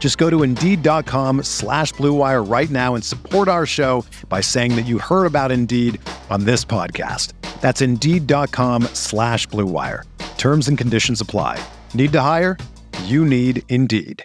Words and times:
Just 0.00 0.16
go 0.16 0.28
to 0.30 0.42
Indeed.com 0.42 1.44
slash 1.44 1.92
BlueWire 1.92 2.50
right 2.50 2.70
now 2.70 2.94
and 2.96 3.04
support 3.04 3.46
our 3.46 3.66
show 3.66 4.04
by 4.28 4.40
saying 4.40 4.74
that 4.74 4.86
you 4.86 4.98
heard 4.98 5.26
about 5.26 5.52
Indeed 5.52 6.00
on 6.30 6.44
this 6.44 6.64
podcast. 6.64 7.34
That's 7.60 7.82
Indeed.com 7.82 8.84
slash 8.94 9.46
BlueWire. 9.48 10.04
Terms 10.38 10.68
and 10.68 10.78
conditions 10.78 11.20
apply. 11.20 11.62
Need 11.92 12.12
to 12.12 12.20
hire? 12.22 12.56
You 13.04 13.26
need 13.26 13.62
Indeed. 13.68 14.24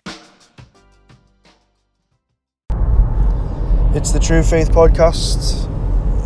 It's 3.94 4.12
the 4.12 4.20
True 4.20 4.44
Faith 4.44 4.72
podcast. 4.72 5.72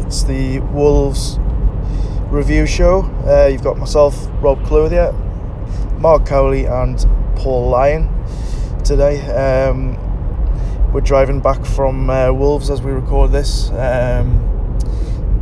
It's 0.06 0.24
the 0.24 0.60
Wolves 0.60 1.38
review 2.30 2.68
show. 2.68 3.02
Uh, 3.26 3.48
you've 3.48 3.64
got 3.64 3.78
myself, 3.78 4.28
Rob 4.44 4.64
Clothier, 4.66 5.12
Marc 6.00 6.28
Cowley, 6.28 6.66
and 6.66 7.04
Paul 7.36 7.70
Lyon 7.70 8.19
today. 8.84 9.22
Um, 9.32 9.98
we're 10.92 11.02
driving 11.02 11.40
back 11.40 11.66
from 11.66 12.10
uh, 12.10 12.32
Wolves 12.32 12.70
as 12.70 12.82
we 12.82 12.92
record 12.92 13.32
this. 13.32 13.70
Um, 13.72 14.78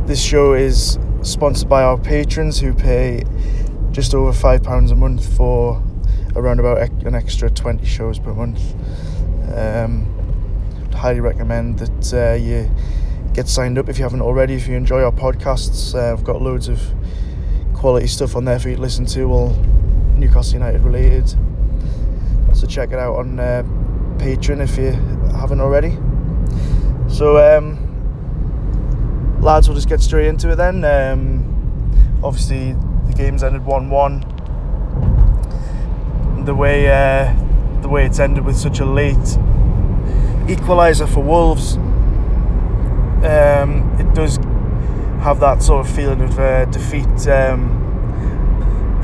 this 0.06 0.22
show 0.22 0.54
is 0.54 0.98
sponsored 1.22 1.68
by 1.68 1.82
our 1.82 1.98
patrons 1.98 2.60
who 2.60 2.72
pay 2.72 3.24
just 3.90 4.14
over 4.14 4.32
£5 4.32 4.90
a 4.90 4.94
month 4.94 5.36
for 5.36 5.82
around 6.36 6.60
about 6.60 6.78
an 7.04 7.14
extra 7.14 7.50
20 7.50 7.84
shows 7.84 8.18
per 8.18 8.32
month. 8.32 8.60
Um, 9.54 10.06
highly 10.94 11.20
recommend 11.20 11.78
that 11.78 12.14
uh, 12.14 12.34
you 12.34 12.70
get 13.34 13.48
signed 13.48 13.78
up 13.78 13.88
if 13.88 13.98
you 13.98 14.04
haven't 14.04 14.22
already. 14.22 14.54
If 14.54 14.68
you 14.68 14.76
enjoy 14.76 15.02
our 15.02 15.12
podcasts, 15.12 15.94
uh, 15.94 16.12
I've 16.12 16.24
got 16.24 16.42
loads 16.42 16.68
of 16.68 16.80
quality 17.74 18.06
stuff 18.06 18.36
on 18.36 18.44
there 18.44 18.58
for 18.58 18.68
you 18.68 18.76
to 18.76 18.82
listen 18.82 19.06
to, 19.06 19.22
all 19.24 19.50
Newcastle 20.16 20.54
United 20.54 20.82
related. 20.82 21.34
So 22.58 22.66
check 22.66 22.90
it 22.90 22.98
out 22.98 23.14
on 23.14 23.38
uh, 23.38 23.62
Patreon 24.16 24.60
if 24.60 24.76
you 24.76 24.90
haven't 25.38 25.60
already. 25.60 25.96
So, 27.08 27.38
um, 27.38 27.78
lads, 29.40 29.68
we'll 29.68 29.76
just 29.76 29.88
get 29.88 30.00
straight 30.00 30.26
into 30.26 30.50
it 30.50 30.56
then. 30.56 30.84
Um, 30.84 32.20
obviously, 32.20 32.72
the 33.06 33.14
game's 33.16 33.44
ended 33.44 33.64
1 33.64 33.90
1. 33.90 34.20
The 36.46 36.54
way, 36.56 36.88
uh, 36.88 37.32
the 37.80 37.88
way 37.88 38.04
it's 38.04 38.18
ended 38.18 38.44
with 38.44 38.56
such 38.56 38.80
a 38.80 38.84
late 38.84 39.14
equaliser 40.48 41.08
for 41.08 41.22
Wolves, 41.22 41.76
um, 43.24 43.96
it 44.00 44.12
does 44.16 44.38
have 45.22 45.38
that 45.38 45.62
sort 45.62 45.86
of 45.86 45.94
feeling 45.94 46.22
of 46.22 46.36
uh, 46.40 46.64
defeat. 46.64 47.28
Um, 47.28 47.76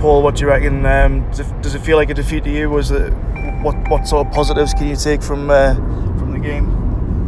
Paul, 0.00 0.22
what 0.25 0.34
do 0.34 0.41
you 0.41 0.48
reckon? 0.48 0.84
Um, 0.84 1.31
does, 1.31 1.76
it, 1.76 1.82
feel 1.82 1.97
like 1.97 2.10
a 2.10 2.14
defeat 2.14 2.43
to 2.44 2.50
you? 2.50 2.69
Was 2.69 2.91
it 2.91 3.12
what 3.64 3.88
what 3.88 4.06
sort 4.06 4.26
of 4.26 4.32
positives 4.32 4.75
can 4.75 4.88
you 4.88 4.97
take 4.97 5.22
from 5.22 5.50
uh, 5.50 5.75
from 6.19 6.32
the 6.32 6.38
game? 6.38 6.66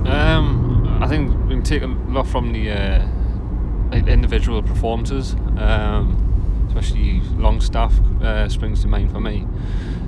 Um, 0.07 0.99
I 1.03 1.09
think 1.09 1.31
we 1.45 1.55
can 1.55 1.63
take 1.63 1.83
a 1.83 1.87
lot 1.87 2.27
from 2.27 2.53
the 2.53 2.71
uh, 2.71 3.03
individual 3.93 4.63
performances, 4.63 5.35
um, 5.57 6.67
especially 6.69 7.21
Longstaff 7.39 7.99
uh, 8.23 8.49
springs 8.49 8.83
to 8.83 8.89
mind 8.89 9.11
for 9.11 9.21
me. 9.21 9.47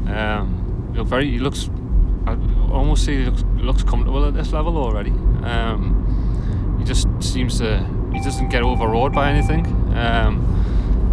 Um, 0.06 0.92
very 1.06 1.30
he 1.30 1.38
looks. 1.38 1.70
I 2.26 2.36
almost 2.70 3.06
say 3.06 3.16
he 3.16 3.24
looks, 3.24 3.44
looks 3.56 3.82
comfortable 3.82 4.26
at 4.26 4.34
this 4.34 4.52
level 4.52 4.76
already. 4.76 5.12
Um, 5.42 6.76
he 6.78 6.84
just 6.84 7.08
seems 7.20 7.58
to. 7.58 7.78
He 8.12 8.20
doesn't 8.20 8.50
get 8.50 8.62
overawed 8.62 9.14
by 9.14 9.30
anything. 9.30 9.66
Um, 9.96 10.44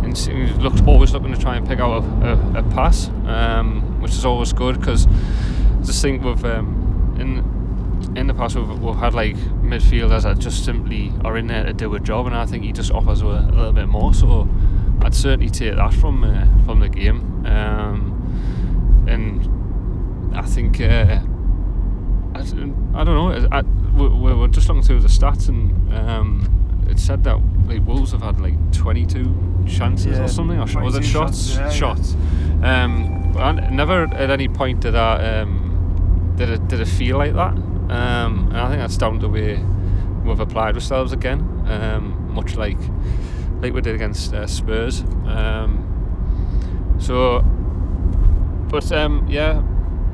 and 0.03 0.17
he 0.17 0.47
looks 0.61 0.81
always 0.85 1.13
looking 1.13 1.33
to 1.33 1.39
try 1.39 1.55
and 1.55 1.67
pick 1.67 1.79
out 1.79 2.03
a, 2.03 2.57
a, 2.57 2.59
a 2.59 2.63
pass. 2.71 3.09
Um, 3.25 3.94
which 4.05 4.13
is 4.13 4.23
always 4.23 4.53
good 4.53 4.79
because 4.79 5.07
I 5.07 5.81
just 5.83 5.99
think 5.99 6.23
we've 6.23 6.45
um, 6.45 7.17
in 7.19 8.15
in 8.15 8.27
the 8.27 8.35
past 8.35 8.55
we've, 8.55 8.69
we've 8.79 8.95
had 8.95 9.15
like 9.15 9.35
midfielders 9.63 10.23
that 10.23 10.37
just 10.37 10.63
simply 10.63 11.11
are 11.23 11.35
in 11.37 11.47
there 11.47 11.63
to 11.63 11.73
do 11.73 11.95
a 11.95 11.99
job, 11.99 12.27
and 12.27 12.35
I 12.35 12.45
think 12.45 12.63
he 12.65 12.71
just 12.71 12.91
offers 12.91 13.23
a, 13.23 13.25
a 13.25 13.49
little 13.51 13.71
bit 13.71 13.87
more. 13.87 14.13
So 14.13 14.47
I'd 15.01 15.15
certainly 15.15 15.49
take 15.49 15.75
that 15.77 15.91
from 15.91 16.23
uh, 16.23 16.45
from 16.65 16.81
the 16.81 16.89
game, 16.89 17.47
um, 17.47 19.05
and 19.09 20.37
I 20.37 20.43
think. 20.43 20.79
Uh, 20.79 21.21
I, 22.35 22.39
I, 22.39 23.03
don't 23.05 23.15
know. 23.15 23.47
I, 23.51 23.61
we, 23.97 24.33
we're 24.35 24.47
just 24.49 24.67
looking 24.67 24.83
through 24.83 24.99
the 24.99 25.07
stats, 25.07 25.47
and 25.49 25.91
um, 25.93 26.85
it 26.87 26.99
said 26.99 27.23
that 27.23 27.39
like 27.65 27.83
Wolves 27.87 28.11
have 28.11 28.21
had 28.21 28.39
like 28.39 28.53
22 28.73 29.65
chances 29.67 30.17
Yeah, 30.17 30.25
or 30.25 30.27
something, 30.27 30.59
or 30.59 30.83
was 30.83 30.95
it 30.95 31.03
shots? 31.03 31.53
shots, 31.73 32.13
yeah, 32.13 32.59
yeah. 32.59 32.83
Um, 32.83 33.24
and 33.37 33.75
never 33.75 34.03
at 34.03 34.29
any 34.29 34.47
point 34.47 34.81
did 34.81 34.93
that 34.93 35.41
um, 35.41 36.33
did 36.35 36.49
it 36.49 36.67
did 36.67 36.79
it 36.79 36.87
feel 36.87 37.17
like 37.17 37.33
that. 37.33 37.53
Um, 37.53 38.47
and 38.49 38.57
I 38.57 38.69
think 38.69 38.79
that's 38.79 38.97
down 38.97 39.19
to 39.19 39.19
the 39.19 39.29
way 39.29 39.63
we've 40.23 40.39
applied 40.39 40.75
ourselves 40.75 41.13
again, 41.13 41.39
um, 41.67 42.33
much 42.33 42.55
like 42.55 42.79
like 43.61 43.73
we 43.73 43.81
did 43.81 43.95
against 43.95 44.33
uh, 44.33 44.47
Spurs. 44.47 45.01
Um, 45.25 46.95
so, 46.99 47.41
but 48.69 48.91
um, 48.91 49.27
yeah, 49.29 49.61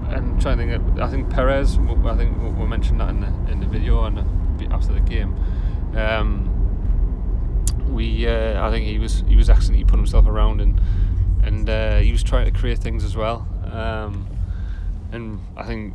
I'm 0.10 0.40
trying 0.40 0.58
to 0.58 0.80
think. 0.80 1.00
I 1.00 1.10
think 1.10 1.30
Perez. 1.30 1.78
I 1.78 2.16
think 2.16 2.58
we 2.58 2.66
mentioned 2.66 3.00
that 3.00 3.10
in 3.10 3.22
the 3.22 3.52
in 3.52 3.60
the 3.60 3.68
video 3.68 4.04
and 4.04 4.20
after 4.72 4.94
the 4.94 5.00
game. 5.00 5.36
Um, 5.96 6.48
we, 7.90 8.26
uh, 8.26 8.66
I 8.66 8.72
think 8.72 8.86
he 8.86 9.00
was 9.00 9.24
he 9.28 9.36
was. 9.36 9.48
He 9.48 9.84
put 9.84 9.98
himself 9.98 10.26
around 10.26 10.62
and 10.62 10.80
and 11.44 11.70
uh, 11.70 11.98
he 12.00 12.12
was 12.12 12.24
trying 12.24 12.52
to 12.52 12.58
create 12.60 12.80
things 12.80 13.04
as 13.04 13.16
well. 13.16 13.48
Um, 13.72 14.28
and 15.12 15.40
I 15.58 15.66
think 15.66 15.94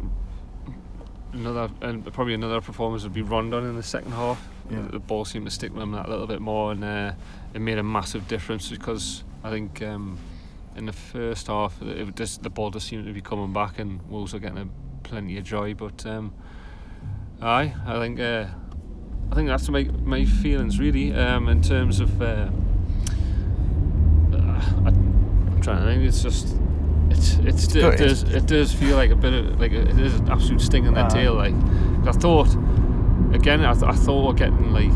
another 1.32 1.70
and 1.80 2.12
probably 2.12 2.34
another 2.34 2.60
performance 2.60 3.02
would 3.02 3.14
be 3.14 3.22
Rondon 3.22 3.64
in 3.64 3.76
the 3.76 3.82
second 3.82 4.12
half. 4.12 4.46
Yeah. 4.70 4.86
The 4.90 4.98
ball 4.98 5.24
seemed 5.24 5.44
to 5.46 5.50
stick 5.50 5.72
with 5.72 5.82
him 5.82 5.92
that 5.92 6.08
little 6.08 6.26
bit 6.26 6.40
more, 6.40 6.72
and 6.72 6.82
uh, 6.82 7.12
it 7.54 7.60
made 7.60 7.78
a 7.78 7.82
massive 7.82 8.26
difference 8.26 8.68
because 8.68 9.22
I 9.44 9.50
think 9.50 9.80
um, 9.82 10.18
in 10.74 10.86
the 10.86 10.92
first 10.92 11.46
half 11.46 11.80
it 11.82 12.16
just, 12.16 12.42
the 12.42 12.50
ball 12.50 12.70
just 12.70 12.88
seemed 12.88 13.06
to 13.06 13.12
be 13.12 13.20
coming 13.20 13.52
back, 13.52 13.78
and 13.78 14.02
Wolves 14.10 14.32
were 14.32 14.40
getting 14.40 14.58
a, 14.58 14.68
plenty 15.02 15.38
of 15.38 15.44
joy. 15.44 15.74
But 15.74 16.04
um, 16.06 16.34
aye, 17.40 17.74
I 17.86 17.98
think 17.98 18.18
uh, 18.18 18.46
I 19.30 19.34
think 19.34 19.48
that's 19.48 19.68
my 19.68 19.84
my 20.02 20.24
feelings 20.24 20.78
really 20.78 21.12
um, 21.12 21.48
in 21.48 21.62
terms 21.62 22.00
of. 22.00 22.20
Uh, 22.20 22.48
I, 24.32 24.88
I'm 24.88 25.05
trying 25.66 25.80
to 25.80 25.84
think. 25.84 26.04
It's 26.04 26.22
just. 26.22 26.56
It's, 27.08 27.34
it's, 27.34 27.66
Go- 27.72 27.90
it, 27.90 27.98
does, 27.98 28.22
it 28.24 28.46
does 28.46 28.72
feel 28.72 28.96
like 28.96 29.10
a 29.10 29.16
bit 29.16 29.32
of 29.32 29.60
like 29.60 29.70
it 29.70 29.96
is 29.98 30.14
an 30.14 30.28
absolute 30.28 30.60
sting 30.60 30.86
in 30.86 30.94
the 30.94 31.04
Aye. 31.04 31.08
tail 31.08 31.34
Like 31.34 31.54
I 32.04 32.10
thought 32.10 32.48
again 33.32 33.64
I, 33.64 33.74
th- 33.74 33.84
I 33.84 33.92
thought 33.92 34.26
we're 34.26 34.32
getting 34.32 34.72
like 34.72 34.90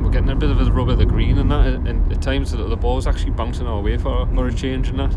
we're 0.00 0.12
getting 0.12 0.30
a 0.30 0.36
bit 0.36 0.50
of 0.50 0.60
a 0.60 0.70
rub 0.70 0.88
of 0.88 0.98
the 0.98 1.04
green 1.04 1.38
and 1.38 1.50
that 1.50 1.66
and, 1.66 1.88
and 1.88 2.12
at 2.12 2.22
times 2.22 2.52
the, 2.52 2.58
the 2.58 2.76
ball's 2.76 3.08
actually 3.08 3.32
bouncing 3.32 3.66
our 3.66 3.80
way 3.80 3.98
for, 3.98 4.24
for 4.28 4.46
a 4.46 4.54
change 4.54 4.90
in 4.90 4.98
that 4.98 5.12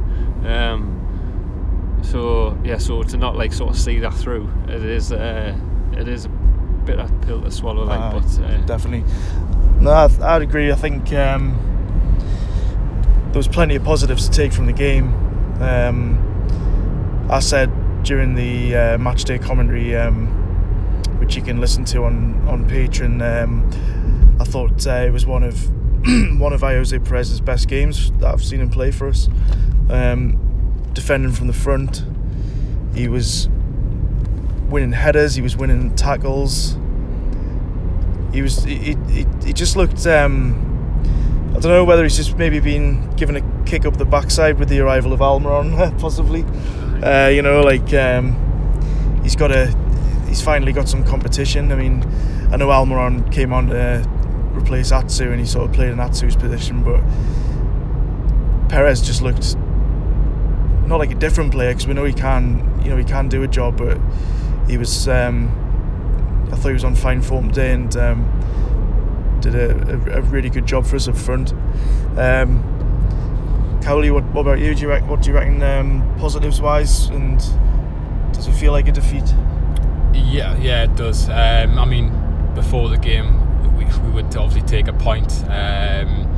um, 0.48 2.00
so 2.02 2.58
yeah 2.64 2.80
so 2.80 3.04
to 3.04 3.18
not 3.18 3.36
like 3.36 3.54
sort 3.54 3.70
of 3.70 3.78
see 3.78 4.00
that 4.00 4.14
through 4.16 4.52
it 4.68 4.84
is 4.84 5.12
uh, 5.12 5.56
it 5.94 6.08
is 6.08 6.26
a 6.26 6.30
bit 6.30 7.00
of 7.00 7.08
a 7.12 7.26
pill 7.26 7.42
to 7.42 7.52
swallow 7.52 7.84
like 7.84 8.14
but 8.14 8.44
uh, 8.44 8.58
definitely. 8.66 9.04
No, 9.80 9.92
I'd, 9.92 10.22
I'd 10.22 10.42
agree. 10.42 10.72
I 10.72 10.76
think 10.76 11.14
um, 11.14 11.56
there 13.36 13.40
was 13.42 13.50
plenty 13.50 13.76
of 13.76 13.84
positives 13.84 14.30
to 14.30 14.34
take 14.34 14.54
from 14.54 14.66
the 14.66 14.72
game. 14.72 15.14
Um, 15.62 17.28
I 17.30 17.42
said 17.42 17.70
during 18.04 18.34
the 18.34 18.74
uh, 18.74 18.98
match 18.98 19.26
day 19.26 19.38
commentary, 19.38 19.94
um, 19.94 20.28
which 21.20 21.36
you 21.36 21.42
can 21.42 21.60
listen 21.60 21.84
to 21.86 22.06
on 22.06 22.48
on 22.48 22.66
Patreon, 22.66 23.44
um, 23.44 24.38
I 24.40 24.46
thought 24.46 24.88
uh, 24.88 25.04
it 25.06 25.12
was 25.12 25.26
one 25.26 25.44
of 25.44 25.70
one 26.40 26.54
of 26.54 26.62
Jose 26.62 26.98
Perez's 27.00 27.42
best 27.42 27.68
games 27.68 28.10
that 28.20 28.34
I've 28.34 28.42
seen 28.42 28.62
him 28.62 28.70
play 28.70 28.90
for 28.90 29.10
us. 29.10 29.28
Um, 29.90 30.40
defending 30.94 31.34
from 31.34 31.48
the 31.48 31.54
front, 31.54 32.06
he 32.94 33.10
was 33.10 33.50
winning 34.70 34.94
headers, 34.94 35.36
he 35.36 35.42
was 35.42 35.58
winning 35.58 35.94
tackles. 35.98 36.78
He 38.32 38.42
was 38.42 38.64
he, 38.64 38.96
he, 39.10 39.26
he 39.44 39.52
just 39.52 39.76
looked 39.76 40.08
um, 40.08 40.65
I 41.56 41.60
don't 41.60 41.72
know 41.72 41.86
whether 41.86 42.04
he's 42.04 42.18
just 42.18 42.38
maybe 42.38 42.60
been 42.60 43.16
given 43.16 43.38
a 43.38 43.64
kick 43.66 43.86
up 43.86 43.96
the 43.96 44.04
backside 44.04 44.60
with 44.60 44.68
the 44.68 44.82
arrival 44.82 45.14
of 45.14 45.22
Almiron, 45.22 45.98
possibly. 46.02 46.44
Uh, 47.02 47.30
you 47.30 47.42
know, 47.42 47.62
like 47.62 47.94
um, 47.94 48.36
he's 49.24 49.38
got 49.38 49.52
a 49.54 49.68
he's 50.28 50.42
finally 50.42 50.74
got 50.74 50.90
some 50.90 51.06
competition. 51.06 51.72
I 51.72 51.76
mean, 51.76 52.04
I 52.52 52.58
know 52.58 52.68
Almiron 52.68 53.32
came 53.32 53.54
on 53.54 53.68
to 53.68 54.06
replace 54.52 54.92
Atsu 54.92 55.32
and 55.32 55.40
he 55.40 55.46
sort 55.46 55.70
of 55.70 55.74
played 55.74 55.92
in 55.92 56.00
Atsu's 56.02 56.36
position, 56.36 56.84
but 56.84 57.00
Perez 58.68 59.02
just 59.02 59.22
looked 59.22 59.56
not 60.88 60.98
like 60.98 61.12
a 61.12 61.16
different 61.16 61.54
player 61.54 61.72
because 61.72 61.88
we 61.88 61.94
know 61.94 62.04
he 62.04 62.14
can, 62.14 62.82
you 62.84 62.90
know, 62.90 62.98
he 62.98 63.06
can 63.06 63.30
do 63.30 63.44
a 63.44 63.48
job, 63.48 63.78
but 63.78 63.98
he 64.68 64.78
was. 64.78 65.08
Um, 65.08 65.62
I 66.52 66.58
thought 66.58 66.68
he 66.68 66.74
was 66.74 66.84
on 66.84 66.96
fine 66.96 67.22
form 67.22 67.48
today 67.48 67.72
and 67.72 67.96
um, 67.96 68.75
did 69.52 69.56
a, 69.56 70.16
a, 70.16 70.20
a, 70.20 70.22
really 70.22 70.50
good 70.50 70.66
job 70.66 70.86
for 70.86 70.96
us 70.96 71.08
up 71.08 71.16
front. 71.16 71.54
Um, 72.18 72.64
Cowley, 73.84 74.10
what, 74.10 74.24
what 74.26 74.42
about 74.42 74.60
you? 74.60 74.74
Do 74.74 74.82
you 74.82 74.90
what 74.90 75.22
do 75.22 75.30
you 75.30 75.36
reckon 75.36 75.62
um, 75.62 76.16
positives 76.18 76.60
wise, 76.60 77.08
and 77.10 77.38
does 78.34 78.48
it 78.48 78.54
feel 78.54 78.72
like 78.72 78.88
a 78.88 78.92
defeat? 78.92 79.28
Yeah, 80.14 80.58
yeah, 80.58 80.84
it 80.84 80.96
does. 80.96 81.30
Um, 81.30 81.78
I 81.78 81.86
mean, 81.86 82.12
before 82.56 82.90
the 82.90 82.98
game, 82.98 83.78
we, 83.78 83.86
we 83.86 84.10
would 84.10 84.36
obviously 84.36 84.68
take 84.68 84.88
a 84.88 84.94
point. 84.94 85.32
Um, 85.44 86.32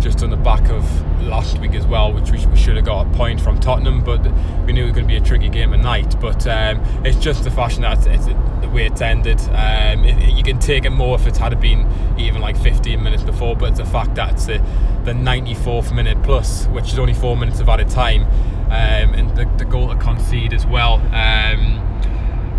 just 0.00 0.22
on 0.22 0.30
the 0.30 0.36
back 0.36 0.68
of 0.70 0.84
last 1.22 1.58
week 1.58 1.74
as 1.74 1.86
well, 1.86 2.12
which 2.12 2.30
we, 2.30 2.44
we, 2.46 2.56
should 2.56 2.76
have 2.76 2.86
got 2.86 3.06
a 3.06 3.10
point 3.10 3.40
from 3.40 3.60
Tottenham, 3.60 4.02
but 4.02 4.22
we 4.64 4.72
knew 4.72 4.84
it 4.84 4.86
was 4.86 4.94
going 4.94 5.06
to 5.06 5.08
be 5.08 5.16
a 5.16 5.20
tricky 5.20 5.48
game 5.48 5.74
at 5.74 5.80
night. 5.80 6.18
But 6.20 6.46
um, 6.46 6.82
it's 7.04 7.18
just 7.18 7.44
the 7.44 7.50
fashion 7.50 7.82
that 7.82 7.98
it's, 7.98 8.06
it's 8.06 8.26
the 8.26 8.68
way 8.68 8.86
it's 8.86 9.00
ended. 9.00 9.40
Um, 9.50 10.04
it, 10.04 10.34
you 10.34 10.42
can 10.42 10.58
take 10.58 10.84
it 10.84 10.90
more 10.90 11.16
if 11.16 11.26
it 11.26 11.36
had 11.36 11.60
been 11.60 11.86
even 12.18 12.40
like 12.40 12.56
15 12.56 13.02
minutes 13.02 13.22
before, 13.22 13.54
but 13.54 13.76
the 13.76 13.84
fact 13.84 14.14
that 14.14 14.32
it's 14.32 14.46
the, 14.46 14.58
the 15.04 15.12
94th 15.12 15.94
minute 15.94 16.22
plus, 16.22 16.66
which 16.68 16.92
is 16.92 16.98
only 16.98 17.14
four 17.14 17.36
minutes 17.36 17.60
of 17.60 17.68
added 17.68 17.90
time, 17.90 18.22
um, 18.66 19.14
and 19.14 19.36
the, 19.36 19.44
the 19.58 19.64
goal 19.64 19.88
to 19.88 19.96
concede 19.96 20.54
as 20.54 20.66
well. 20.66 20.94
Um, 20.94 21.76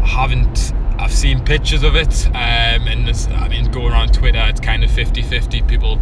haven't 0.03 0.73
I've 1.01 1.11
seen 1.11 1.43
pictures 1.43 1.81
of 1.81 1.95
it, 1.95 2.27
um, 2.27 2.87
and 2.87 3.07
this, 3.07 3.27
I 3.27 3.47
mean, 3.47 3.71
going 3.71 3.91
around 3.91 4.13
Twitter, 4.13 4.45
it's 4.47 4.59
kind 4.59 4.83
of 4.83 4.91
50-50. 4.91 5.67
People 5.67 5.99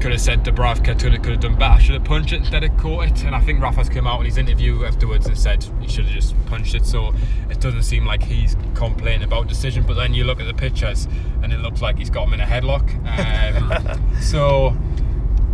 could 0.00 0.12
have 0.12 0.20
said 0.20 0.44
Dubravka 0.44 0.98
could 0.98 1.12
have, 1.12 1.22
could 1.22 1.32
have 1.32 1.40
done 1.40 1.56
better, 1.56 1.80
should 1.80 1.94
have 1.94 2.04
punched 2.04 2.32
it 2.32 2.36
instead 2.36 2.62
of 2.62 2.76
caught 2.76 3.06
it. 3.06 3.24
And 3.24 3.34
I 3.34 3.40
think 3.40 3.60
Rafa's 3.60 3.88
come 3.88 4.06
out 4.06 4.20
in 4.20 4.26
his 4.26 4.38
interview 4.38 4.84
afterwards 4.84 5.26
and 5.26 5.36
said 5.36 5.64
he 5.80 5.88
should 5.88 6.04
have 6.04 6.14
just 6.14 6.34
punched 6.46 6.74
it. 6.74 6.86
So 6.86 7.14
it 7.50 7.60
doesn't 7.60 7.82
seem 7.82 8.06
like 8.06 8.22
he's 8.22 8.56
complaining 8.74 9.24
about 9.24 9.48
decision. 9.48 9.84
But 9.86 9.94
then 9.94 10.14
you 10.14 10.24
look 10.24 10.40
at 10.40 10.46
the 10.46 10.54
pictures 10.54 11.08
and 11.42 11.52
it 11.52 11.58
looks 11.58 11.82
like 11.82 11.98
he's 11.98 12.10
got 12.10 12.28
him 12.28 12.34
in 12.34 12.40
a 12.40 12.44
headlock. 12.44 12.88
Um, 13.18 14.12
so 14.20 14.76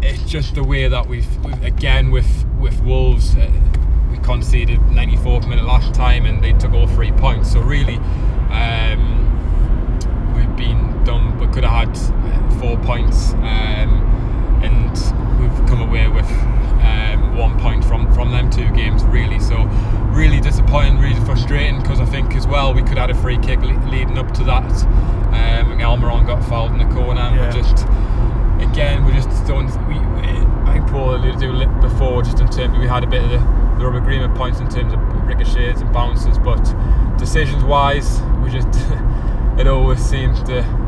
it's 0.02 0.30
just 0.30 0.54
the 0.54 0.64
way 0.64 0.88
that 0.88 1.06
we've, 1.06 1.44
we've 1.44 1.62
again 1.62 2.10
with 2.10 2.44
with 2.58 2.80
Wolves. 2.82 3.34
Uh, 3.34 3.50
we 4.10 4.18
conceded 4.18 4.78
94th 4.80 5.48
minute 5.48 5.64
last 5.64 5.94
time 5.94 6.26
and 6.26 6.42
they 6.42 6.52
took 6.52 6.72
all 6.72 6.86
three 6.86 7.12
points. 7.12 7.52
So 7.52 7.60
really, 7.60 7.96
um, 8.50 9.22
we've 10.36 10.56
been 10.56 11.02
done, 11.04 11.38
but 11.38 11.52
could 11.52 11.64
have 11.64 11.88
had 11.88 12.60
four 12.60 12.76
points. 12.78 13.32
Um, 13.34 14.03
and 14.72 15.40
we've 15.40 15.68
come 15.68 15.80
away 15.80 16.08
with 16.08 16.28
um, 16.84 17.36
one 17.36 17.58
point 17.58 17.84
from 17.84 18.12
from 18.14 18.30
them 18.30 18.50
two 18.50 18.70
games 18.70 19.02
really 19.04 19.38
so 19.38 19.64
really 20.12 20.40
disappointing 20.40 20.98
really 20.98 21.20
frustrating 21.24 21.80
because 21.80 22.00
I 22.00 22.06
think 22.06 22.34
as 22.34 22.46
well 22.46 22.72
we 22.72 22.80
could 22.80 22.98
have 22.98 23.08
had 23.08 23.10
a 23.10 23.20
free 23.20 23.38
kick 23.38 23.60
le- 23.60 23.90
leading 23.90 24.18
up 24.18 24.32
to 24.34 24.44
that 24.44 24.70
um, 25.28 25.72
and 25.72 25.80
Almiron 25.80 26.26
got 26.26 26.44
fouled 26.48 26.72
in 26.72 26.78
the 26.78 26.94
corner 26.94 27.20
and 27.20 27.36
yeah. 27.36 27.54
we 27.54 27.62
just 27.62 27.84
again 28.70 29.04
we 29.04 29.12
just 29.12 29.28
don't 29.46 29.66
we, 29.88 29.96
I 30.68 30.74
think 30.74 30.88
Paul 30.88 31.16
alluded 31.16 31.40
to 31.40 31.60
it 31.60 31.80
before 31.80 32.22
just 32.22 32.40
in 32.40 32.48
terms 32.48 32.78
we 32.78 32.86
had 32.86 33.04
a 33.04 33.06
bit 33.06 33.22
of 33.22 33.30
the, 33.30 33.38
the 33.78 33.84
rubber 33.84 33.98
agreement 33.98 34.34
points 34.34 34.60
in 34.60 34.68
terms 34.68 34.92
of 34.92 35.00
ricochets 35.26 35.80
and 35.80 35.92
bounces 35.92 36.38
but 36.38 36.62
decisions 37.18 37.64
wise 37.64 38.20
we 38.42 38.50
just 38.50 38.68
it 39.58 39.66
always 39.66 40.04
seems 40.04 40.42
to 40.44 40.62
we, 40.62 40.62
we 40.62 40.83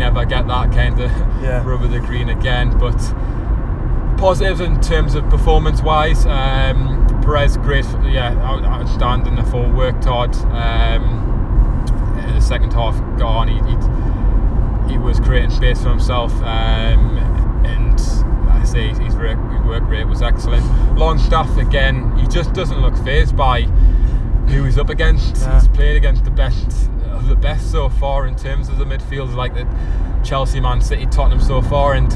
never 0.00 0.24
get 0.24 0.48
that 0.48 0.72
kind 0.72 0.98
of 0.98 1.10
yeah. 1.42 1.62
rubber 1.66 1.86
the 1.86 2.00
green 2.00 2.30
again. 2.30 2.76
But 2.78 2.98
positives 4.18 4.60
in 4.60 4.80
terms 4.80 5.14
of 5.14 5.28
performance 5.28 5.82
wise, 5.82 6.24
um, 6.26 7.06
Perez 7.22 7.58
great, 7.58 7.84
yeah, 8.08 8.34
outstanding. 8.42 9.38
I 9.38 9.42
thought 9.42 9.72
worked 9.74 10.04
hard. 10.04 10.34
Um, 10.36 11.28
in 12.18 12.34
the 12.34 12.40
second 12.40 12.72
half 12.72 12.96
gone, 13.18 13.48
he, 13.48 13.56
he, 14.88 14.92
he 14.92 14.98
was 14.98 15.20
creating 15.20 15.50
space 15.50 15.82
for 15.82 15.90
himself, 15.90 16.32
um, 16.42 17.18
and 17.66 18.00
like 18.46 18.62
I 18.62 18.64
say 18.64 18.88
his 18.88 19.14
work, 19.14 19.38
his 19.52 19.66
work 19.66 19.86
rate 19.86 20.04
was 20.04 20.22
excellent. 20.22 20.64
Longstaff 20.98 21.58
again, 21.58 22.16
he 22.16 22.26
just 22.26 22.54
doesn't 22.54 22.80
look 22.80 22.96
phased 23.04 23.36
by 23.36 23.62
who 24.48 24.64
he's 24.64 24.78
up 24.78 24.88
against. 24.88 25.36
Yeah. 25.36 25.60
He's 25.60 25.68
played 25.68 25.96
against 25.96 26.24
the 26.24 26.30
best 26.30 26.90
the 27.30 27.36
best 27.36 27.70
so 27.70 27.88
far 27.88 28.26
in 28.26 28.34
terms 28.34 28.68
of 28.68 28.76
the 28.76 28.84
midfield, 28.84 29.34
like 29.34 29.54
the 29.54 29.64
Chelsea, 30.24 30.60
Man 30.60 30.80
City, 30.80 31.06
Tottenham 31.06 31.40
so 31.40 31.62
far, 31.62 31.94
and 31.94 32.10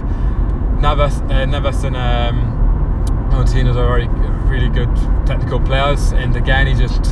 Neves, 0.83 1.23
uh, 1.31 1.47
Neves 1.47 1.85
and 1.85 1.97
um, 1.97 3.31
Martinez 3.31 3.77
are 3.77 3.87
very, 3.87 4.09
really 4.51 4.69
good 4.69 4.95
technical 5.25 5.61
players. 5.61 6.13
And 6.13 6.37
again, 6.37 6.67
he 6.67 6.75
just 6.75 7.07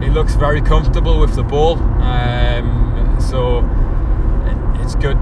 he 0.00 0.10
looks 0.10 0.36
very 0.36 0.62
comfortable 0.62 1.18
with 1.18 1.34
the 1.34 1.42
ball. 1.42 1.76
Um, 2.00 3.18
so 3.20 3.58
it's 4.80 4.94
good. 4.94 5.18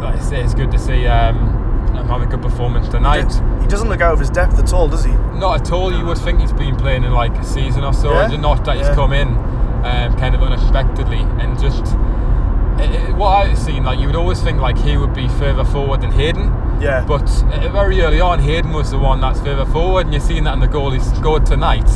Like 0.00 0.14
I 0.14 0.20
say, 0.20 0.40
it's 0.40 0.54
good 0.54 0.70
to 0.70 0.78
see. 0.78 1.06
Um, 1.06 1.56
him 1.88 2.06
have 2.06 2.22
a 2.22 2.26
good 2.26 2.40
performance 2.40 2.88
tonight. 2.88 3.32
He 3.60 3.66
doesn't 3.66 3.88
look 3.88 4.00
out 4.00 4.12
of 4.12 4.20
his 4.20 4.30
depth 4.30 4.58
at 4.60 4.72
all, 4.72 4.88
does 4.88 5.04
he? 5.04 5.10
Not 5.10 5.62
at 5.62 5.72
all. 5.72 5.92
You 5.92 6.06
would 6.06 6.18
think 6.18 6.40
he's 6.40 6.52
been 6.52 6.76
playing 6.76 7.02
in 7.02 7.10
like 7.10 7.32
a 7.32 7.44
season 7.44 7.82
or 7.82 7.92
so, 7.92 8.12
yeah? 8.12 8.36
not 8.36 8.64
that 8.64 8.76
yeah. 8.76 8.86
he's 8.86 8.94
come 8.94 9.12
in 9.12 9.57
um, 9.84 10.16
kind 10.16 10.34
of 10.34 10.42
unexpectedly, 10.42 11.18
and 11.18 11.58
just 11.58 11.94
it, 12.80 13.08
it, 13.10 13.14
what 13.16 13.28
I've 13.28 13.58
seen, 13.58 13.84
like 13.84 13.98
you 13.98 14.06
would 14.06 14.16
always 14.16 14.40
think 14.42 14.60
like 14.60 14.78
he 14.78 14.96
would 14.96 15.14
be 15.14 15.28
further 15.28 15.64
forward 15.64 16.00
than 16.00 16.12
Hayden. 16.12 16.52
Yeah. 16.80 17.04
But 17.06 17.28
uh, 17.44 17.68
very 17.70 18.00
early 18.02 18.20
on, 18.20 18.38
Hayden 18.38 18.72
was 18.72 18.90
the 18.90 18.98
one 18.98 19.20
that's 19.20 19.40
further 19.40 19.66
forward, 19.66 20.06
and 20.06 20.14
you're 20.14 20.20
seeing 20.20 20.44
that 20.44 20.54
in 20.54 20.60
the 20.60 20.68
goal 20.68 20.90
he 20.90 21.00
scored 21.00 21.44
tonight. 21.44 21.88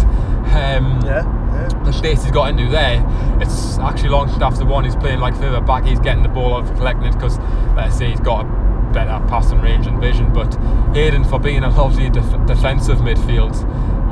Um, 0.53 1.01
yeah. 1.05 1.23
Yeah. 1.53 1.83
The 1.85 1.93
space 1.93 2.23
he's 2.23 2.33
got 2.33 2.51
into 2.51 2.69
there, 2.71 3.05
it's 3.41 3.79
actually 3.79 4.09
Longstaff's 4.09 4.59
the 4.59 4.65
one 4.65 4.85
who's 4.85 4.97
playing 4.97 5.21
like 5.21 5.37
further 5.37 5.61
back. 5.61 5.85
He's 5.85 6.01
getting 6.01 6.23
the 6.23 6.29
ball 6.29 6.57
out, 6.57 6.67
collecting 6.77 7.07
it 7.07 7.13
because, 7.13 7.39
let's 7.77 7.97
say, 7.97 8.11
he's 8.11 8.21
got 8.21 8.45
a 8.45 8.93
better 8.93 9.25
passing 9.29 9.61
range 9.61 9.87
and 9.87 10.01
vision. 10.01 10.33
But 10.33 10.55
Hayden, 10.95 11.25
for 11.25 11.39
being 11.39 11.63
a 11.63 11.69
lovely 11.71 12.11
def- 12.11 12.47
defensive 12.47 12.99
midfield, 12.99 13.55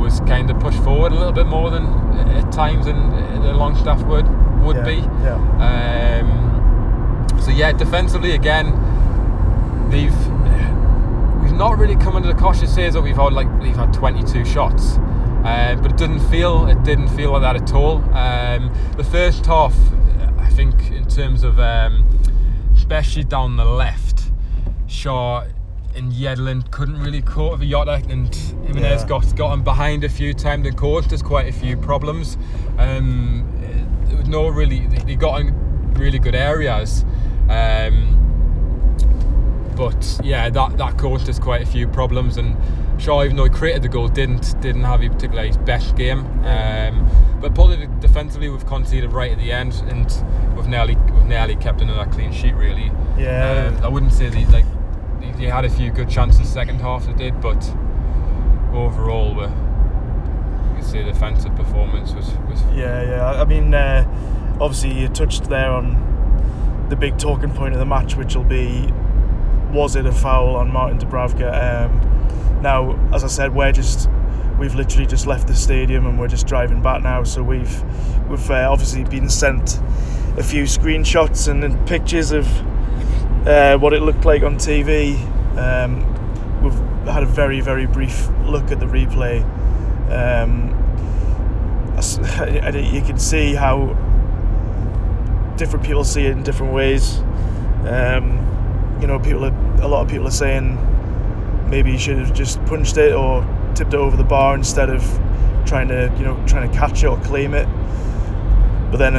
was 0.00 0.20
kind 0.20 0.50
of 0.50 0.58
pushed 0.60 0.82
forward 0.82 1.12
a 1.12 1.14
little 1.14 1.32
bit 1.32 1.46
more 1.46 1.70
than 1.70 1.86
at 2.30 2.50
times 2.52 2.86
than 2.86 3.10
the 3.42 3.52
Longstaff 3.52 4.02
would 4.04 4.26
would 4.62 4.76
yeah, 4.76 4.84
be. 4.84 4.96
Yeah. 5.22 6.22
Um, 6.22 7.40
so 7.40 7.50
yeah, 7.50 7.72
defensively 7.72 8.32
again, 8.32 8.66
they've 9.90 10.16
we've 11.42 11.52
not 11.52 11.78
really 11.78 11.96
come 11.96 12.16
under 12.16 12.28
the 12.28 12.38
cautious 12.38 12.74
says 12.74 12.94
that 12.94 13.02
we've 13.02 13.16
had 13.16 13.32
like 13.32 13.48
we've 13.60 13.76
had 13.76 13.92
22 13.92 14.44
shots. 14.44 14.96
Um, 15.44 15.80
but 15.80 15.92
it 15.92 15.96
didn't 15.96 16.20
feel 16.28 16.66
it 16.66 16.82
didn't 16.82 17.08
feel 17.08 17.32
like 17.32 17.42
that 17.42 17.56
at 17.56 17.72
all. 17.72 17.96
Um, 18.14 18.74
the 18.96 19.04
first 19.04 19.46
half, 19.46 19.74
I 20.38 20.50
think, 20.50 20.90
in 20.90 21.08
terms 21.08 21.44
of 21.44 21.58
um, 21.58 22.06
especially 22.74 23.24
down 23.24 23.56
the 23.56 23.64
left, 23.64 24.30
Schär 24.86 25.50
and 25.94 26.12
Yedlin 26.12 26.70
couldn't 26.70 26.98
really 27.00 27.22
cope 27.22 27.58
with 27.58 27.68
Jota 27.68 28.02
and 28.08 28.34
Jimenez 28.34 29.02
yeah. 29.02 29.08
got 29.08 29.36
got 29.36 29.52
him 29.52 29.62
behind 29.62 30.04
a 30.04 30.08
few 30.08 30.34
times 30.34 30.66
and 30.66 30.76
caused 30.76 31.12
us 31.12 31.22
quite 31.22 31.48
a 31.48 31.52
few 31.52 31.76
problems. 31.76 32.36
Um, 32.78 33.46
no 34.26 34.48
really 34.48 34.86
they 34.86 35.16
got 35.16 35.40
in 35.40 35.94
really 35.94 36.18
good 36.18 36.34
areas. 36.34 37.04
Um, 37.48 38.16
but 39.76 40.20
yeah, 40.22 40.50
that 40.50 40.76
that 40.78 40.98
caused 40.98 41.28
us 41.28 41.38
quite 41.38 41.62
a 41.62 41.66
few 41.66 41.88
problems. 41.88 42.36
And 42.36 42.56
Schär, 42.98 43.24
even 43.24 43.36
though 43.36 43.44
he 43.44 43.50
created 43.50 43.82
the 43.82 43.88
goal, 43.88 44.08
didn't 44.08 44.60
didn't 44.60 44.84
have 44.84 45.02
a 45.02 45.08
particularly 45.08 45.48
his 45.48 45.56
best 45.56 45.96
game. 45.96 46.20
Um, 46.44 47.08
but 47.40 47.54
positive 47.54 47.98
defensively, 48.00 48.50
we've 48.50 48.66
conceded 48.66 49.12
right 49.12 49.32
at 49.32 49.38
the 49.38 49.52
end, 49.52 49.74
and 49.88 50.06
we've 50.56 50.68
nearly 50.68 50.96
we've 50.96 51.26
nearly 51.26 51.56
kept 51.56 51.80
another 51.80 52.10
clean 52.10 52.32
sheet. 52.32 52.54
Really, 52.54 52.92
yeah. 53.18 53.72
Um, 53.74 53.84
I 53.84 53.88
wouldn't 53.88 54.12
say 54.12 54.28
these 54.28 54.50
like 54.50 54.66
you 55.40 55.50
had 55.50 55.64
a 55.64 55.70
few 55.70 55.90
good 55.90 56.08
chances 56.08 56.48
second 56.48 56.80
half 56.80 57.06
they 57.06 57.12
did, 57.14 57.40
but 57.40 57.62
overall, 58.72 59.34
we 59.34 59.42
you 59.42 60.76
can 60.76 60.82
see 60.82 61.02
the 61.02 61.12
defensive 61.12 61.54
performance 61.56 62.12
was, 62.12 62.30
was 62.48 62.62
yeah, 62.74 63.02
yeah. 63.02 63.40
I 63.40 63.44
mean, 63.44 63.72
uh, 63.72 64.04
obviously 64.60 64.92
you 64.92 65.08
touched 65.08 65.44
there 65.44 65.70
on 65.70 66.86
the 66.88 66.96
big 66.96 67.18
talking 67.18 67.52
point 67.52 67.72
of 67.72 67.78
the 67.78 67.86
match, 67.86 68.16
which 68.16 68.34
will 68.34 68.44
be 68.44 68.92
was 69.72 69.96
it 69.96 70.06
a 70.06 70.12
foul 70.12 70.56
on 70.56 70.70
Martin 70.72 70.98
Dubravka? 70.98 71.86
Um, 71.86 72.62
now, 72.62 72.98
as 73.14 73.24
I 73.24 73.28
said, 73.28 73.54
we're 73.54 73.72
just 73.72 74.08
we've 74.58 74.74
literally 74.74 75.06
just 75.06 75.26
left 75.26 75.46
the 75.46 75.54
stadium 75.54 76.06
and 76.06 76.18
we're 76.18 76.28
just 76.28 76.46
driving 76.46 76.82
back 76.82 77.02
now. 77.02 77.24
So 77.24 77.42
we've 77.42 77.82
we've 78.28 78.50
uh, 78.50 78.68
obviously 78.70 79.04
been 79.04 79.30
sent 79.30 79.78
a 80.36 80.42
few 80.42 80.64
screenshots 80.64 81.48
and 81.48 81.86
pictures 81.86 82.32
of 82.32 82.46
uh, 83.46 83.78
what 83.78 83.92
it 83.92 84.02
looked 84.02 84.24
like 84.24 84.42
on 84.42 84.56
TV. 84.56 85.16
Um, 85.56 86.00
we've 86.62 87.08
had 87.08 87.22
a 87.22 87.26
very 87.26 87.60
very 87.60 87.86
brief 87.86 88.28
look 88.44 88.70
at 88.70 88.80
the 88.80 88.86
replay. 88.86 89.42
Um, 90.10 90.76
you 92.94 93.02
can 93.02 93.18
see 93.18 93.54
how 93.54 93.94
different 95.56 95.84
people 95.84 96.04
see 96.04 96.24
it 96.24 96.30
in 96.32 96.42
different 96.42 96.72
ways. 96.72 97.18
Um, 97.84 98.98
you 99.00 99.06
know, 99.06 99.18
people 99.18 99.44
are, 99.44 99.82
a 99.82 99.88
lot 99.88 100.02
of 100.02 100.08
people 100.08 100.26
are 100.26 100.32
saying 100.32 100.78
maybe 101.68 101.92
you 101.92 101.98
should 101.98 102.18
have 102.18 102.32
just 102.34 102.64
punched 102.64 102.96
it 102.96 103.12
or 103.12 103.42
tipped 103.74 103.94
it 103.94 103.98
over 103.98 104.16
the 104.16 104.24
bar 104.24 104.54
instead 104.54 104.90
of 104.90 105.02
trying 105.66 105.88
to, 105.88 106.12
you 106.18 106.24
know, 106.24 106.42
trying 106.46 106.70
to 106.70 106.76
catch 106.76 107.02
it 107.02 107.06
or 107.06 107.18
claim 107.20 107.54
it. 107.54 107.66
But 108.90 108.96
then, 108.96 109.16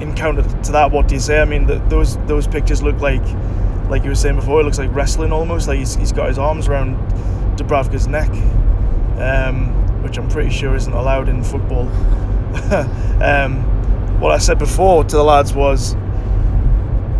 in 0.00 0.14
counter 0.14 0.42
to 0.42 0.72
that, 0.72 0.90
what 0.90 1.08
do 1.08 1.14
you 1.14 1.20
say? 1.20 1.40
I 1.40 1.44
mean, 1.44 1.66
the, 1.66 1.78
those 1.88 2.16
those 2.26 2.46
pictures 2.46 2.82
look 2.82 3.00
like, 3.00 3.22
like 3.88 4.02
you 4.02 4.10
were 4.10 4.14
saying 4.14 4.36
before, 4.36 4.60
it 4.60 4.64
looks 4.64 4.78
like 4.78 4.94
wrestling 4.94 5.32
almost. 5.32 5.68
Like 5.68 5.78
he's, 5.78 5.94
he's 5.94 6.12
got 6.12 6.28
his 6.28 6.38
arms 6.38 6.68
around 6.68 6.96
Dubravka's 7.58 8.06
neck, 8.06 8.30
um, 9.20 10.02
which 10.02 10.18
I'm 10.18 10.28
pretty 10.28 10.50
sure 10.50 10.74
isn't 10.74 10.92
allowed 10.92 11.28
in 11.28 11.42
football. 11.42 11.88
um, 13.22 13.62
what 14.20 14.32
I 14.32 14.38
said 14.38 14.58
before 14.58 15.04
to 15.04 15.16
the 15.16 15.22
lads 15.22 15.52
was 15.52 15.94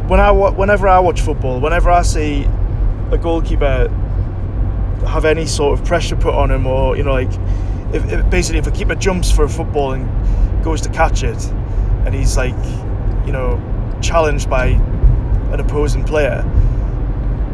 when 0.08 0.20
I 0.20 0.30
whenever 0.30 0.88
I 0.88 0.98
watch 1.00 1.20
football, 1.20 1.60
whenever 1.60 1.90
I 1.90 2.02
see 2.02 2.44
a 3.10 3.18
goalkeeper 3.18 3.88
have 5.06 5.24
any 5.24 5.46
sort 5.46 5.78
of 5.78 5.84
pressure 5.84 6.16
put 6.16 6.34
on 6.34 6.50
him, 6.50 6.66
or 6.66 6.96
you 6.96 7.02
know, 7.02 7.12
like 7.12 7.32
if, 7.92 8.10
if, 8.12 8.30
basically 8.30 8.58
if 8.58 8.66
a 8.66 8.70
keeper 8.70 8.94
jumps 8.94 9.30
for 9.30 9.44
a 9.44 9.48
football 9.48 9.92
and 9.92 10.64
goes 10.64 10.80
to 10.82 10.88
catch 10.90 11.22
it, 11.22 11.38
and 12.04 12.14
he's 12.14 12.36
like, 12.36 12.54
you 13.26 13.32
know, 13.32 13.60
challenged 14.02 14.48
by 14.48 14.66
an 15.52 15.60
opposing 15.60 16.04
player, 16.04 16.42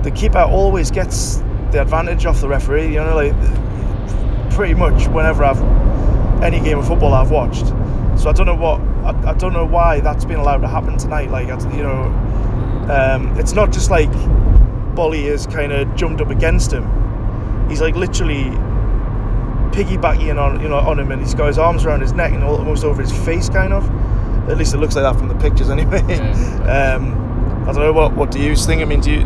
the 0.02 0.10
keeper 0.10 0.40
always 0.40 0.90
gets 0.90 1.36
the 1.70 1.80
advantage 1.80 2.26
off 2.26 2.40
the 2.40 2.48
referee. 2.48 2.86
You 2.86 3.00
know, 3.00 3.14
like 3.14 4.52
pretty 4.52 4.74
much 4.74 5.08
whenever 5.08 5.44
I've 5.44 5.60
any 6.42 6.60
game 6.60 6.78
of 6.78 6.86
football 6.86 7.14
I've 7.14 7.30
watched. 7.30 7.66
So 8.20 8.28
I 8.28 8.32
don't 8.32 8.46
know 8.46 8.54
what 8.54 8.80
I, 9.04 9.30
I 9.30 9.34
don't 9.34 9.52
know 9.52 9.64
why 9.64 10.00
that's 10.00 10.24
been 10.24 10.38
allowed 10.38 10.58
to 10.58 10.68
happen 10.68 10.96
tonight. 10.96 11.30
Like 11.30 11.48
you 11.48 11.82
know, 11.82 12.04
um, 12.90 13.36
it's 13.38 13.52
not 13.52 13.72
just 13.72 13.90
like 13.90 14.10
Boly 14.94 15.24
has 15.24 15.46
kind 15.46 15.72
of 15.72 15.94
jumped 15.96 16.20
up 16.20 16.30
against 16.30 16.72
him. 16.72 16.88
He's 17.68 17.80
like 17.80 17.96
literally 17.96 18.44
piggybacking 19.72 20.40
on 20.40 20.60
you 20.60 20.68
know 20.68 20.76
on 20.76 20.98
him, 20.98 21.10
and 21.10 21.20
he's 21.20 21.34
got 21.34 21.48
his 21.48 21.58
arms 21.58 21.84
around 21.84 22.00
his 22.00 22.12
neck 22.12 22.32
and 22.32 22.44
almost 22.44 22.84
over 22.84 23.02
his 23.02 23.12
face, 23.24 23.48
kind 23.48 23.72
of. 23.72 23.84
At 24.48 24.58
least 24.58 24.74
it 24.74 24.78
looks 24.78 24.94
like 24.96 25.04
that 25.04 25.16
from 25.18 25.28
the 25.28 25.34
pictures, 25.36 25.70
anyway. 25.70 26.02
Yeah. 26.08 26.96
um, 26.96 27.64
I 27.68 27.72
don't 27.72 27.76
know 27.82 27.92
what 27.92 28.14
what 28.14 28.30
do 28.30 28.38
you 28.40 28.54
think? 28.54 28.82
I 28.82 28.84
mean, 28.84 29.00
do 29.00 29.10
you 29.10 29.20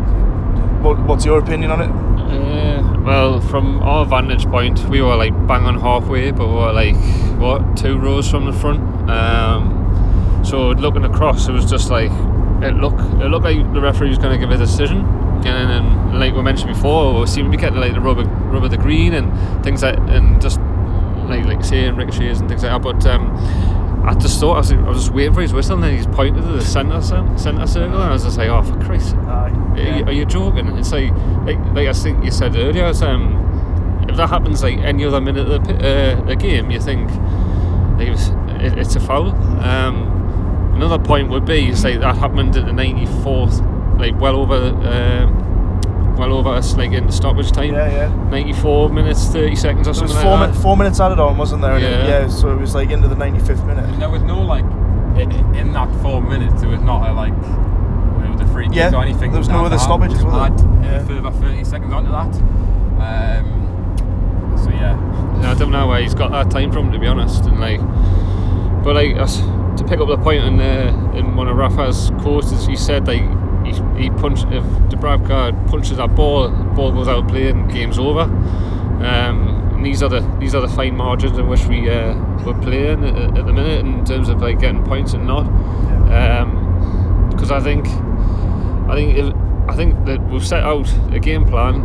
what, 0.81 0.97
what's 1.05 1.25
your 1.25 1.39
opinion 1.39 1.71
on 1.71 1.81
it? 1.81 1.89
Uh, 1.91 3.01
well, 3.01 3.41
from 3.41 3.81
our 3.83 4.05
vantage 4.05 4.45
point, 4.45 4.79
we 4.87 5.01
were 5.01 5.15
like 5.15 5.33
bang 5.47 5.63
on 5.65 5.79
halfway, 5.79 6.31
but 6.31 6.47
we 6.47 6.53
were 6.53 6.71
like 6.71 6.95
what 7.37 7.75
two 7.75 7.97
rows 7.97 8.29
from 8.29 8.45
the 8.45 8.53
front. 8.53 8.79
Um, 9.09 10.41
so 10.45 10.69
looking 10.69 11.03
across, 11.03 11.47
it 11.49 11.51
was 11.51 11.69
just 11.69 11.89
like 11.89 12.11
it 12.63 12.75
looked 12.75 13.01
it 13.21 13.27
looked 13.27 13.45
like 13.45 13.57
the 13.73 13.81
referee 13.81 14.09
was 14.09 14.17
going 14.17 14.31
to 14.31 14.37
give 14.37 14.51
a 14.51 14.57
decision. 14.57 14.99
And, 15.45 15.71
and 15.71 16.19
like 16.19 16.33
we 16.33 16.41
mentioned 16.41 16.73
before, 16.73 17.19
we 17.19 17.25
seemed 17.27 17.51
to 17.51 17.57
be 17.57 17.61
getting 17.61 17.79
like 17.79 17.93
the 17.93 18.01
rubber 18.01 18.23
rubber 18.25 18.67
the 18.69 18.77
green 18.77 19.13
and 19.13 19.63
things 19.63 19.81
like 19.83 19.97
and 19.97 20.41
just 20.41 20.59
like 21.27 21.45
like 21.45 21.63
saying 21.63 21.95
ricochets 21.95 22.39
and 22.39 22.47
things 22.49 22.63
like 22.63 22.71
that. 22.71 22.81
But 22.81 23.05
um, 23.05 23.35
I 24.09 24.15
just 24.15 24.39
thought 24.39 24.53
I 24.53 24.57
was, 24.57 24.71
I 24.71 24.81
was 24.81 24.97
just 25.03 25.13
waiting 25.13 25.35
for 25.35 25.41
his 25.41 25.53
whistle, 25.53 25.75
and 25.75 25.83
then 25.83 25.95
he's 25.95 26.07
pointed 26.07 26.41
to 26.41 26.47
the 26.47 26.61
centre 26.61 26.99
centre 26.99 27.67
circle, 27.67 28.01
and 28.01 28.03
I 28.03 28.11
was 28.11 28.23
just 28.23 28.39
like, 28.39 28.49
"Oh, 28.49 28.63
for 28.63 28.79
Christ, 28.79 29.15
Aye, 29.15 29.51
yeah. 29.77 29.83
are, 29.83 29.97
you, 29.99 30.05
are, 30.05 30.11
you, 30.11 30.25
joking?" 30.25 30.67
It's 30.79 30.91
like, 30.91 31.11
like, 31.45 31.59
like 31.75 31.87
I 31.87 31.93
think 31.93 32.25
you 32.25 32.31
said 32.31 32.55
earlier, 32.55 32.87
it's, 32.87 33.03
um, 33.03 34.07
if 34.09 34.17
that 34.17 34.29
happens 34.29 34.63
like 34.63 34.79
any 34.79 35.05
other 35.05 35.21
minute 35.21 35.47
of 35.47 35.63
the, 35.63 35.75
uh, 35.75 36.21
the 36.25 36.35
game, 36.35 36.71
you 36.71 36.79
think 36.79 37.07
like, 37.99 38.07
it, 38.63 38.79
it's 38.79 38.95
a 38.95 38.99
foul. 38.99 39.29
Um, 39.63 40.73
another 40.73 40.97
point 40.97 41.29
would 41.29 41.45
be 41.45 41.59
you 41.59 41.75
say 41.75 41.95
that 41.95 42.15
happened 42.17 42.57
at 42.57 42.65
the 42.65 42.71
94th, 42.71 43.99
like 43.99 44.19
well 44.19 44.37
over. 44.37 44.55
Uh, 44.55 45.38
well 46.19 46.33
over 46.33 46.49
us, 46.49 46.75
like 46.75 46.91
in 46.91 47.11
stoppage 47.11 47.51
time. 47.51 47.73
Yeah, 47.73 48.09
yeah. 48.09 48.29
94 48.29 48.89
minutes, 48.89 49.27
30 49.27 49.55
seconds 49.55 49.87
or 49.87 49.93
something 49.93 50.15
four 50.17 50.37
like 50.37 50.53
that. 50.53 50.61
four 50.61 50.77
minutes 50.77 50.99
added 50.99 51.19
on, 51.19 51.37
wasn't 51.37 51.61
there? 51.61 51.79
Yeah. 51.79 52.07
yeah, 52.07 52.27
so 52.27 52.51
it 52.51 52.59
was 52.59 52.75
like 52.75 52.89
into 52.91 53.07
the 53.07 53.15
95th 53.15 53.65
minute. 53.65 53.85
And 53.85 54.01
there 54.01 54.09
was 54.09 54.21
no 54.23 54.41
like 54.41 54.65
in, 55.19 55.31
in 55.55 55.73
that 55.73 55.89
four 56.01 56.21
minutes, 56.21 56.61
there 56.61 56.69
was 56.69 56.81
not 56.81 57.09
a 57.09 57.13
like 57.13 57.33
the 58.39 58.45
free 58.53 58.67
kick 58.67 58.75
yeah, 58.75 58.95
or 58.95 59.03
anything. 59.03 59.31
There 59.31 59.39
was 59.39 59.49
no 59.49 59.65
other 59.65 59.77
stoppages, 59.77 60.23
was 60.23 60.33
add 60.33 60.83
yeah. 60.83 61.05
further 61.05 61.31
30 61.31 61.63
seconds 61.63 61.93
onto 61.93 62.11
that. 62.11 62.33
Um, 62.99 64.57
so 64.57 64.69
yeah. 64.71 64.97
yeah. 65.41 65.51
I 65.51 65.55
don't 65.55 65.71
know 65.71 65.87
where 65.87 66.01
he's 66.01 66.15
got 66.15 66.31
that 66.31 66.49
time 66.49 66.71
from, 66.71 66.91
to 66.91 66.99
be 66.99 67.07
honest. 67.07 67.45
And 67.45 67.59
like, 67.59 67.81
but 68.83 68.95
like 68.95 69.15
to 69.15 69.83
pick 69.87 69.99
up 69.99 70.07
the 70.07 70.17
point 70.17 70.43
in 70.43 70.59
uh, 70.59 71.11
in 71.15 71.35
one 71.35 71.47
of 71.47 71.57
Rafa's 71.57 72.11
quotes, 72.19 72.65
he 72.65 72.75
said 72.75 73.07
like 73.07 73.23
he, 73.99 74.09
punched 74.09 74.45
if 74.45 74.63
Dubravka 74.89 75.67
punches 75.69 75.97
that 75.97 76.15
ball, 76.15 76.49
ball 76.49 76.91
goes 76.91 77.07
out 77.07 77.23
of 77.23 77.27
play 77.27 77.49
and 77.49 77.71
game's 77.71 77.99
over. 77.99 78.21
Um, 78.21 79.69
and 79.73 79.85
these 79.85 80.03
are 80.03 80.09
the 80.09 80.19
these 80.39 80.53
are 80.53 80.61
the 80.61 80.67
fine 80.67 80.95
margins 80.95 81.37
in 81.37 81.47
which 81.47 81.65
we 81.65 81.89
uh, 81.89 82.13
we're 82.45 82.59
playing 82.59 83.05
at, 83.05 83.37
at, 83.37 83.45
the 83.45 83.53
minute 83.53 83.85
in 83.85 84.03
terms 84.03 84.27
of 84.27 84.41
like 84.41 84.59
getting 84.59 84.83
points 84.83 85.13
and 85.13 85.25
not. 85.25 85.43
Because 87.29 87.51
um, 87.51 87.57
I 87.57 87.61
think 87.61 87.87
I 88.89 88.95
think 88.95 89.17
if, 89.17 89.33
I 89.69 89.75
think 89.75 90.05
that 90.05 90.21
we've 90.29 90.45
set 90.45 90.63
out 90.63 90.91
a 91.13 91.19
game 91.19 91.45
plan 91.45 91.75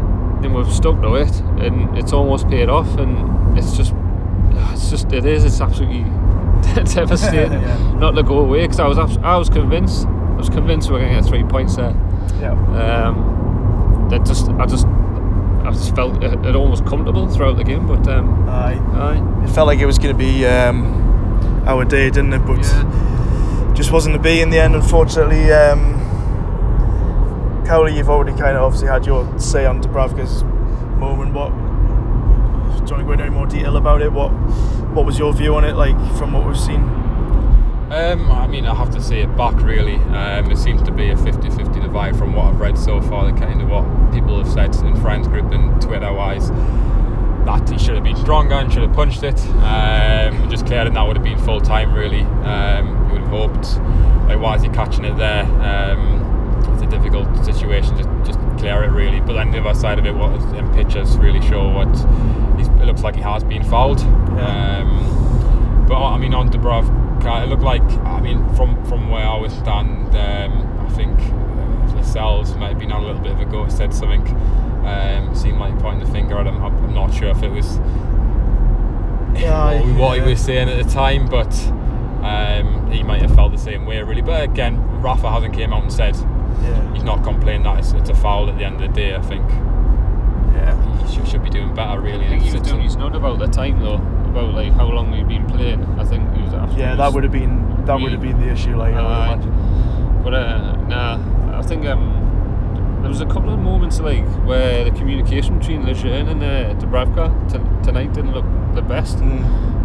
and 0.43 0.55
we've 0.55 0.73
stuck 0.73 1.01
to 1.03 1.15
it 1.15 1.41
and 1.61 1.97
it's 1.97 2.13
almost 2.13 2.49
paid 2.49 2.69
off 2.69 2.99
and 2.99 3.57
it's 3.57 3.77
just 3.77 3.95
it's 4.73 4.91
just 4.91 5.13
it 5.13 5.25
is 5.25 5.45
it's 5.45 5.61
absolutely 5.61 6.03
devastating 6.95 7.53
yeah. 7.63 7.93
not 7.95 8.13
to 8.13 8.23
go 8.23 8.39
away 8.41 8.63
because 8.63 8.81
I 8.81 8.89
was 8.89 8.99
I 8.99 9.37
was 9.37 9.49
convinced 9.49 10.09
was 10.45 10.55
convinced 10.55 10.89
we 10.89 10.95
were 10.95 11.01
going 11.01 11.15
to 11.15 11.21
get 11.21 11.29
three 11.29 11.45
points 11.45 11.77
there. 11.77 11.91
Yeah. 12.41 12.53
Um, 12.53 14.09
that 14.11 14.25
just 14.27 14.49
I 14.51 14.67
just 14.67 14.87
I 14.87 15.71
just 15.71 15.95
felt 15.95 16.23
it, 16.23 16.33
it 16.45 16.55
almost 16.55 16.85
comfortable 16.85 17.27
throughout 17.29 17.57
the 17.57 17.65
game, 17.65 17.87
but 17.87 18.07
um, 18.09 18.49
aye. 18.49 18.79
aye, 18.93 19.45
it 19.45 19.49
felt 19.51 19.67
like 19.67 19.79
it 19.79 19.87
was 19.87 19.99
going 19.99 20.17
to 20.17 20.19
be 20.19 20.45
um, 20.47 21.63
our 21.67 21.85
day, 21.85 22.11
didn't 22.11 22.33
it? 22.35 22.41
But 22.41 22.59
yeah. 22.59 23.73
just 23.75 23.91
wasn't 23.91 24.15
to 24.15 24.21
be 24.21 24.41
in 24.41 24.51
the 24.51 24.59
end, 24.59 24.75
unfortunately. 24.75 25.51
Um, 25.51 26.03
Cowley, 27.67 27.97
you've 27.97 28.11
already 28.11 28.37
kind 28.39 28.59
of 28.59 28.63
obviously 28.63 28.89
had 28.89 29.07
your 29.07 29.27
say 29.39 29.65
on 29.65 29.83
Dubravka's 29.83 30.43
moment. 31.01 31.33
What 31.33 31.49
do 31.49 31.55
you 31.55 32.79
want 32.81 32.89
to 32.89 33.05
go 33.05 33.13
into 33.13 33.25
any 33.25 33.35
more 33.35 33.47
detail 33.47 33.79
about 33.79 34.03
it? 34.03 34.13
What 34.13 34.29
what 34.93 35.07
was 35.07 35.19
your 35.19 35.33
view 35.33 35.55
on 35.55 35.65
it, 35.65 35.75
like 35.75 35.97
from 36.19 36.35
what 36.35 36.47
we've 36.47 36.59
seen? 36.59 37.04
Um, 37.95 38.29
I 38.33 38.49
mean, 38.49 38.67
I 38.67 38.75
have 38.75 38.91
to 38.91 39.01
say 39.01 39.21
it 39.21 39.37
back 39.37 39.55
really. 39.63 39.95
Um, 39.95 40.51
it 40.51 40.59
seems 40.59 40.83
to 40.83 40.91
be 40.91 41.11
a 41.11 41.17
50 41.17 41.49
50 41.49 41.79
divide 41.79 42.17
from 42.17 42.35
what 42.35 42.47
I've 42.47 42.59
read 42.59 42.77
so 42.77 43.01
far, 43.01 43.31
the 43.31 43.39
kind 43.39 43.63
of 43.63 43.69
what 43.69 43.85
people 44.13 44.37
have 44.43 44.53
said 44.53 44.75
in 44.85 44.97
friends 45.01 45.29
group 45.29 45.53
and 45.53 45.81
Twitter 45.81 46.13
wise. 46.13 46.51
That 47.45 47.71
he 47.71 47.79
should 47.79 47.95
have 47.95 48.03
been 48.03 48.17
stronger 48.17 48.57
and 48.57 48.73
should 48.73 48.83
have 48.83 48.93
punched 48.95 49.23
it. 49.23 49.41
Um, 49.63 50.51
just 50.51 50.67
clearing 50.67 50.95
that 50.95 51.07
would 51.07 51.17
have 51.17 51.23
been 51.23 51.39
full 51.39 51.61
time, 51.61 51.95
really. 51.95 52.23
Um, 52.23 53.07
you 53.07 53.13
would 53.13 53.21
have 53.21 53.31
hoped. 53.31 53.79
Like, 54.27 54.41
why 54.41 54.57
is 54.57 54.63
he 54.63 54.71
catching 54.71 55.05
it 55.05 55.17
there? 55.17 55.45
Um, 55.45 56.65
it's 56.73 56.83
a 56.83 56.87
difficult 56.87 57.45
situation. 57.45 57.97
Just, 57.97 58.09
just 58.25 58.41
clear 58.59 58.83
it, 58.83 58.91
really. 58.91 59.21
But 59.21 59.35
then 59.35 59.53
the 59.53 59.61
other 59.61 59.79
side 59.79 60.01
of 60.01 60.07
it, 60.07 60.15
what 60.17 60.33
in 60.57 60.69
pictures 60.75 61.17
really 61.17 61.43
show 61.43 61.69
what 61.69 61.87
it 62.59 62.87
looks 62.87 63.03
like 63.03 63.15
he 63.15 63.23
has 63.23 63.45
been 63.45 63.63
fouled. 63.63 64.01
Um, 64.01 65.87
but 65.87 66.03
I 66.03 66.19
mean, 66.19 66.35
on 66.35 66.51
Dubrov 67.25 67.45
it 67.45 67.49
looked 67.49 67.63
like, 67.63 67.83
I 67.83 68.21
mean, 68.21 68.55
from 68.55 68.83
from 68.85 69.11
where 69.11 69.27
I 69.27 69.37
was 69.37 69.53
stand, 69.53 70.15
um, 70.15 70.87
I 70.87 70.89
think 70.91 71.19
uh, 71.19 71.97
Lascelles 71.97 72.55
might 72.57 72.71
have 72.71 72.79
been 72.79 72.93
on 72.93 73.03
a 73.03 73.07
little 73.07 73.23
bit 73.23 73.33
of 73.33 73.41
a 73.41 73.45
go. 73.47 73.69
Said 73.69 73.95
something, 73.95 74.27
um, 74.87 75.35
seemed 75.35 75.59
like 75.59 75.79
pointing 75.79 76.07
the 76.07 76.13
finger 76.13 76.39
at 76.39 76.47
him. 76.47 76.63
I'm, 76.63 76.77
I'm 76.85 76.95
not 76.95 77.15
sure 77.15 77.31
if 77.31 77.43
it 77.43 77.51
was 77.51 77.77
yeah, 79.37 79.81
what, 79.81 79.99
what 79.99 80.19
he 80.19 80.25
was 80.29 80.41
saying 80.41 80.69
at 80.69 80.85
the 80.85 80.91
time, 80.91 81.27
but 81.27 81.53
um, 82.25 82.91
he 82.91 83.03
might 83.03 83.23
have 83.23 83.35
felt 83.35 83.53
the 83.53 83.59
same 83.59 83.87
way, 83.87 84.03
really. 84.03 84.23
But 84.23 84.45
again, 84.45 84.79
Rafa 85.01 85.31
hasn't 85.31 85.55
came 85.55 85.73
out 85.73 85.83
and 85.83 85.93
said 85.93 86.15
yeah. 86.15 86.95
he's 86.95 87.05
not 87.05 87.25
complaining 87.25 87.65
that 87.65 87.79
it's, 87.79 87.93
it's, 87.93 88.11
a 88.11 88.15
foul 88.15 88.49
at 88.49 88.59
the 88.59 88.65
end 88.65 88.81
of 88.81 88.83
the 88.83 88.89
day. 88.89 89.15
I 89.15 89.23
think. 89.23 89.49
Yeah, 90.55 91.05
he 91.07 91.15
should, 91.15 91.27
should 91.27 91.43
be 91.43 91.51
doing 91.51 91.75
better, 91.75 92.01
really. 92.01 92.27
I 92.27 92.29
think 92.29 92.43
he 92.43 92.53
was 92.53 92.69
doing 92.69 92.83
his 92.83 92.97
note 92.97 93.17
about 93.17 93.39
the 93.39 93.49
time 93.49 93.81
though 93.81 94.24
about 94.35 94.53
like 94.53 94.73
how 94.73 94.89
long 94.89 95.13
we've 95.13 95.29
been 95.29 95.47
playing. 95.47 95.85
I 95.99 96.05
think 96.05 96.29
it 96.37 96.41
was 96.43 96.77
yeah, 96.77 96.97
that 96.97 97.13
would 97.13 97.23
have 97.23 97.33
been 97.33 97.85
that 97.85 98.01
would 98.01 98.11
have 98.11 98.21
been 98.21 98.41
the 98.41 98.51
issue. 98.51 98.77
Like, 98.77 98.95
uh, 98.95 99.37
but 100.25 100.35
uh, 100.35 100.77
nah, 100.89 101.59
I 101.59 101.63
think 101.63 101.87
um, 101.87 102.99
there 103.01 103.09
was 103.09 103.21
a 103.21 103.27
couple 103.27 103.53
of 103.53 103.61
moments 103.61 104.01
like 104.01 104.25
where 104.45 104.85
the 104.85 104.91
communication 104.91 105.59
between 105.59 105.85
Lejeune 105.85 106.29
and 106.29 106.43
uh, 106.43 106.75
Dubravka 106.81 107.27
t- 107.49 107.85
tonight 107.85 108.13
didn't 108.13 108.33
look 108.33 108.47
the 108.75 108.83
best. 108.83 109.19
Mm. 109.19 109.45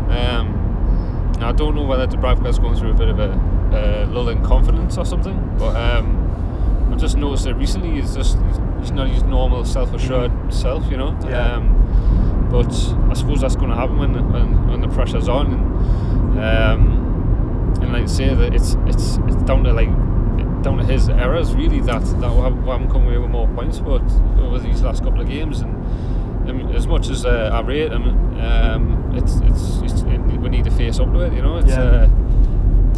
Um, 0.09 1.35
I 1.41 1.51
don't 1.51 1.75
know 1.75 1.83
whether 1.83 2.07
Dubravka's 2.07 2.57
going 2.57 2.75
through 2.75 2.91
a 2.91 2.95
bit 2.95 3.09
of 3.09 3.19
a, 3.19 3.31
a 3.71 4.05
lull 4.07 4.29
in 4.29 4.43
confidence 4.43 4.97
or 4.97 5.05
something, 5.05 5.55
but 5.59 5.75
um, 5.75 6.89
I've 6.91 6.99
just 6.99 7.17
noticed 7.17 7.43
that 7.43 7.53
recently 7.53 8.01
he's 8.01 8.15
just 8.15 8.37
he's 8.79 8.91
not 8.91 9.09
his 9.09 9.21
normal 9.23 9.63
self-assured 9.63 10.31
self, 10.51 10.89
you 10.89 10.97
know. 10.97 11.17
Yeah. 11.23 11.53
Um, 11.53 12.18
but 12.49 12.67
I 13.09 13.13
suppose 13.13 13.41
that's 13.41 13.55
going 13.55 13.69
to 13.69 13.75
happen 13.75 13.97
when 13.97 14.31
when, 14.31 14.67
when 14.67 14.81
the 14.81 14.87
pressure's 14.89 15.27
on, 15.29 15.53
and 15.53 16.39
um, 16.39 17.73
and 17.81 17.93
like 17.93 18.03
I 18.03 18.07
say 18.07 18.33
that 18.33 18.53
it's 18.53 18.75
it's 18.87 19.17
it's 19.27 19.35
down 19.43 19.63
to 19.65 19.73
like 19.73 19.89
down 20.63 20.77
to 20.77 20.83
his 20.83 21.07
errors 21.09 21.53
really 21.55 21.79
that 21.81 22.03
that 22.21 22.31
we 22.35 22.41
haven't, 22.41 22.89
come 22.91 23.05
away 23.05 23.17
with 23.17 23.29
more 23.29 23.47
points, 23.49 23.79
but 23.79 24.01
over 24.39 24.59
these 24.59 24.81
last 24.81 25.03
couple 25.03 25.21
of 25.21 25.27
games 25.29 25.61
and. 25.61 25.75
I 26.39 26.51
mean, 26.51 26.69
as 26.69 26.87
much 26.87 27.09
as 27.09 27.25
uh, 27.25 27.51
I 27.53 27.61
rate 27.61 27.91
him, 27.91 28.07
um, 28.39 29.11
it's, 29.15 29.35
it's 29.43 29.81
it's 29.93 30.01
we 30.01 30.49
need 30.49 30.63
to 30.63 30.71
face 30.71 30.99
up 30.99 31.11
to 31.13 31.19
it. 31.19 31.33
You 31.33 31.43
know, 31.43 31.57
it's 31.57 31.69
Yeah. 31.69 31.81
uh, 31.81 32.09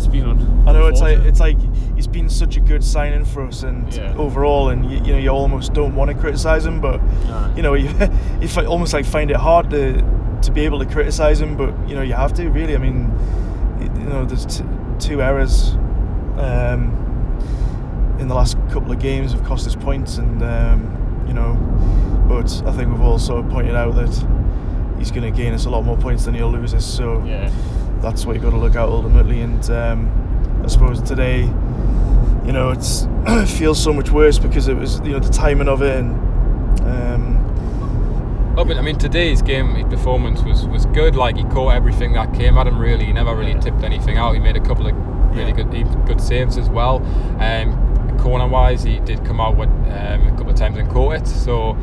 it's 0.05 0.11
been 0.11 0.25
on. 0.25 0.67
I 0.67 0.73
know 0.73 0.87
it's 0.87 1.01
like 1.01 1.19
it's 1.19 1.39
like 1.39 1.57
he's 1.95 2.07
been 2.07 2.29
such 2.29 2.57
a 2.57 2.59
good 2.59 2.83
signing 2.83 3.23
for 3.25 3.45
us, 3.47 3.63
and 3.63 3.91
Yeah. 3.93 4.15
overall, 4.17 4.69
and 4.69 4.89
you, 4.89 4.97
you 4.97 5.13
know 5.13 5.17
you 5.19 5.29
almost 5.29 5.73
don't 5.73 5.95
want 5.95 6.09
to 6.11 6.17
criticize 6.17 6.65
him, 6.65 6.81
but 6.81 6.99
you 7.55 7.61
know 7.61 7.73
you, 7.81 7.89
you 8.41 8.49
almost 8.67 8.93
like 8.93 9.05
find 9.05 9.29
it 9.31 9.37
hard 9.37 9.69
to 9.69 10.01
to 10.41 10.51
be 10.51 10.61
able 10.61 10.79
to 10.79 10.85
criticize 10.85 11.39
him, 11.39 11.55
but 11.55 11.71
you 11.87 11.95
know 11.95 12.01
you 12.01 12.13
have 12.13 12.33
to 12.33 12.49
really. 12.49 12.75
I 12.75 12.79
mean, 12.79 13.11
you 13.79 14.09
know 14.09 14.25
there's 14.25 14.45
t- 14.45 14.63
two 14.99 15.21
errors 15.21 15.73
um, 16.37 16.97
in 18.19 18.27
the 18.27 18.33
last 18.35 18.57
couple 18.71 18.91
of 18.91 18.99
games 18.99 19.33
have 19.33 19.43
cost 19.43 19.67
us 19.67 19.75
points, 19.75 20.17
and 20.17 20.41
um, 20.41 21.25
you 21.27 21.33
know, 21.33 21.53
but 22.27 22.51
I 22.67 22.71
think 22.71 22.89
we've 22.89 23.01
also 23.01 23.43
pointed 23.43 23.75
out 23.75 23.95
that 23.95 24.97
he's 24.97 25.11
going 25.11 25.31
to 25.31 25.35
gain 25.35 25.53
us 25.53 25.65
a 25.65 25.69
lot 25.69 25.83
more 25.83 25.97
points 25.97 26.25
than 26.25 26.33
he'll 26.35 26.51
lose 26.51 26.73
us. 26.73 26.85
So 26.85 27.23
yeah, 27.25 27.49
that's 28.01 28.25
what 28.25 28.33
you've 28.33 28.43
got 28.43 28.51
to 28.51 28.57
look 28.57 28.75
at 28.75 28.87
ultimately. 28.89 29.41
And 29.41 29.69
um, 29.69 30.61
I 30.63 30.67
suppose 30.67 31.01
today, 31.01 31.41
you 32.45 32.51
know, 32.51 32.69
it's 32.71 33.07
it 33.27 33.47
feels 33.47 33.81
so 33.81 33.93
much 33.93 34.09
worse 34.11 34.39
because 34.39 34.67
it 34.67 34.75
was 34.75 34.99
you 35.01 35.11
know 35.13 35.19
the 35.19 35.31
timing 35.31 35.67
of 35.67 35.81
it 35.81 35.97
and. 35.97 36.81
Um, 36.81 37.37
Oh, 38.57 38.65
but 38.65 38.75
I 38.77 38.81
mean, 38.81 38.97
today's 38.97 39.41
game 39.41 39.75
his 39.75 39.85
performance 39.85 40.41
was, 40.43 40.67
was 40.67 40.85
good. 40.87 41.15
Like 41.15 41.37
he 41.37 41.45
caught 41.45 41.69
everything 41.73 42.11
that 42.13 42.33
came 42.33 42.57
at 42.57 42.67
him. 42.67 42.77
Really, 42.79 43.05
he 43.05 43.13
never 43.13 43.33
really 43.33 43.53
Yeah. 43.53 43.61
tipped 43.61 43.81
anything 43.81 44.17
out. 44.17 44.33
He 44.33 44.39
made 44.41 44.57
a 44.57 44.59
couple 44.59 44.85
of 44.87 44.93
really 45.33 45.51
Yeah. 45.57 45.63
good 45.63 46.05
good 46.05 46.19
saves 46.19 46.57
as 46.57 46.69
well. 46.69 47.01
Um, 47.39 48.17
corner 48.19 48.45
wise, 48.49 48.83
he 48.83 48.99
did 48.99 49.23
come 49.23 49.39
out 49.39 49.55
with, 49.55 49.69
um, 49.69 50.27
a 50.27 50.31
couple 50.31 50.49
of 50.49 50.55
times 50.55 50.77
and 50.77 50.89
caught 50.89 51.15
it. 51.15 51.27
So 51.27 51.77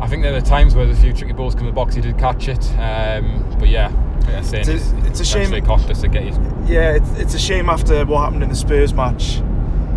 I 0.00 0.08
think 0.08 0.24
there 0.24 0.32
were 0.32 0.40
times 0.40 0.74
where 0.74 0.86
the 0.86 0.94
few 0.94 1.12
tricky 1.12 1.32
balls 1.32 1.54
come 1.54 1.62
in 1.62 1.66
the 1.68 1.72
box. 1.72 1.94
He 1.94 2.00
did 2.00 2.18
catch 2.18 2.48
it. 2.48 2.68
Um, 2.80 3.44
but 3.60 3.68
yeah, 3.68 3.92
I 4.26 4.30
It's 4.40 4.52
a- 4.92 5.06
it's 5.06 5.20
a 5.20 5.24
shame- 5.24 5.64
cost 5.64 5.90
us 5.90 6.00
to 6.02 6.08
get 6.08 6.22
his 6.22 6.38
yeah, 6.68 6.92
it's, 6.92 7.10
it's 7.18 7.34
a 7.34 7.38
shame 7.38 7.68
after 7.68 8.04
what 8.04 8.20
happened 8.24 8.42
in 8.42 8.48
the 8.48 8.54
Spurs 8.56 8.92
match, 8.92 9.36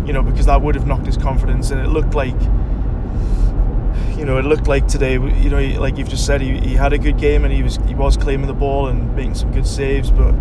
you 0.06 0.12
know, 0.12 0.22
because 0.22 0.46
that 0.46 0.60
would 0.62 0.74
have 0.76 0.86
knocked 0.86 1.06
his 1.06 1.16
confidence, 1.16 1.70
and 1.72 1.80
it 1.80 1.88
looked 1.88 2.14
like, 2.14 2.40
you 4.16 4.24
know, 4.24 4.36
it 4.38 4.44
looked 4.44 4.68
like 4.68 4.86
today, 4.86 5.14
you 5.14 5.50
know, 5.50 5.60
like 5.80 5.96
you've 5.98 6.08
just 6.08 6.26
said, 6.26 6.40
he, 6.40 6.58
he 6.60 6.74
had 6.74 6.92
a 6.92 6.98
good 6.98 7.18
game 7.18 7.44
and 7.44 7.52
he 7.52 7.62
was 7.62 7.78
he 7.88 7.94
was 7.94 8.16
claiming 8.16 8.46
the 8.46 8.52
ball 8.54 8.88
and 8.88 9.14
making 9.16 9.34
some 9.34 9.50
good 9.52 9.66
saves, 9.66 10.10
but 10.10 10.34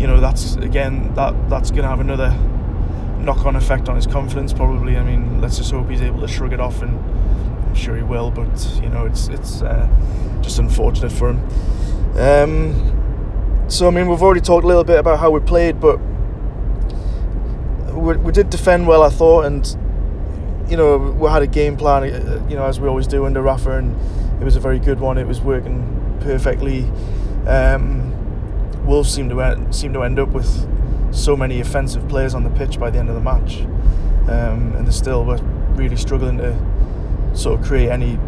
you 0.00 0.06
know, 0.06 0.20
that's 0.20 0.56
again 0.56 1.12
that 1.14 1.34
that's 1.48 1.70
going 1.70 1.82
to 1.82 1.88
have 1.88 2.00
another 2.00 2.30
knock-on 3.20 3.56
effect 3.56 3.88
on 3.88 3.96
his 3.96 4.06
confidence, 4.06 4.52
probably. 4.52 4.96
I 4.96 5.02
mean, 5.02 5.40
let's 5.40 5.56
just 5.58 5.70
hope 5.72 5.88
he's 5.90 6.02
able 6.02 6.20
to 6.20 6.28
shrug 6.28 6.52
it 6.52 6.60
off, 6.60 6.82
and 6.82 6.96
I'm 7.66 7.74
sure 7.74 7.96
he 7.96 8.02
will. 8.02 8.30
But 8.30 8.48
you 8.82 8.88
know, 8.88 9.06
it's 9.06 9.28
it's 9.28 9.62
uh, 9.62 9.88
just 10.42 10.58
unfortunate 10.58 11.12
for 11.12 11.30
him. 11.30 11.40
Um, 12.18 13.64
so 13.68 13.88
I 13.88 13.90
mean, 13.90 14.08
we've 14.08 14.22
already 14.22 14.40
talked 14.40 14.64
a 14.64 14.66
little 14.66 14.84
bit 14.84 14.98
about 14.98 15.18
how 15.18 15.30
we 15.30 15.40
played, 15.40 15.80
but 15.80 15.98
we, 17.92 18.16
we 18.16 18.32
did 18.32 18.50
defend 18.50 18.86
well, 18.86 19.02
I 19.02 19.10
thought, 19.10 19.44
and 19.44 19.66
you 20.70 20.76
know 20.76 20.96
we 20.96 21.28
had 21.28 21.42
a 21.42 21.46
game 21.46 21.76
plan, 21.76 22.04
uh, 22.04 22.46
you 22.48 22.56
know, 22.56 22.64
as 22.64 22.80
we 22.80 22.88
always 22.88 23.06
do 23.06 23.26
under 23.26 23.42
Rafa, 23.42 23.78
and 23.78 23.94
it 24.40 24.44
was 24.44 24.56
a 24.56 24.60
very 24.60 24.78
good 24.78 25.00
one. 25.00 25.18
It 25.18 25.26
was 25.26 25.40
working 25.40 26.18
perfectly. 26.20 26.84
Um, 27.46 28.12
Wolves 28.86 29.12
seemed 29.12 29.30
to 29.30 29.40
end, 29.42 29.74
seemed 29.74 29.94
to 29.94 30.02
end 30.02 30.18
up 30.18 30.28
with 30.30 30.68
so 31.14 31.36
many 31.36 31.60
offensive 31.60 32.08
players 32.08 32.34
on 32.34 32.44
the 32.44 32.50
pitch 32.50 32.78
by 32.78 32.90
the 32.90 32.98
end 32.98 33.08
of 33.08 33.14
the 33.14 33.20
match, 33.20 33.60
um, 34.30 34.74
and 34.76 34.86
they 34.86 34.92
still 34.92 35.24
were 35.24 35.38
really 35.74 35.96
struggling 35.96 36.38
to 36.38 36.56
sort 37.34 37.60
of 37.60 37.66
create 37.66 37.90
any. 37.90 38.18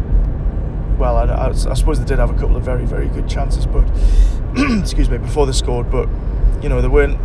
Well, 0.99 1.15
I, 1.15 1.23
I, 1.23 1.47
I 1.47 1.53
suppose 1.53 1.97
they 1.97 2.05
did 2.05 2.19
have 2.19 2.29
a 2.29 2.33
couple 2.33 2.57
of 2.57 2.63
very, 2.63 2.85
very 2.85 3.07
good 3.07 3.29
chances, 3.29 3.65
but 3.65 3.89
excuse 4.81 5.09
me, 5.09 5.17
before 5.17 5.45
they 5.45 5.53
scored. 5.53 5.89
But 5.89 6.09
you 6.61 6.67
know, 6.67 6.81
they 6.81 6.89
weren't. 6.89 7.17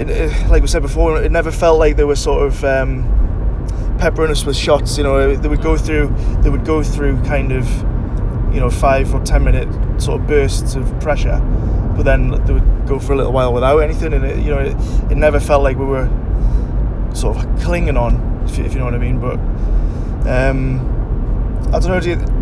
It, 0.00 0.10
it, 0.10 0.48
like 0.50 0.62
we 0.62 0.68
said 0.68 0.82
before, 0.82 1.22
it 1.22 1.30
never 1.30 1.52
felt 1.52 1.78
like 1.78 1.96
they 1.96 2.04
were 2.04 2.16
sort 2.16 2.44
of 2.44 2.64
um, 2.64 3.04
peppering 4.00 4.32
us 4.32 4.44
with 4.44 4.56
shots. 4.56 4.98
You 4.98 5.04
know, 5.04 5.36
they 5.36 5.48
would 5.48 5.62
go 5.62 5.76
through. 5.76 6.12
They 6.42 6.50
would 6.50 6.64
go 6.64 6.82
through 6.82 7.22
kind 7.22 7.52
of, 7.52 7.68
you 8.52 8.58
know, 8.58 8.68
five 8.68 9.14
or 9.14 9.22
ten 9.22 9.44
minute 9.44 9.68
sort 10.02 10.20
of 10.20 10.26
bursts 10.26 10.74
of 10.74 10.92
pressure, 11.00 11.38
but 11.96 12.02
then 12.02 12.30
they 12.46 12.52
would 12.52 12.88
go 12.88 12.98
for 12.98 13.12
a 13.12 13.16
little 13.16 13.32
while 13.32 13.52
without 13.52 13.78
anything, 13.78 14.12
and 14.12 14.24
it, 14.24 14.38
you 14.38 14.50
know, 14.50 14.58
it, 14.58 14.76
it 15.12 15.16
never 15.16 15.38
felt 15.38 15.62
like 15.62 15.78
we 15.78 15.84
were 15.84 16.10
sort 17.14 17.36
of 17.36 17.60
clinging 17.60 17.96
on, 17.96 18.42
if 18.44 18.58
you, 18.58 18.64
if 18.64 18.72
you 18.72 18.80
know 18.80 18.86
what 18.86 18.94
I 18.94 18.98
mean. 18.98 19.20
But 19.20 19.38
um, 20.28 20.80
I 21.72 21.78
don't 21.78 21.90
know. 21.90 22.00
Do 22.00 22.10
you, 22.10 22.35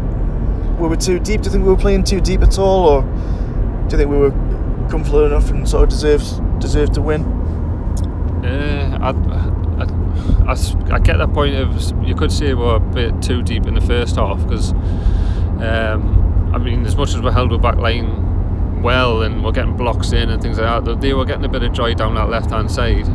were 0.78 0.88
we 0.88 0.96
too 0.96 1.18
deep? 1.18 1.42
Do 1.42 1.46
you 1.46 1.52
think 1.52 1.64
we 1.64 1.70
were 1.70 1.76
playing 1.76 2.04
too 2.04 2.20
deep 2.20 2.42
at 2.42 2.58
all, 2.58 2.88
or 2.88 3.02
do 3.02 3.08
you 3.92 3.98
think 3.98 4.10
we 4.10 4.16
were 4.16 4.30
comfortable 4.90 5.24
enough 5.24 5.50
and 5.50 5.68
sort 5.68 5.84
of 5.84 5.88
deserved 5.88 6.60
deserved 6.60 6.94
to 6.94 7.02
win? 7.02 7.22
Uh, 8.44 8.98
I, 9.00 9.08
I, 9.82 10.52
I 10.52 10.94
I 10.94 10.98
get 10.98 11.16
that 11.18 11.32
point 11.32 11.54
of 11.54 12.06
you 12.06 12.14
could 12.14 12.30
say 12.30 12.54
we're 12.54 12.76
a 12.76 12.80
bit 12.80 13.22
too 13.22 13.42
deep 13.42 13.66
in 13.66 13.74
the 13.74 13.80
first 13.80 14.16
half 14.16 14.42
because 14.42 14.72
um, 15.62 16.50
I 16.54 16.58
mean 16.58 16.84
as 16.84 16.96
much 16.96 17.14
as 17.14 17.22
we're 17.22 17.32
held 17.32 17.52
with 17.52 17.62
back 17.62 17.76
line 17.76 18.82
well 18.82 19.22
and 19.22 19.42
we're 19.42 19.52
getting 19.52 19.76
blocks 19.76 20.12
in 20.12 20.28
and 20.28 20.42
things 20.42 20.58
like 20.58 20.84
that 20.84 21.00
they 21.00 21.14
were 21.14 21.24
getting 21.24 21.44
a 21.44 21.48
bit 21.48 21.62
of 21.62 21.72
joy 21.72 21.94
down 21.94 22.14
that 22.16 22.28
left 22.28 22.50
hand 22.50 22.70
side 22.70 23.06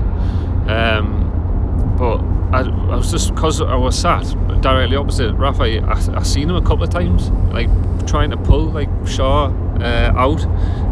um, 0.68 1.96
but 1.98 2.22
I, 2.52 2.62
I 2.92 2.96
was 2.96 3.12
just 3.12 3.36
because 3.36 3.62
I 3.62 3.76
was 3.76 3.98
sat 3.98 4.26
directly 4.62 4.96
opposite 4.96 5.34
Rafa 5.36 5.64
I, 5.64 6.18
I 6.18 6.24
seen 6.24 6.50
him 6.50 6.56
a 6.56 6.62
couple 6.62 6.84
of 6.84 6.90
times 6.90 7.30
like 7.52 7.70
trying 8.08 8.30
to 8.32 8.38
pull 8.38 8.66
like 8.66 8.90
Schär 9.04 9.82
uh, 9.82 10.18
out 10.18 10.44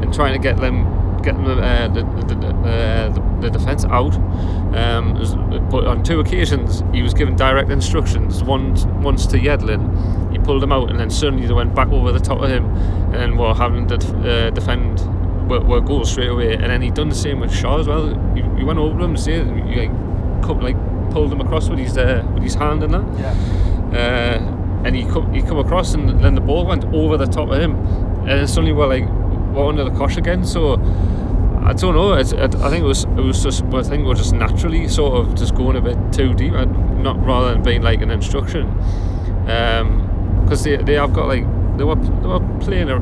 and 0.03 0.13
trying 0.13 0.34
to 0.34 0.39
get 0.39 0.58
them 0.58 0.86
getting 1.23 1.43
the 1.43 1.53
uh, 1.53 1.88
the, 1.89 2.01
the, 2.01 2.36
the, 2.36 2.47
uh, 2.47 3.10
the, 3.10 3.41
the 3.41 3.49
defence 3.49 3.86
out. 3.86 4.15
Um, 4.75 5.69
but 5.69 5.88
on 5.88 6.03
two 6.03 6.19
occasions 6.19 6.84
he 6.93 7.01
was 7.01 7.13
given 7.13 7.36
direct 7.36 7.69
instructions 7.69 8.43
once 8.43 8.86
once 8.86 9.25
to 9.27 9.38
Yedlin. 9.38 10.32
He 10.32 10.39
pulled 10.39 10.63
him 10.63 10.71
out 10.71 10.89
and 10.89 10.99
then 10.99 11.10
suddenly 11.10 11.47
they 11.47 11.53
went 11.53 11.73
back 11.75 11.89
over 11.89 12.12
the 12.12 12.19
top 12.19 12.41
of 12.41 12.49
him 12.49 12.65
and 13.13 13.38
were 13.38 13.53
having 13.53 13.88
to 13.88 13.95
uh, 13.95 14.49
defend 14.51 14.99
were, 15.49 15.62
were 15.62 15.82
goals 15.82 16.12
straight 16.12 16.30
away. 16.30 16.53
And 16.53 16.65
then 16.65 16.82
he 16.82 16.91
done 16.91 17.10
the 17.10 17.15
same 17.15 17.39
with 17.39 17.51
Schär 17.51 17.80
as 17.80 17.88
well. 17.88 18.08
He, 18.36 18.63
went 18.63 18.80
over 18.80 18.99
him 18.99 19.15
he 19.15 19.88
like, 19.88 20.62
like 20.62 20.77
pulled 21.11 21.31
him 21.31 21.41
across 21.41 21.69
with 21.69 21.79
his 21.79 21.97
uh, 21.97 22.23
with 22.33 22.43
his 22.43 22.55
hand 22.55 22.83
and 22.83 22.93
that. 22.93 23.19
Yeah. 23.19 23.33
uh, 23.97 24.53
and 24.85 24.95
he 24.95 25.03
come, 25.05 25.33
he 25.33 25.41
come 25.41 25.57
across 25.57 25.93
and 25.93 26.23
then 26.23 26.35
the 26.35 26.41
ball 26.41 26.65
went 26.65 26.85
over 26.93 27.17
the 27.17 27.25
top 27.25 27.49
of 27.49 27.59
him. 27.59 27.75
And 28.27 28.49
suddenly 28.49 28.73
we're 28.73 28.87
like 28.87 29.07
we're 29.53 29.67
under 29.67 29.83
the 29.83 29.91
cosh 29.91 30.17
again. 30.17 30.45
So 30.45 30.73
I 31.63 31.73
don't 31.73 31.95
know. 31.95 32.13
It's, 32.13 32.31
it, 32.31 32.55
I 32.55 32.69
think 32.69 32.83
it 32.83 32.87
was 32.87 33.03
it 33.03 33.23
was 33.23 33.43
just 33.43 33.63
I 33.65 33.83
think 33.83 34.05
we're 34.05 34.15
just 34.15 34.33
naturally 34.33 34.87
sort 34.87 35.19
of 35.19 35.35
just 35.35 35.55
going 35.55 35.75
a 35.75 35.81
bit 35.81 35.97
too 36.13 36.33
deep 36.33 36.53
and 36.53 37.03
not 37.03 37.23
rather 37.25 37.53
than 37.53 37.63
being 37.63 37.81
like 37.81 38.01
an 38.01 38.11
instruction. 38.11 38.73
Because 40.43 40.63
they, 40.63 40.77
they 40.77 40.93
have 40.93 41.13
got 41.13 41.27
like 41.27 41.43
they 41.77 41.83
were 41.83 41.95
they 41.95 42.27
were 42.27 42.59
playing 42.59 42.89
a, 42.89 42.99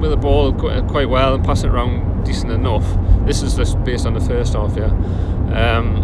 with 0.00 0.10
the 0.10 0.16
ball 0.16 0.52
quite, 0.52 0.86
quite 0.88 1.08
well 1.08 1.34
and 1.34 1.44
passing 1.44 1.70
it 1.70 1.74
around 1.74 2.24
decent 2.24 2.52
enough. 2.52 2.84
This 3.26 3.42
is 3.42 3.54
just 3.54 3.82
based 3.84 4.06
on 4.06 4.14
the 4.14 4.20
first 4.20 4.54
half 4.54 4.76
yeah. 4.76 4.90
Um, 5.52 6.01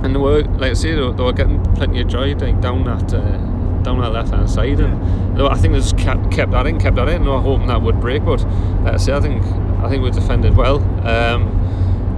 and 0.00 0.14
they 0.14 0.18
were 0.18 0.42
like 0.42 0.70
I 0.70 0.74
say 0.74 0.94
they 0.94 1.00
were, 1.00 1.12
they 1.12 1.22
were 1.22 1.32
getting 1.32 1.62
plenty 1.74 2.00
of 2.00 2.08
joy 2.08 2.34
like 2.36 2.60
down 2.60 2.84
that 2.84 3.12
uh, 3.14 3.36
down 3.82 4.00
that 4.00 4.12
left 4.12 4.30
hand 4.32 4.50
side. 4.50 4.80
And 4.80 5.36
they 5.36 5.42
were- 5.42 5.50
I 5.50 5.54
think 5.56 5.74
they 5.74 5.80
just 5.80 5.96
kept 5.98 6.30
kept 6.30 6.52
that 6.52 6.66
in 6.66 6.78
kept 6.78 6.96
that 6.96 7.08
in 7.08 7.16
and 7.16 7.26
they 7.26 7.30
were 7.30 7.40
hoping 7.40 7.66
that 7.68 7.82
would 7.82 8.00
break. 8.00 8.24
But 8.24 8.42
like 8.84 8.94
I 8.94 8.96
say 8.96 9.12
I 9.14 9.20
think 9.20 9.42
I 9.82 9.88
think 9.88 10.02
we 10.02 10.10
defended 10.10 10.56
well. 10.56 10.76
Um, 11.06 11.48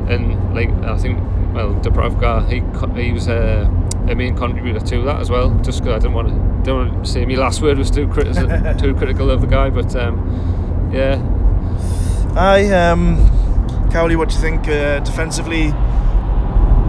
and 0.08 0.54
like 0.54 0.70
I 0.84 0.96
think 0.96 1.18
well 1.54 1.74
Dubravka 1.74 2.48
he 2.48 3.02
he 3.02 3.12
was 3.12 3.28
uh, 3.28 3.68
a 4.08 4.14
main 4.14 4.34
contributor 4.36 4.80
to 4.80 5.02
that 5.02 5.20
as 5.20 5.30
well 5.30 5.50
just 5.62 5.80
because 5.82 5.96
I 5.96 5.98
didn't 5.98 6.14
want 6.14 6.28
to 6.28 6.34
don't 6.70 6.88
want 6.88 7.04
to 7.04 7.10
say 7.10 7.24
my 7.26 7.34
last 7.34 7.60
word 7.62 7.76
was 7.78 7.90
too 7.90 8.06
criti- 8.08 8.78
too 8.80 8.94
critical 8.94 9.30
of 9.30 9.40
the 9.42 9.46
guy 9.46 9.68
but 9.70 9.94
um, 9.96 10.90
yeah. 10.92 11.20
I 12.34 12.68
um, 12.70 13.16
Cowley, 13.90 14.16
what 14.16 14.28
do 14.28 14.34
you 14.34 14.40
think 14.40 14.68
uh, 14.68 15.00
defensively? 15.00 15.72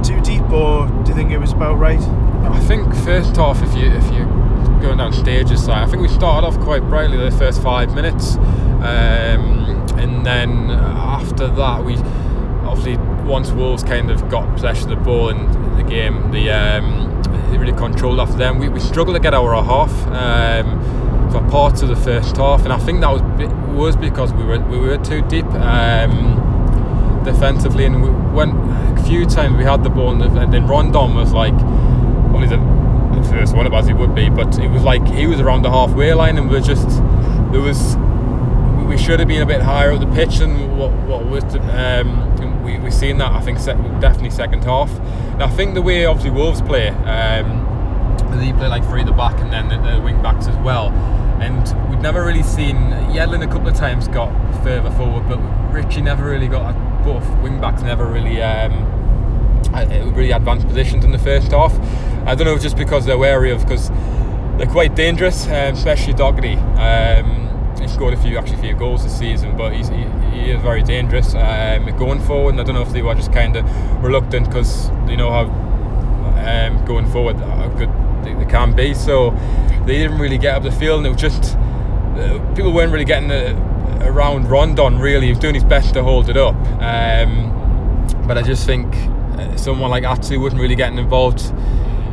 Too 0.03 0.19
deep, 0.21 0.49
or 0.49 0.87
do 0.87 1.09
you 1.09 1.15
think 1.15 1.31
it 1.31 1.37
was 1.37 1.51
about 1.51 1.77
right? 1.77 1.99
I 1.99 2.59
think 2.61 2.93
first 2.95 3.37
off, 3.37 3.61
if 3.61 3.73
you 3.75 3.91
if 3.91 4.05
you 4.13 4.25
going 4.81 4.97
down 4.97 5.13
stages, 5.13 5.67
like, 5.67 5.85
I 5.85 5.89
think 5.89 6.01
we 6.01 6.07
started 6.07 6.47
off 6.47 6.59
quite 6.61 6.81
brightly 6.83 7.17
the 7.17 7.31
first 7.31 7.61
five 7.61 7.93
minutes, 7.93 8.37
um, 8.37 9.85
and 9.97 10.25
then 10.25 10.71
after 10.71 11.47
that 11.47 11.83
we 11.83 11.95
obviously 12.65 12.97
once 13.25 13.51
Wolves 13.51 13.83
kind 13.83 14.09
of 14.09 14.27
got 14.29 14.51
possession 14.53 14.91
of 14.91 14.97
the 14.97 15.03
ball 15.03 15.29
in 15.29 15.51
the 15.77 15.83
game, 15.83 16.31
the 16.31 16.49
um, 16.49 17.21
they 17.51 17.57
really 17.57 17.77
controlled 17.77 18.19
after 18.19 18.37
them. 18.37 18.57
We, 18.57 18.69
we 18.69 18.79
struggled 18.79 19.15
to 19.15 19.21
get 19.21 19.33
our 19.33 19.63
half 19.63 19.91
um, 20.07 21.29
for 21.31 21.41
parts 21.49 21.81
of 21.81 21.89
the 21.89 21.95
first 21.95 22.37
half, 22.37 22.63
and 22.63 22.73
I 22.73 22.79
think 22.79 23.01
that 23.01 23.11
was 23.11 23.21
was 23.75 23.95
because 23.95 24.33
we 24.33 24.43
were 24.43 24.59
we 24.59 24.79
were 24.79 24.97
too 24.97 25.21
deep 25.23 25.45
um, 25.45 27.21
defensively, 27.23 27.85
and 27.85 28.01
we 28.01 28.09
went 28.33 28.53
few 29.09 29.25
times 29.25 29.57
we 29.57 29.63
had 29.63 29.83
the 29.83 29.89
ball, 29.89 30.21
and 30.21 30.53
then 30.53 30.67
Rondon 30.67 31.15
was 31.15 31.33
like 31.33 31.55
only 32.35 32.47
the, 32.47 32.57
the 33.19 33.27
first 33.27 33.55
one 33.55 33.65
of 33.65 33.73
us 33.73 33.87
he 33.87 33.93
would 33.93 34.13
be, 34.13 34.29
but 34.29 34.59
it 34.59 34.69
was 34.69 34.83
like 34.83 35.03
he 35.07 35.25
was 35.25 35.39
around 35.39 35.63
the 35.63 35.71
halfway 35.71 36.13
line, 36.13 36.37
and 36.37 36.47
we 36.47 36.57
are 36.57 36.61
just 36.61 36.87
there 37.51 37.59
was 37.59 37.97
we 38.87 38.97
should 38.97 39.19
have 39.19 39.27
been 39.27 39.41
a 39.41 39.47
bit 39.47 39.61
higher 39.61 39.91
up 39.91 39.99
the 39.99 40.05
pitch 40.13 40.37
than 40.37 40.77
what 40.77 40.91
what 41.07 41.25
was. 41.25 41.43
To, 41.45 41.59
um, 41.75 42.63
we 42.63 42.77
we 42.77 42.91
seen 42.91 43.17
that 43.17 43.31
I 43.31 43.41
think 43.41 43.57
definitely 43.99 44.29
second 44.29 44.63
half. 44.63 44.91
And 45.33 45.41
I 45.41 45.49
think 45.49 45.73
the 45.73 45.81
way 45.81 46.05
obviously 46.05 46.29
Wolves 46.29 46.61
play, 46.61 46.89
um, 46.89 47.65
they 48.39 48.53
play 48.53 48.67
like 48.67 48.85
three 48.85 49.01
at 49.01 49.07
the 49.07 49.13
back 49.13 49.39
and 49.39 49.51
then 49.51 49.69
the, 49.69 49.77
the 49.91 50.01
wing 50.01 50.21
backs 50.21 50.45
as 50.45 50.55
well. 50.57 50.89
And 51.41 51.63
we'd 51.89 52.01
never 52.01 52.23
really 52.23 52.43
seen 52.43 52.75
Yedlin 53.15 53.43
a 53.43 53.47
couple 53.47 53.69
of 53.69 53.75
times 53.75 54.07
got 54.07 54.31
further 54.61 54.91
forward, 54.91 55.27
but 55.27 55.39
Ritchie 55.73 56.01
never 56.01 56.29
really 56.29 56.47
got 56.47 56.75
both 57.03 57.27
wing 57.39 57.59
backs 57.59 57.81
never 57.81 58.05
really. 58.05 58.39
Um, 58.41 58.98
really 59.85 60.31
advanced 60.31 60.67
positions 60.67 61.05
in 61.05 61.11
the 61.11 61.19
first 61.19 61.51
half. 61.51 61.73
I 62.27 62.35
don't 62.35 62.45
know 62.45 62.57
just 62.57 62.77
because 62.77 63.05
they're 63.05 63.17
wary 63.17 63.51
of 63.51 63.61
because 63.61 63.89
they're 64.57 64.67
quite 64.67 64.95
dangerous, 64.95 65.45
um, 65.45 65.73
especially 65.73 66.13
Doherty. 66.13 66.55
Um, 66.55 67.49
he 67.79 67.87
scored 67.87 68.13
a 68.13 68.17
few 68.17 68.37
actually 68.37 68.57
few 68.57 68.75
goals 68.75 69.03
this 69.03 69.17
season, 69.17 69.55
but 69.55 69.73
he's, 69.73 69.87
he, 69.87 70.03
he 70.31 70.51
is 70.51 70.61
very 70.61 70.83
dangerous 70.83 71.33
um, 71.35 71.85
going 71.97 72.19
forward. 72.21 72.51
And 72.51 72.61
I 72.61 72.63
don't 72.63 72.75
know 72.75 72.81
if 72.81 72.91
they 72.91 73.01
were 73.01 73.15
just 73.15 73.31
kind 73.31 73.55
of 73.55 73.65
reluctant 74.03 74.47
because 74.47 74.89
they 75.05 75.15
know 75.15 75.31
how 75.31 75.43
um, 76.39 76.83
going 76.85 77.09
forward 77.09 77.37
how 77.37 77.69
good 77.69 77.89
they, 78.23 78.33
they, 78.33 78.49
can 78.49 78.75
be. 78.75 78.93
So 78.93 79.31
they 79.85 79.97
didn't 79.97 80.19
really 80.19 80.37
get 80.37 80.55
up 80.55 80.63
the 80.63 80.71
field, 80.71 80.99
and 80.99 81.07
it 81.07 81.11
was 81.11 81.21
just 81.21 81.55
uh, 81.55 82.53
people 82.53 82.73
weren't 82.73 82.91
really 82.91 83.05
getting 83.05 83.31
uh, 83.31 84.01
around 84.01 84.49
Rondon. 84.49 84.99
Really, 84.99 85.27
he 85.27 85.31
was 85.31 85.39
doing 85.39 85.55
his 85.55 85.63
best 85.63 85.93
to 85.93 86.03
hold 86.03 86.29
it 86.29 86.37
up. 86.37 86.55
Um, 86.81 87.55
but 88.27 88.37
I 88.37 88.41
just 88.41 88.65
think 88.65 88.93
uh, 88.93 89.18
someone 89.57 89.89
like 89.89 90.03
Atsu 90.03 90.39
wasn't 90.39 90.61
really 90.61 90.75
getting 90.75 90.97
involved 90.97 91.41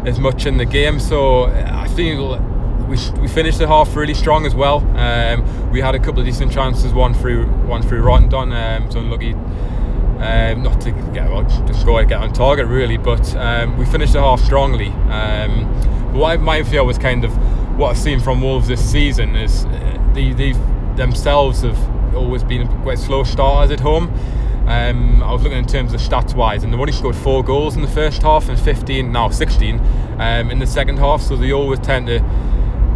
as 0.06 0.18
much 0.18 0.46
in 0.46 0.56
the 0.56 0.64
game. 0.64 1.00
So 1.00 1.44
I 1.44 1.88
feel 1.88 2.38
we, 2.88 2.96
we 3.20 3.28
finished 3.28 3.58
the 3.58 3.66
half 3.66 3.94
really 3.96 4.14
strong 4.14 4.46
as 4.46 4.54
well. 4.54 4.78
Um, 4.96 5.70
we 5.70 5.80
had 5.80 5.94
a 5.94 5.98
couple 5.98 6.20
of 6.20 6.26
decent 6.26 6.52
chances, 6.52 6.92
one 6.92 7.14
through 7.14 7.46
one 7.66 7.82
through 7.82 8.02
Rondon. 8.02 8.52
Um, 8.52 8.90
so 8.90 9.00
unlucky 9.00 9.34
um, 10.18 10.62
not 10.62 10.80
to 10.80 10.92
get 11.12 11.28
well, 11.28 11.42
just 11.66 11.84
go 11.84 11.98
and 11.98 12.08
get 12.08 12.20
on 12.20 12.32
target 12.32 12.66
really, 12.66 12.96
but 12.96 13.34
um, 13.36 13.76
we 13.76 13.84
finished 13.84 14.14
the 14.14 14.20
half 14.20 14.40
strongly. 14.40 14.88
Um, 15.10 15.66
but 16.12 16.18
what 16.18 16.40
my 16.40 16.62
feel 16.62 16.86
was 16.86 16.98
kind 16.98 17.24
of 17.24 17.32
what 17.76 17.90
I've 17.90 17.98
seen 17.98 18.20
from 18.20 18.40
Wolves 18.40 18.68
this 18.68 18.82
season 18.82 19.36
is 19.36 19.66
uh, 19.66 20.12
they 20.14 20.52
themselves 20.96 21.60
have 21.62 22.14
always 22.14 22.42
been 22.42 22.66
quite 22.82 22.98
slow 22.98 23.24
starters 23.24 23.70
at 23.70 23.80
home. 23.80 24.08
Um, 24.66 25.22
I 25.22 25.32
was 25.32 25.42
looking 25.42 25.58
in 25.58 25.66
terms 25.66 25.94
of 25.94 26.00
stats 26.00 26.34
wise, 26.34 26.64
and 26.64 26.72
they've 26.72 26.80
only 26.80 26.92
scored 26.92 27.14
four 27.16 27.44
goals 27.44 27.76
in 27.76 27.82
the 27.82 27.88
first 27.88 28.22
half 28.22 28.48
and 28.48 28.58
15, 28.58 29.12
now 29.12 29.28
16 29.28 29.80
um, 30.18 30.50
in 30.50 30.58
the 30.58 30.66
second 30.66 30.98
half. 30.98 31.22
So 31.22 31.36
they 31.36 31.52
always 31.52 31.78
tend 31.80 32.08
to 32.08 32.20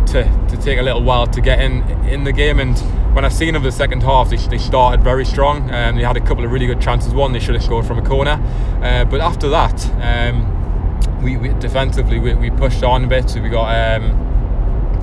to, 0.06 0.24
to 0.48 0.56
take 0.56 0.78
a 0.78 0.82
little 0.82 1.02
while 1.02 1.26
to 1.28 1.40
get 1.40 1.60
in 1.60 1.82
in 2.08 2.24
the 2.24 2.32
game. 2.32 2.58
And 2.58 2.76
when 3.14 3.24
I've 3.24 3.32
seen 3.32 3.54
them 3.54 3.62
the 3.62 3.72
second 3.72 4.02
half, 4.02 4.30
they, 4.30 4.36
they 4.36 4.58
started 4.58 5.02
very 5.02 5.24
strong. 5.24 5.70
and 5.70 5.90
um, 5.90 5.96
they 5.96 6.02
had 6.02 6.16
a 6.16 6.20
couple 6.20 6.44
of 6.44 6.50
really 6.50 6.66
good 6.66 6.80
chances. 6.80 7.14
One 7.14 7.32
they 7.32 7.38
should 7.38 7.54
have 7.54 7.64
scored 7.64 7.86
from 7.86 7.98
a 7.98 8.02
corner, 8.02 8.42
uh, 8.82 9.04
but 9.04 9.20
after 9.20 9.48
that, 9.50 9.88
um, 10.00 11.22
we, 11.22 11.36
we, 11.36 11.48
defensively 11.60 12.18
we, 12.18 12.34
we, 12.34 12.50
pushed 12.50 12.82
on 12.82 13.04
a 13.04 13.06
bit. 13.06 13.30
So 13.30 13.40
we 13.40 13.48
got. 13.48 13.96
Um, 13.96 14.26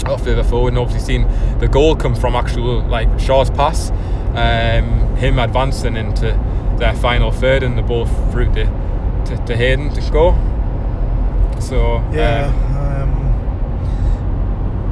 off 0.05 0.23
further 0.23 0.43
forward 0.43 0.69
and 0.69 0.77
obviously 0.77 1.03
seen 1.03 1.57
the 1.57 1.67
goal 1.67 1.95
come 1.95 2.13
from 2.13 2.35
actual 2.35 2.81
like 2.83 3.07
Schär's 3.13 3.49
pass 3.49 3.89
um, 4.37 5.15
him 5.15 5.39
advancing 5.39 5.97
into 5.97 6.37
their 6.77 6.95
final 6.95 7.31
third 7.31 7.63
and 7.63 7.77
the 7.77 7.81
ball 7.81 8.05
through 8.31 8.53
to, 8.53 8.65
to, 9.25 9.43
to 9.45 9.55
Hayden 9.55 9.89
to 9.93 10.01
score 10.01 10.33
so 11.59 11.97
yeah 12.13 12.53
um, 12.77 13.27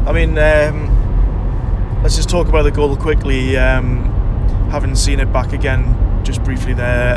I 0.08 0.12
mean, 0.12 0.38
um, 0.38 2.04
let's 2.04 2.16
just 2.16 2.30
talk 2.30 2.48
about 2.48 2.62
the 2.62 2.72
goal 2.72 2.96
quickly. 2.96 3.58
Um, 3.58 4.04
having 4.70 4.94
seen 4.94 5.20
it 5.20 5.34
back 5.34 5.52
again, 5.52 6.22
just 6.24 6.44
briefly 6.44 6.76
there, 6.76 7.16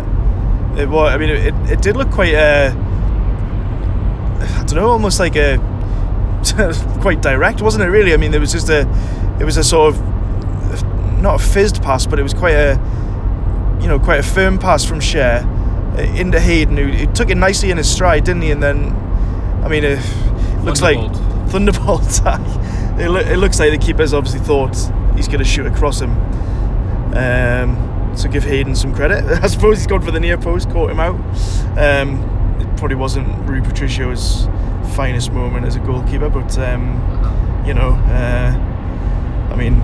it 0.79 0.89
was. 0.89 1.13
I 1.13 1.19
mean, 1.19 1.29
it, 1.29 1.55
it 1.71 1.83
did 1.83 1.97
look 1.99 2.11
quite. 2.11 2.35
Uh, 2.35 2.73
I 4.41 4.65
don't 4.65 4.77
know, 4.77 4.89
almost 4.89 5.21
like 5.21 5.37
a 5.37 5.59
quite 7.03 7.21
direct, 7.21 7.61
wasn't 7.61 7.85
it? 7.85 7.89
Really, 7.89 8.15
I 8.15 8.17
mean, 8.17 8.31
there 8.31 8.41
was 8.41 8.53
just 8.53 8.71
a, 8.71 8.89
it 9.39 9.45
was 9.45 9.59
a 9.59 9.65
sort 9.65 9.95
of 9.95 10.03
not 11.21 11.35
a 11.41 11.45
fizzed 11.45 11.83
pass, 11.83 12.07
but 12.07 12.19
it 12.19 12.23
was 12.23 12.33
quite 12.33 12.55
a, 12.55 12.81
you 13.81 13.89
know, 13.89 13.99
quite 13.99 14.21
a 14.21 14.23
firm 14.23 14.59
pass 14.59 14.85
from 14.85 15.01
Schär 15.01 15.45
uh, 15.97 16.01
into 16.19 16.41
Hayden, 16.41 16.77
who, 16.77 16.87
who 16.87 17.13
took 17.13 17.31
it 17.31 17.37
nicely 17.37 17.71
in 17.71 17.77
his 17.77 17.91
stride, 17.91 18.25
didn't 18.25 18.43
he? 18.43 18.51
And 18.51 18.63
then, 18.63 18.93
I 19.65 19.69
mean, 19.69 19.85
it 19.85 19.99
looks 20.65 20.81
like 20.81 20.99
Thunderbolt. 21.51 22.03
it, 22.99 23.09
lo- 23.09 23.21
it 23.21 23.37
looks 23.37 23.59
like 23.59 23.71
the 23.71 23.79
keeper's 23.79 24.13
obviously 24.13 24.41
thought 24.41 24.77
he's 25.17 25.29
going 25.29 25.39
to 25.39 25.45
shoot 25.45 25.67
across 25.67 26.01
him. 26.01 26.11
Um, 27.15 28.13
so 28.17 28.29
give 28.29 28.45
Hayden 28.45 28.75
some 28.75 28.95
credit. 28.95 29.25
I 29.43 29.47
suppose 29.47 29.79
he's 29.79 29.87
gone 29.87 30.03
for 30.03 30.11
the 30.11 30.21
near 30.21 30.37
post, 30.37 30.71
caught 30.71 30.91
him 30.91 31.01
out. 31.01 31.17
Um, 31.79 32.23
it 32.61 32.77
probably 32.77 32.97
wasn't 32.97 33.29
Rui 33.49 33.61
Patricio's 33.61 34.47
finest 34.95 35.33
moment 35.33 35.67
as 35.67 35.77
a 35.77 35.81
goalkeeper, 35.81 36.29
but 36.29 36.59
um, 36.59 36.95
you 37.67 37.75
know, 37.75 37.91
uh, 37.91 39.49
I 39.53 39.57
mean, 39.57 39.81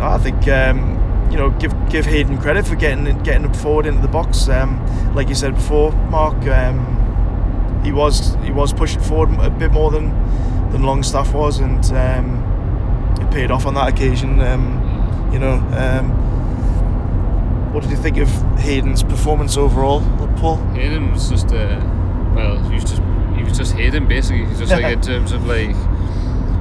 I 0.00 0.18
think 0.18 0.46
um, 0.48 0.99
you 1.30 1.36
know 1.36 1.50
give 1.50 1.72
give 1.88 2.06
Hayden 2.06 2.38
credit 2.38 2.66
for 2.66 2.76
getting 2.76 3.04
getting 3.22 3.44
him 3.44 3.54
forward 3.54 3.86
into 3.86 4.02
the 4.02 4.08
box. 4.08 4.48
Um, 4.48 5.14
like 5.14 5.28
you 5.28 5.34
said 5.34 5.54
before, 5.54 5.92
Marc, 5.92 6.36
um, 6.46 7.80
he 7.84 7.92
was 7.92 8.36
he 8.42 8.50
was 8.50 8.72
pushing 8.72 9.00
forward 9.00 9.38
a 9.40 9.50
bit 9.50 9.70
more 9.70 9.90
than 9.90 10.10
than 10.70 10.82
Longstaff 10.82 11.32
was, 11.32 11.58
and 11.60 11.84
um, 11.92 13.16
it 13.20 13.30
paid 13.30 13.50
off 13.50 13.66
on 13.66 13.74
that 13.74 13.88
occasion. 13.88 14.40
Um, 14.40 15.30
you 15.32 15.38
know, 15.38 15.54
um, 15.72 16.10
what 17.72 17.82
did 17.82 17.90
you 17.90 17.96
think 17.96 18.18
of 18.18 18.28
Hayden's 18.58 19.02
performance 19.02 19.56
overall, 19.56 20.00
Paul? 20.36 20.56
Hayden 20.74 21.12
was 21.12 21.30
just, 21.30 21.46
uh, 21.52 21.80
well, 22.34 22.58
he 22.64 22.74
was 22.74 22.84
just 22.84 23.02
he 23.36 23.44
was 23.44 23.56
just 23.56 23.72
Hayden 23.74 24.08
basically. 24.08 24.46
Just 24.56 24.72
like 24.72 24.84
in 24.84 25.00
terms 25.12 25.32
of 25.32 25.46
like, 25.46 25.74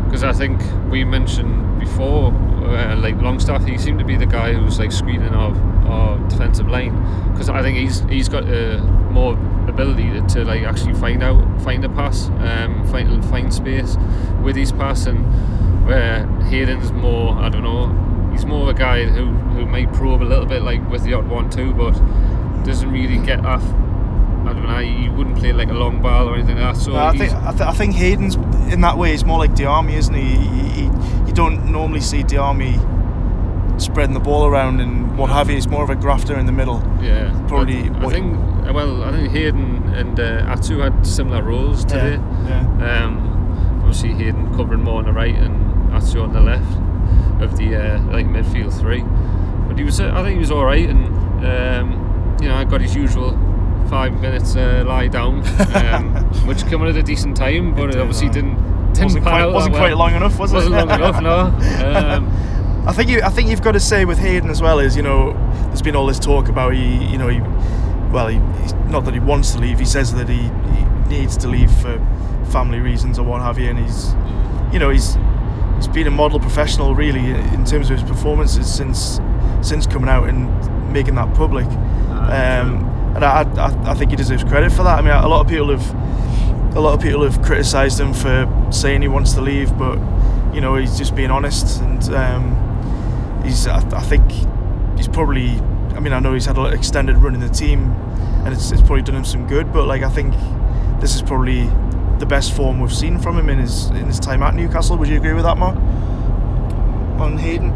because 0.05 0.23
I 0.23 0.33
think 0.33 0.61
we 0.91 1.03
mentioned 1.03 1.79
before, 1.79 2.31
uh, 2.65 2.95
like 2.97 3.15
Longstaff, 3.21 3.65
he 3.65 3.77
seemed 3.77 3.99
to 3.99 4.05
be 4.05 4.15
the 4.15 4.25
guy 4.25 4.53
who 4.53 4.63
was 4.63 4.79
like 4.79 4.91
screening 4.91 5.33
our, 5.33 5.55
our 5.87 6.17
defensive 6.29 6.67
line. 6.67 6.93
Because 7.31 7.49
I 7.49 7.61
think 7.61 7.77
he's 7.77 8.01
he's 8.01 8.29
got 8.29 8.43
uh, 8.43 8.79
more 9.11 9.33
ability 9.67 10.11
to, 10.11 10.21
to, 10.27 10.45
like 10.45 10.63
actually 10.63 10.93
find 10.95 11.23
out 11.23 11.61
find 11.61 11.83
a 11.85 11.89
pass 11.89 12.29
um, 12.39 12.85
find 12.87 13.23
find 13.25 13.53
space 13.53 13.97
with 14.41 14.55
his 14.55 14.71
pass 14.71 15.05
and 15.05 15.25
where 15.85 16.25
Hayden's 16.49 16.91
more 16.91 17.35
I 17.35 17.49
don't 17.49 17.63
know 17.63 18.31
he's 18.31 18.45
more 18.45 18.69
a 18.71 18.73
guy 18.73 19.05
who, 19.05 19.25
who 19.25 19.65
might 19.65 19.93
probe 19.93 20.21
a 20.21 20.23
little 20.23 20.45
bit 20.45 20.63
like 20.63 20.87
with 20.89 21.03
the 21.03 21.13
odd 21.13 21.27
one 21.27 21.49
too 21.49 21.73
but 21.73 21.91
doesn't 22.65 22.91
really 22.91 23.23
get 23.23 23.45
off 23.45 23.63
I 24.45 24.53
don't 24.53 24.67
know 24.67 24.79
he 24.79 25.09
wouldn't 25.09 25.37
play 25.37 25.53
like 25.53 25.69
a 25.69 25.73
long 25.73 26.01
ball 26.01 26.29
or 26.29 26.35
anything 26.35 26.57
like 26.57 26.75
that 26.75 26.81
so 26.81 26.91
no, 26.91 26.97
I 26.97 27.17
think 27.17 27.33
I, 27.33 27.51
th- 27.51 27.61
I, 27.61 27.73
think 27.73 27.95
Hayden's 27.95 28.35
in 28.71 28.81
that 28.81 28.97
way 28.97 29.11
he's 29.11 29.25
more 29.25 29.37
like 29.37 29.51
Diamé 29.51 29.93
isn't 29.93 30.13
he? 30.13 30.21
He, 30.21 30.69
he 30.69 30.83
you 31.27 31.33
don't 31.33 31.71
normally 31.71 32.01
see 32.01 32.23
Diamé 32.23 32.79
spreading 33.81 34.13
the 34.13 34.19
ball 34.19 34.45
around 34.45 34.81
and 34.81 35.17
what 35.17 35.29
have 35.29 35.49
you. 35.49 35.55
He's 35.55 35.67
more 35.67 35.83
of 35.83 35.89
a 35.89 35.95
grafter 35.95 36.37
in 36.37 36.45
the 36.45 36.51
middle. 36.51 36.83
Yeah, 37.01 37.31
probably. 37.47 37.89
I, 37.89 38.05
I 38.05 38.09
think 38.09 38.37
well, 38.73 39.03
I 39.03 39.11
think 39.11 39.31
Hayden 39.31 39.93
and 39.93 40.19
uh, 40.19 40.45
Atsu 40.47 40.79
had 40.79 41.05
similar 41.05 41.41
roles 41.43 41.85
today. 41.85 42.13
Yeah. 42.13 42.79
yeah. 42.79 43.03
Um, 43.05 43.79
obviously 43.79 44.13
Hayden 44.13 44.55
covering 44.55 44.83
more 44.83 44.99
on 44.99 45.05
the 45.05 45.13
right 45.13 45.35
and 45.35 45.93
Atsu 45.93 46.21
on 46.21 46.33
the 46.33 46.41
left 46.41 46.71
of 47.41 47.57
the 47.57 47.75
uh, 47.75 48.01
like 48.11 48.27
midfield 48.27 48.77
three. 48.79 49.03
But 49.67 49.77
he 49.77 49.83
was, 49.83 49.99
uh, 49.99 50.11
I 50.13 50.23
think 50.23 50.33
he 50.33 50.39
was 50.39 50.51
all 50.51 50.65
right, 50.65 50.87
and 50.87 51.07
um, 51.45 52.37
you 52.41 52.49
know, 52.49 52.55
I 52.55 52.65
got 52.65 52.81
his 52.81 52.95
usual 52.95 53.31
five 53.87 54.19
minutes 54.19 54.55
uh, 54.55 54.83
lie 54.87 55.07
down, 55.07 55.45
um, 55.75 56.13
which 56.47 56.65
came 56.67 56.81
at 56.83 56.95
a 56.95 57.03
decent 57.03 57.37
time, 57.37 57.75
but 57.75 57.89
it, 57.89 57.95
it 57.95 57.99
obviously 57.99 58.29
didn't 58.29 58.55
didn't 58.93 59.03
wasn't 59.03 59.23
quite, 59.23 59.45
wasn't 59.45 59.73
well. 59.73 59.81
quite 59.81 59.97
long 59.97 60.15
enough, 60.15 60.39
was 60.39 60.51
it? 60.51 60.55
Wasn't 60.55 60.75
long 60.75 60.89
enough, 60.89 61.21
no. 61.21 61.39
Um, 61.99 62.85
I 62.87 62.93
think 62.93 63.09
you, 63.09 63.21
I 63.21 63.29
think 63.29 63.49
you've 63.49 63.61
got 63.61 63.73
to 63.73 63.79
say 63.79 64.05
with 64.05 64.17
Hayden 64.17 64.49
as 64.49 64.61
well 64.61 64.79
is 64.79 64.95
you 64.95 65.03
know 65.03 65.33
there's 65.67 65.81
been 65.81 65.95
all 65.95 66.07
this 66.07 66.17
talk 66.17 66.47
about 66.47 66.73
he 66.73 67.05
you 67.05 67.17
know 67.17 67.27
he 67.27 67.39
well 68.11 68.27
he, 68.27 68.37
not 68.89 69.05
that 69.05 69.13
he 69.13 69.19
wants 69.19 69.51
to 69.51 69.59
leave 69.59 69.77
he 69.77 69.85
says 69.85 70.13
that 70.15 70.27
he, 70.27 70.37
he 70.37 70.85
needs 71.09 71.37
to 71.37 71.47
leave 71.47 71.71
for 71.71 71.99
family 72.49 72.79
reasons 72.79 73.19
or 73.19 73.23
what 73.23 73.41
have 73.41 73.57
you, 73.57 73.69
and 73.69 73.79
he's, 73.79 74.13
you 74.73 74.79
know, 74.79 74.89
he's 74.89 75.17
he's 75.75 75.87
been 75.87 76.07
a 76.07 76.11
model 76.11 76.39
professional 76.39 76.93
really 76.93 77.29
in 77.29 77.63
terms 77.65 77.89
of 77.89 77.99
his 77.99 78.03
performances 78.03 78.71
since 78.73 79.19
since 79.61 79.87
coming 79.87 80.09
out 80.09 80.27
and 80.27 80.93
making 80.93 81.15
that 81.15 81.33
public. 81.35 81.65
Um, 81.65 82.85
and 83.15 83.23
I, 83.23 83.41
I, 83.41 83.91
I 83.91 83.93
think 83.93 84.11
he 84.11 84.17
deserves 84.17 84.43
credit 84.43 84.71
for 84.71 84.83
that. 84.83 84.97
I 84.97 85.01
mean, 85.01 85.11
a 85.11 85.27
lot 85.27 85.41
of 85.41 85.47
people 85.47 85.69
have 85.75 86.75
a 86.75 86.79
lot 86.79 86.93
of 86.93 87.01
people 87.01 87.23
have 87.23 87.41
criticised 87.41 87.99
him 87.99 88.13
for 88.13 88.47
saying 88.71 89.01
he 89.01 89.07
wants 89.07 89.33
to 89.33 89.41
leave, 89.41 89.75
but 89.77 89.97
you 90.53 90.61
know 90.61 90.75
he's 90.75 90.97
just 90.97 91.15
being 91.15 91.31
honest, 91.31 91.81
and 91.81 92.03
um, 92.13 93.41
he's 93.43 93.67
I, 93.67 93.77
I 93.77 94.01
think 94.01 94.31
he's 94.97 95.07
probably. 95.07 95.59
I 95.95 96.01
mean, 96.01 96.13
I 96.13 96.19
know 96.19 96.33
he's 96.33 96.45
had 96.45 96.57
an 96.57 96.71
extended 96.71 97.17
run 97.17 97.33
in 97.33 97.41
the 97.41 97.49
team, 97.49 97.91
and 98.45 98.53
it's, 98.53 98.71
it's 98.71 98.81
probably 98.81 99.01
done 99.01 99.15
him 99.15 99.25
some 99.25 99.47
good. 99.47 99.73
But 99.73 99.87
like, 99.87 100.03
I 100.03 100.09
think 100.09 100.33
this 101.01 101.15
is 101.15 101.21
probably 101.21 101.69
the 102.19 102.25
best 102.25 102.53
form 102.55 102.79
we've 102.79 102.93
seen 102.93 103.17
from 103.19 103.37
him 103.37 103.49
in 103.49 103.57
his 103.57 103.87
in 103.87 104.05
his 104.05 104.19
time 104.19 104.43
at 104.43 104.53
Newcastle. 104.53 104.97
Would 104.97 105.09
you 105.09 105.17
agree 105.17 105.33
with 105.33 105.43
that, 105.43 105.57
Marc? 105.57 105.75
On 107.19 107.37
Hayden. 107.37 107.71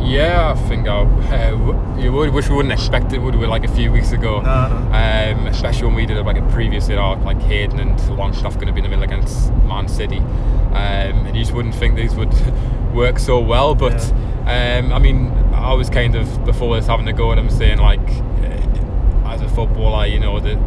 Yeah, 0.00 0.54
I 0.54 0.68
think 0.68 0.86
I, 0.86 1.00
uh, 1.00 1.98
you 1.98 2.12
would 2.12 2.30
wish 2.30 2.48
we 2.48 2.56
wouldn't 2.56 2.72
expect 2.72 3.12
it, 3.12 3.18
would 3.18 3.34
we? 3.34 3.46
Like 3.46 3.64
a 3.64 3.74
few 3.74 3.90
weeks 3.90 4.12
ago, 4.12 4.40
No, 4.40 4.68
no. 4.68 4.76
Um, 4.76 5.46
especially 5.46 5.86
when 5.86 5.94
we 5.96 6.06
did 6.06 6.24
like 6.24 6.36
a 6.36 6.48
previous 6.50 6.88
year, 6.88 7.00
like 7.00 7.40
Hayden 7.42 7.80
and 7.80 8.16
Longstaff 8.16 8.54
going 8.54 8.66
to 8.66 8.72
be 8.72 8.78
in 8.80 8.84
the 8.84 8.90
middle 8.90 9.04
against 9.04 9.52
Man 9.64 9.88
City, 9.88 10.18
um, 10.18 11.26
and 11.26 11.36
you 11.36 11.42
just 11.42 11.54
wouldn't 11.54 11.74
think 11.74 11.96
these 11.96 12.14
would 12.14 12.32
work 12.94 13.18
so 13.18 13.40
well. 13.40 13.74
But 13.74 14.00
um, 14.46 14.92
I 14.92 14.98
mean, 14.98 15.30
I 15.54 15.72
was 15.72 15.88
kind 15.88 16.14
of 16.14 16.44
before 16.44 16.76
this 16.76 16.86
having 16.86 17.06
to 17.06 17.12
go 17.12 17.32
at 17.32 17.38
him 17.38 17.48
saying 17.50 17.78
like, 17.78 18.00
uh, 18.00 19.30
as 19.30 19.40
a 19.40 19.48
footballer, 19.48 20.06
you 20.06 20.20
know, 20.20 20.38
that 20.40 20.58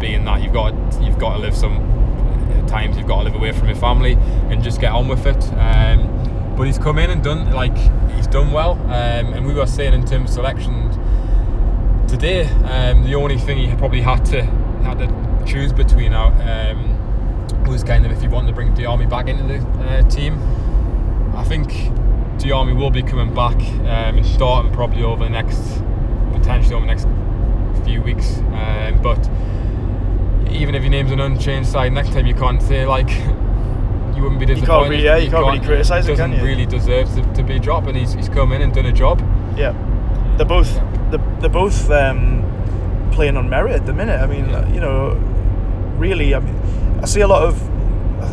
being 0.00 0.24
that 0.24 0.42
you've 0.42 0.52
got 0.52 0.74
you've 1.00 1.18
got 1.18 1.34
to 1.34 1.38
live 1.38 1.56
some 1.56 1.94
times 2.66 2.96
you've 2.96 3.06
got 3.06 3.18
to 3.18 3.22
live 3.24 3.34
away 3.34 3.52
from 3.52 3.68
your 3.68 3.76
family 3.76 4.14
and 4.50 4.62
just 4.62 4.80
get 4.80 4.92
on 4.92 5.08
with 5.08 5.24
it. 5.26 5.42
Um, 5.52 6.12
but 6.56 6.66
he's 6.66 6.78
come 6.78 6.98
in 6.98 7.10
and 7.10 7.22
done 7.22 7.52
like 7.52 7.76
he's 8.14 8.26
done 8.26 8.50
well, 8.52 8.72
um, 8.72 9.34
and 9.34 9.46
we 9.46 9.54
were 9.54 9.66
saying 9.66 9.92
in 9.92 10.06
terms 10.06 10.30
of 10.30 10.34
selection 10.34 10.90
today, 12.08 12.46
um, 12.64 13.04
the 13.04 13.14
only 13.14 13.38
thing 13.38 13.58
he 13.58 13.74
probably 13.76 14.00
had 14.00 14.24
to 14.26 14.42
had 14.82 14.98
to 14.98 15.44
choose 15.46 15.72
between 15.72 16.12
out 16.12 16.32
um, 16.40 17.64
was 17.66 17.84
kind 17.84 18.06
of 18.06 18.12
if 18.12 18.20
he 18.20 18.28
wanted 18.28 18.48
to 18.48 18.52
bring 18.54 18.74
Diamé 18.74 19.08
back 19.08 19.28
into 19.28 19.44
the 19.44 19.58
uh, 19.84 20.02
team. 20.08 20.40
I 21.34 21.44
think 21.44 21.70
Diamé 22.38 22.74
will 22.74 22.90
be 22.90 23.02
coming 23.02 23.34
back 23.34 23.56
um, 23.56 24.16
and 24.16 24.26
starting 24.26 24.72
probably 24.72 25.02
over 25.02 25.24
the 25.24 25.30
next 25.30 25.82
potentially 26.32 26.74
over 26.74 26.86
the 26.86 26.94
next 26.94 27.06
few 27.84 28.00
weeks, 28.00 28.38
um, 28.38 29.00
but 29.02 29.28
even 30.50 30.74
if 30.74 30.82
your 30.82 30.90
name's 30.90 31.10
an 31.10 31.20
unchanged 31.20 31.68
side 31.68 31.92
next 31.92 32.12
time, 32.12 32.26
you 32.26 32.34
can't 32.34 32.62
say 32.62 32.86
like 32.86 33.08
you 34.16 34.22
wouldn't 34.22 34.40
be 34.40 34.46
You 34.46 34.54
can't 34.54 34.60
disappointed. 34.60 34.90
really- 34.90 35.04
yeah, 35.04 35.16
you 35.18 35.30
can't 35.30 35.46
really 35.46 35.60
criticise 35.60 36.06
He 36.06 36.12
it, 36.12 36.16
can 36.16 36.30
doesn't 36.30 36.44
you? 36.44 36.50
really 36.50 36.66
deserve 36.66 37.14
to, 37.14 37.22
to 37.34 37.42
be 37.42 37.58
dropped, 37.58 37.86
and 37.88 37.96
he's, 37.96 38.14
he's 38.14 38.28
come 38.28 38.52
in 38.52 38.62
and 38.62 38.72
done 38.74 38.86
a 38.86 38.92
job. 38.92 39.20
Yeah, 39.56 39.74
they're 40.36 40.46
both 40.46 40.72
they're, 41.10 41.22
they're 41.40 41.50
both 41.50 41.90
um, 41.90 42.42
playing 43.12 43.36
on 43.36 43.48
merit 43.48 43.74
at 43.76 43.86
the 43.86 43.92
minute. 43.92 44.20
I 44.20 44.26
mean, 44.26 44.48
Yeah. 44.48 44.68
you 44.72 44.80
know, 44.80 45.10
really, 45.98 46.34
I 46.34 46.40
mean, 46.40 46.54
I 47.02 47.06
see 47.06 47.20
a 47.20 47.28
lot 47.28 47.42
of. 47.42 47.54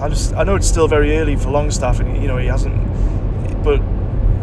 I 0.02 0.10
just 0.10 0.34
I 0.34 0.44
know 0.44 0.56
it's 0.56 0.68
still 0.68 0.88
very 0.88 1.18
early 1.18 1.36
for 1.36 1.50
Longstaff, 1.52 2.00
and 2.00 2.22
you 2.22 2.28
know 2.28 2.38
he 2.38 2.48
hasn't, 2.48 2.76
but 3.64 3.80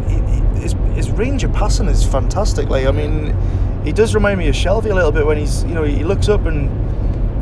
he, 0.07 0.15
he- 0.15 0.61
his 0.61 0.75
his 0.93 1.09
range 1.11 1.43
of 1.43 1.51
passing 1.53 1.87
is 1.87 2.05
fantastic. 2.05 2.69
Like 2.69 2.85
I 2.85 2.91
mean, 2.91 3.35
he 3.83 3.91
does 3.91 4.13
remind 4.15 4.37
me 4.39 4.47
of 4.47 4.55
Shelvey 4.55 4.91
a 4.91 4.95
little 4.95 5.11
bit 5.11 5.25
when 5.25 5.37
he's 5.37 5.63
you 5.63 5.73
know 5.73 5.83
he 5.83 6.03
looks 6.03 6.29
up 6.29 6.45
and 6.45 6.69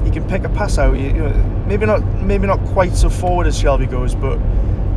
he 0.04 0.12
can 0.12 0.28
pick 0.28 0.44
a 0.44 0.50
pass 0.50 0.78
out. 0.78 0.98
You, 0.98 1.08
you 1.08 1.14
know, 1.14 1.64
maybe 1.68 1.86
not 1.86 2.04
maybe 2.22 2.48
not 2.48 2.64
quite 2.68 2.96
so 2.96 3.10
forward 3.10 3.48
as 3.48 3.62
Shelvey 3.62 3.90
goes, 3.90 4.16
but 4.16 4.38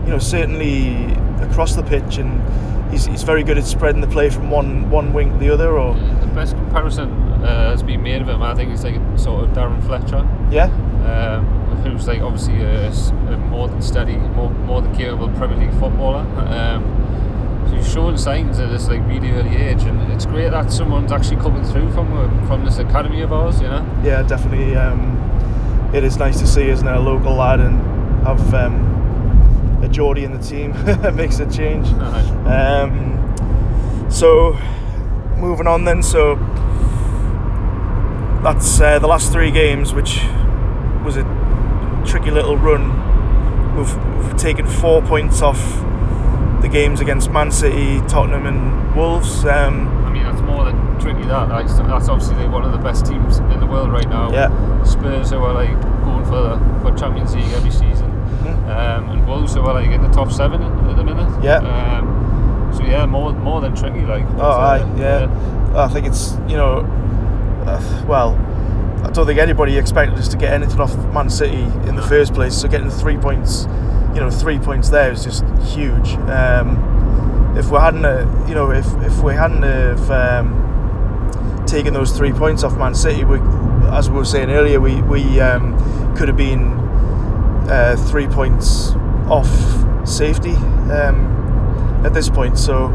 you 0.05 0.11
know 0.11 0.19
certainly 0.19 1.13
across 1.43 1.75
the 1.75 1.83
pitch, 1.83 2.19
and 2.19 2.41
he's, 2.91 3.07
he's 3.07 3.23
very 3.23 3.43
good 3.43 3.59
at 3.59 3.65
spreading 3.65 4.01
the 4.01 4.07
play 4.09 4.31
from 4.31 4.51
one 4.51 4.91
one 4.91 5.13
wing 5.13 5.33
to 5.33 5.39
the 5.39 5.51
other. 5.53 5.79
Or 5.79 5.95
The 5.95 6.31
best 6.35 6.55
comparison 6.55 7.11
uh, 7.43 7.71
has 7.71 7.83
been 7.83 8.03
made 8.03 8.23
of 8.23 8.29
him, 8.29 8.43
I 8.43 8.55
think, 8.55 8.73
is 8.73 8.85
like 8.85 8.97
sort 9.19 9.45
of 9.45 9.51
Darren 9.51 9.85
Fletcher, 9.85 10.27
yeah, 10.51 10.67
um, 11.07 11.45
who's 11.83 12.07
like 12.07 12.21
obviously 12.21 12.61
a, 12.63 12.89
a 12.89 13.37
more 13.39 13.69
than 13.69 13.83
steady, 13.83 14.17
more, 14.17 14.51
more 14.51 14.81
than 14.81 14.95
capable 14.95 15.29
Premier 15.31 15.59
League 15.59 15.79
footballer. 15.81 16.21
Um, 16.49 17.12
so 17.73 17.79
he's 17.79 17.93
showing 17.93 18.17
signs 18.17 18.59
at 18.59 18.71
this 18.71 18.89
like 18.89 19.01
really 19.07 19.31
early 19.31 19.57
age, 19.57 19.83
and 19.85 20.13
it's 20.13 20.27
great 20.27 20.51
that 20.51 20.71
someone's 20.71 21.11
actually 21.11 21.37
coming 21.37 21.65
through 21.65 21.91
from 21.93 22.07
from 22.47 22.65
this 22.65 22.79
academy 22.79 23.23
of 23.23 23.33
ours. 23.33 23.61
You 23.61 23.69
know. 23.69 24.01
yeah, 24.05 24.23
definitely. 24.23 24.77
Um, 24.77 25.91
it 25.95 26.05
is 26.05 26.17
nice 26.19 26.39
to 26.41 26.47
see, 26.47 26.69
isn't 26.69 26.87
it, 26.87 26.95
a 26.95 27.01
local 27.01 27.35
lad 27.35 27.61
and 27.61 27.79
have 28.27 28.55
um, 28.55 29.81
a 29.83 29.89
Geordie 29.89 30.25
in 30.25 30.33
the 30.33 30.39
team 30.39 30.73
that 30.85 31.15
makes 31.15 31.39
a 31.39 31.51
change. 31.51 31.87
Aye. 31.93 32.83
Um, 32.83 34.11
so, 34.11 34.59
moving 35.37 35.67
on 35.67 35.85
then. 35.85 36.03
So, 36.03 36.37
that's 38.43 38.81
uh, 38.81 38.99
the 38.99 39.07
last 39.07 39.33
three 39.33 39.51
games, 39.51 39.93
which 39.95 40.21
was 41.05 41.17
a 41.17 42.05
tricky 42.07 42.31
little 42.31 42.57
run. 42.57 43.77
We've, 43.77 44.25
we've 44.25 44.37
taken 44.37 44.67
four 44.67 45.03
points 45.03 45.41
off 45.41 45.83
the 46.63 46.69
games 46.69 47.01
against 47.01 47.31
Man 47.31 47.51
City, 47.51 48.01
Tottenham, 48.09 48.47
and 48.47 48.97
Wolves. 48.97 49.45
Um, 49.45 49.89
I 50.05 50.11
mean, 50.13 50.23
that's 50.23 50.41
more 50.43 50.65
than 50.65 50.99
tricky. 51.01 51.23
That 51.25 51.49
like, 51.49 51.67
that's 51.67 52.09
obviously 52.09 52.49
one 52.49 52.65
of 52.65 52.73
the 52.73 52.79
best 52.79 53.05
teams 53.05 53.39
in 53.39 53.61
the 53.61 53.67
world 53.67 53.91
right 53.91 54.09
now. 54.09 54.33
Yeah. 54.33 54.83
Spurs 54.85 55.33
are 55.33 55.53
like 55.53 55.81
going 56.05 56.25
for 56.25 56.41
the 56.41 56.81
for 56.81 56.97
Champions 56.97 57.35
League 57.35 57.53
every 57.53 57.71
season, 57.71 58.11
um, 58.71 59.11
and 59.11 59.27
Wolves 59.27 59.57
are 59.57 59.75
like 59.75 59.91
in 59.91 60.03
the 60.03 60.11
top 60.11 60.31
seven 60.31 60.63
at 60.63 60.97
the 60.97 61.05
minute. 61.05 61.27
Mm-hmm. 61.27 61.45
Yeah. 61.45 61.99
Um, 61.99 62.73
so 62.75 62.85
yeah, 62.85 63.05
more 63.07 63.33
more 63.33 63.61
than 63.61 63.75
tricky. 63.75 64.03
Like. 64.03 64.25
Oh, 64.37 64.51
uh, 64.51 64.79
aye, 64.79 64.99
yeah. 64.99 65.75
I 65.75 65.89
think 65.89 66.07
it's 66.07 66.33
you 66.49 66.57
know, 66.57 66.81
uh, 67.67 68.05
well, 68.07 68.37
I 69.05 69.11
don't 69.11 69.27
think 69.27 69.41
anybody 69.41 69.77
expected 69.77 70.19
us 70.19 70.29
to 70.29 70.37
get 70.37 70.53
anything 70.53 70.81
off 70.81 70.95
Man 71.13 71.29
City 71.29 71.63
in 71.89 71.97
the 71.97 72.03
first 72.03 72.35
place. 72.35 72.61
So 72.61 72.69
getting 72.69 72.91
three 72.91 73.17
points, 73.17 73.67
you 74.15 74.21
know, 74.21 74.31
three 74.31 74.59
points 74.59 74.89
there 74.89 75.13
is 75.13 75.25
just 75.25 75.45
huge. 75.75 76.15
Um, 76.29 77.55
if 77.57 77.71
we 77.71 77.79
hadn't, 77.79 78.05
uh, 78.05 78.47
you 78.49 78.55
know, 78.55 78.71
if 78.71 78.87
if 79.03 79.23
we 79.23 79.35
hadn't 79.35 79.63
have 79.63 80.11
um, 80.11 81.65
taken 81.67 81.95
those 81.95 82.13
three 82.13 82.33
points 82.33 82.65
off 82.65 82.77
Man 82.77 82.95
City, 82.95 83.25
we, 83.25 83.39
as 83.91 84.11
we 84.11 84.17
were 84.17 84.25
saying 84.25 84.51
earlier, 84.51 84.81
we 84.81 85.03
we 85.03 85.41
um, 85.41 85.77
could 86.17 86.29
have 86.29 86.37
been 86.37 86.73
uh, 87.69 87.97
three 88.09 88.27
points 88.27 88.93
off 89.29 89.49
safety. 90.07 90.55
Um, 90.91 91.33
at 92.05 92.15
this 92.15 92.29
point. 92.29 92.59
So, 92.59 92.89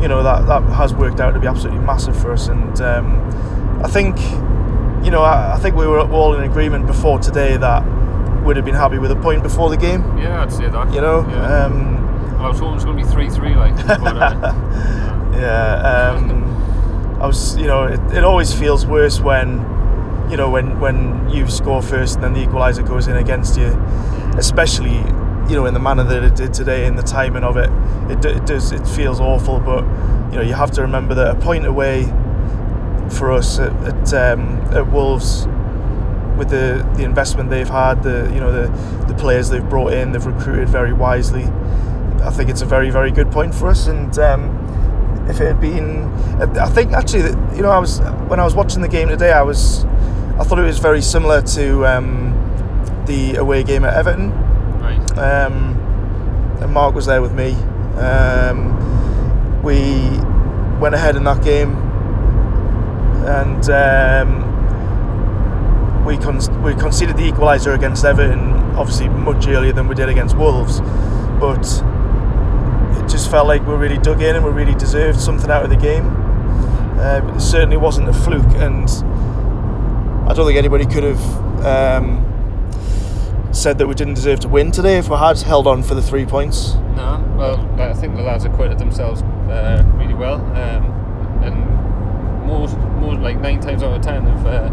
you 0.00 0.08
know 0.08 0.22
that 0.22 0.46
that 0.46 0.62
has 0.74 0.94
worked 0.94 1.20
out 1.20 1.32
to 1.32 1.40
be 1.40 1.46
absolutely 1.46 1.84
massive 1.84 2.20
for 2.20 2.32
us, 2.32 2.48
and 2.48 2.80
um, 2.80 3.80
I 3.82 3.88
think, 3.88 4.18
you 5.04 5.10
know, 5.10 5.22
I, 5.22 5.54
I 5.54 5.58
think 5.58 5.76
we 5.76 5.86
were 5.86 6.00
all 6.00 6.34
in 6.34 6.42
agreement 6.42 6.86
before 6.86 7.18
today 7.18 7.56
that 7.56 7.82
would 8.44 8.56
have 8.56 8.64
been 8.64 8.74
happy 8.74 8.98
with 8.98 9.10
a 9.10 9.16
point 9.16 9.42
before 9.42 9.70
the 9.70 9.76
game. 9.76 10.02
Yeah, 10.18 10.42
I'd 10.42 10.52
say 10.52 10.68
that. 10.68 10.92
You 10.92 11.00
know, 11.00 11.26
Yeah. 11.28 11.64
um, 11.66 12.36
I 12.40 12.48
was 12.48 12.58
hoping 12.58 12.72
it 12.72 12.74
was 12.76 12.84
going 12.84 12.98
to 12.98 13.04
be 13.04 13.10
three 13.10 13.30
three. 13.30 13.54
Like. 13.54 13.74
but, 13.86 14.00
uh, 14.16 14.52
yeah. 15.34 16.12
Um, 16.16 16.42
I 17.20 17.26
was, 17.26 17.56
you 17.56 17.66
know, 17.66 17.84
it, 17.84 18.00
it 18.12 18.24
always 18.24 18.52
feels 18.52 18.86
worse 18.86 19.18
when, 19.20 19.58
you 20.30 20.36
know, 20.36 20.50
when 20.50 20.78
when 20.80 21.28
you 21.30 21.48
score 21.48 21.80
first 21.82 22.16
and 22.16 22.24
then 22.24 22.32
the 22.34 22.44
equaliser 22.44 22.86
goes 22.86 23.06
in 23.08 23.16
against 23.16 23.56
you, 23.58 23.72
especially 24.36 24.96
you 25.48 25.54
know 25.56 25.66
in 25.66 25.74
the 25.74 25.80
manner 25.80 26.02
that 26.04 26.22
it 26.22 26.34
did 26.34 26.54
today 26.54 26.86
in 26.86 26.96
the 26.96 27.02
timing 27.02 27.44
of 27.44 27.58
it 27.58 27.68
it, 28.10 28.24
it 28.24 28.46
does 28.46 28.72
it 28.72 28.82
feels 28.88 29.20
awful 29.20 29.60
but 29.60 29.82
you 30.32 30.36
know 30.38 30.40
you 30.40 30.54
have 30.54 30.70
to 30.70 30.80
remember 30.80 31.14
that 31.14 31.36
a 31.36 31.38
point 31.38 31.66
away 31.66 32.04
for 33.10 33.30
us 33.30 33.58
at, 33.58 33.70
at, 33.84 34.14
um, 34.14 34.40
at 34.72 34.90
Wolves 34.90 35.44
with 36.36 36.50
the, 36.50 36.88
the 36.96 37.04
investment 37.04 37.50
they've 37.50 37.68
had 37.68 38.02
the 38.02 38.30
you 38.34 38.40
know 38.40 38.50
the, 38.50 38.68
the 39.06 39.14
players 39.14 39.48
they've 39.48 39.68
brought 39.68 39.92
in 39.92 40.12
they've 40.12 40.26
recruited 40.26 40.68
very 40.68 40.92
wisely 40.92 41.44
I 42.22 42.30
think 42.30 42.50
it's 42.50 42.62
a 42.62 42.66
very 42.66 42.90
very 42.90 43.10
good 43.10 43.30
point 43.30 43.54
for 43.54 43.68
us 43.68 43.86
and 43.86 44.18
um, 44.18 45.26
if 45.28 45.40
it 45.40 45.46
had 45.46 45.60
been 45.60 46.12
I 46.58 46.68
think 46.68 46.92
actually 46.92 47.22
that, 47.22 47.56
you 47.56 47.62
know 47.62 47.70
I 47.70 47.78
was 47.78 48.00
when 48.28 48.40
I 48.40 48.44
was 48.44 48.54
watching 48.54 48.82
the 48.82 48.88
game 48.88 49.08
today 49.08 49.32
I 49.32 49.42
was 49.42 49.84
I 50.38 50.44
thought 50.44 50.58
it 50.58 50.62
was 50.62 50.78
very 50.78 51.00
similar 51.02 51.42
to 51.42 51.86
um, 51.86 52.32
the 53.06 53.36
away 53.36 53.62
game 53.62 53.84
at 53.84 53.94
Everton 53.94 54.30
right. 54.80 55.18
um, 55.18 55.74
and 56.60 56.72
Marc 56.72 56.94
was 56.94 57.06
there 57.06 57.20
with 57.20 57.34
me. 57.34 57.52
Um, 57.98 59.62
we 59.62 60.08
went 60.80 60.94
ahead 60.94 61.16
in 61.16 61.24
that 61.24 61.42
game, 61.44 61.76
and 63.26 63.68
um, 63.70 64.43
we 66.04 66.16
con- 66.18 66.62
we 66.62 66.74
conceded 66.74 67.16
the 67.16 67.30
equaliser 67.30 67.74
against 67.74 68.04
Everton, 68.04 68.52
obviously 68.76 69.08
much 69.08 69.46
earlier 69.46 69.72
than 69.72 69.88
we 69.88 69.94
did 69.94 70.08
against 70.08 70.36
Wolves, 70.36 70.80
but 71.40 71.64
it 72.98 73.08
just 73.08 73.30
felt 73.30 73.46
like 73.46 73.66
we 73.66 73.74
really 73.74 73.98
dug 73.98 74.20
in 74.22 74.36
and 74.36 74.44
we 74.44 74.50
really 74.50 74.74
deserved 74.74 75.20
something 75.20 75.50
out 75.50 75.62
of 75.64 75.70
the 75.70 75.76
game. 75.76 76.06
Uh, 76.98 77.34
it 77.34 77.40
certainly 77.40 77.76
wasn't 77.76 78.08
a 78.08 78.12
fluke, 78.12 78.44
and 78.56 78.88
I 80.28 80.32
don't 80.34 80.46
think 80.46 80.58
anybody 80.58 80.86
could 80.86 81.04
have. 81.04 81.64
Um, 81.64 82.30
said 83.54 83.78
that 83.78 83.86
we 83.86 83.94
didn't 83.94 84.14
deserve 84.14 84.40
to 84.40 84.48
win 84.48 84.72
today 84.72 84.98
if 84.98 85.08
we 85.08 85.16
had 85.16 85.38
held 85.40 85.66
on 85.68 85.82
for 85.82 85.94
the 85.94 86.02
three 86.02 86.26
points. 86.26 86.74
No, 86.96 87.24
well, 87.38 87.80
I 87.80 87.94
think 87.94 88.16
the 88.16 88.22
lads 88.22 88.44
acquitted 88.44 88.78
themselves 88.78 89.22
uh, 89.22 89.82
really 89.96 90.14
well, 90.14 90.34
um, 90.34 90.84
and 91.44 92.44
more, 92.46 92.68
more 93.00 93.14
like 93.14 93.38
nine 93.40 93.60
times 93.60 93.82
out 93.82 93.94
of 93.94 94.02
ten, 94.02 94.26
if 94.26 94.44
uh, 94.44 94.68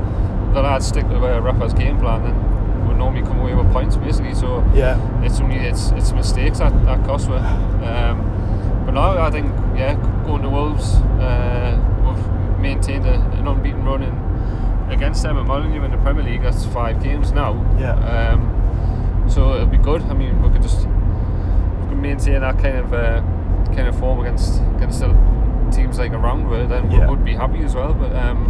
the 0.53 0.61
lads 0.61 0.87
stick 0.87 1.07
to 1.07 1.15
uh, 1.17 1.39
Rafa's 1.39 1.73
game 1.73 1.97
plan, 1.99 2.23
then 2.23 2.87
we 2.87 2.93
normally 2.95 3.21
come 3.21 3.39
away 3.39 3.53
with 3.55 3.71
points 3.71 3.95
basically. 3.97 4.33
So 4.35 4.63
Yeah. 4.73 4.97
it's 5.23 5.39
only 5.39 5.55
it's 5.57 5.91
it's 5.91 6.11
mistakes 6.11 6.59
that, 6.59 6.73
that 6.85 7.05
cost 7.05 7.29
us. 7.29 7.41
Um, 7.85 8.83
but 8.85 8.93
now 8.93 9.17
I 9.17 9.29
think 9.31 9.47
yeah, 9.77 9.95
going 10.25 10.41
to 10.41 10.49
Wolves, 10.49 10.95
uh, 10.95 11.77
we've 12.05 12.59
maintained 12.59 13.05
a, 13.05 13.13
an 13.39 13.47
unbeaten 13.47 13.83
run 13.85 14.03
in, 14.03 14.91
against 14.91 15.23
them 15.23 15.37
at 15.37 15.45
Molyneux 15.45 15.83
in 15.85 15.91
the 15.91 15.97
Premier 15.97 16.23
League. 16.23 16.41
That's 16.43 16.65
five 16.65 17.01
games 17.03 17.31
now. 17.31 17.53
Yeah. 17.79 17.93
Um, 17.93 19.27
so 19.29 19.53
it'll 19.53 19.67
be 19.67 19.77
good. 19.77 20.01
I 20.03 20.13
mean, 20.13 20.41
we 20.41 20.49
could 20.49 20.61
just 20.63 20.79
we 20.85 21.87
could 21.89 21.97
maintain 21.99 22.41
that 22.41 22.57
kind 22.59 22.77
of 22.77 22.93
uh, 22.93 23.21
kind 23.73 23.87
of 23.87 23.97
form 23.97 24.19
against 24.19 24.61
against 24.75 24.99
the 24.99 25.07
teams 25.71 25.97
like 25.97 26.11
around 26.11 26.49
where 26.49 26.67
then 26.67 26.91
Yeah. 26.91 27.01
we 27.01 27.05
would 27.15 27.23
be 27.23 27.33
happy 27.35 27.63
as 27.63 27.73
well. 27.75 27.93
But 27.93 28.13
um, 28.15 28.47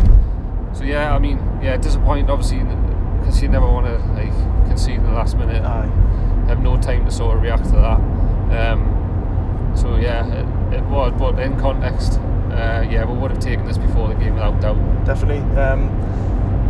so 0.73 0.83
yeah, 0.83 1.13
I 1.13 1.19
mean, 1.19 1.37
yeah, 1.61 1.77
disappointed 1.77 2.29
obviously 2.29 2.59
because 3.19 3.41
you 3.41 3.49
never 3.49 3.67
want 3.67 3.85
to 3.87 3.97
like 4.13 4.33
concede 4.67 4.95
in 4.95 5.03
the 5.03 5.11
last 5.11 5.37
minute 5.37 5.63
Aye. 5.63 5.89
have 6.47 6.61
no 6.61 6.77
time 6.79 7.05
to 7.05 7.11
sort 7.11 7.35
of 7.35 7.43
react 7.43 7.65
to 7.65 7.71
that. 7.71 7.99
Um, 8.51 9.73
so 9.75 9.95
yeah, 9.97 10.25
it, 10.27 10.73
it 10.75 10.83
was. 10.85 11.13
But 11.17 11.39
in 11.39 11.59
context, 11.59 12.19
uh, 12.51 12.85
yeah, 12.89 13.05
we 13.05 13.17
would 13.17 13.31
have 13.31 13.39
taken 13.39 13.65
this 13.65 13.77
before 13.77 14.07
the 14.07 14.15
game 14.15 14.33
without 14.33 14.59
doubt. 14.61 15.05
definitely. 15.05 15.39
Um, 15.59 15.89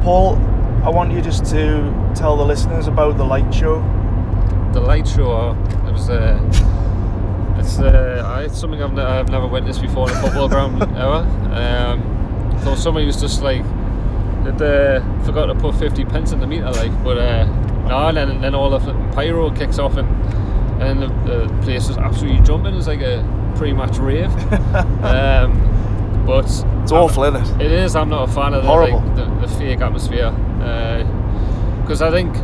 Paul, 0.04 0.36
I 0.84 0.90
want 0.90 1.12
you 1.12 1.22
just 1.22 1.46
to 1.48 2.12
tell 2.16 2.38
the 2.38 2.46
listeners 2.46 2.88
about 2.88 3.18
the 3.18 3.24
light 3.24 3.54
show. 3.54 3.80
The 4.74 4.82
light 4.82 5.08
show, 5.08 5.52
it 5.88 5.92
was. 5.92 6.10
Uh, 6.10 6.40
it's 7.60 7.80
uh, 7.80 8.44
it's 8.46 8.60
something 8.60 8.82
I've, 8.82 8.94
ne- 8.94 9.02
I've 9.04 9.30
never 9.30 9.48
witnessed 9.48 9.82
before 9.82 10.10
in 10.10 10.16
a 10.16 10.22
football 10.22 10.50
ground 10.50 10.82
ever. 10.96 11.26
Um, 11.54 12.60
so 12.64 12.76
somebody 12.76 13.06
was 13.06 13.20
just 13.20 13.42
like, 13.42 13.64
that 14.44 14.62
uh, 14.62 15.24
forgot 15.24 15.48
to 15.48 15.56
put 15.56 15.76
50 15.76 16.06
pence 16.06 16.32
in 16.32 16.40
the 16.40 16.48
meter, 16.48 16.70
like, 16.72 17.04
but 17.04 17.18
uh, 17.18 17.46
no, 17.88 18.08
and 18.08 18.18
then, 18.18 18.42
then 18.42 18.56
all 18.56 18.70
the 18.70 18.80
pyro 19.14 19.52
kicks 19.52 19.80
off 19.80 19.98
and 19.98 20.08
and 20.82 21.02
the, 21.04 21.08
the 21.08 21.60
place 21.62 21.90
is 21.90 21.98
absolutely 21.98 22.42
jumping. 22.44 22.74
It's 22.74 22.88
like 22.88 23.02
a 23.02 23.24
pre-match 23.56 23.98
rave. 24.00 24.32
um, 25.04 26.24
but 26.26 26.46
It's 26.46 26.92
awful, 26.92 27.24
isn't 27.26 27.62
it? 27.62 27.66
it 27.66 27.72
is. 27.72 27.96
I'm 27.96 28.10
not 28.10 28.28
a 28.30 28.32
fan 28.32 28.54
of 28.56 28.64
the, 28.64 28.68
Horrible. 28.70 29.00
like, 29.02 29.16
the, 29.16 29.26
the 29.42 29.48
fake 29.60 29.82
atmosphere 29.82 30.32
because 31.82 32.02
I 32.02 32.10
think 32.12 32.36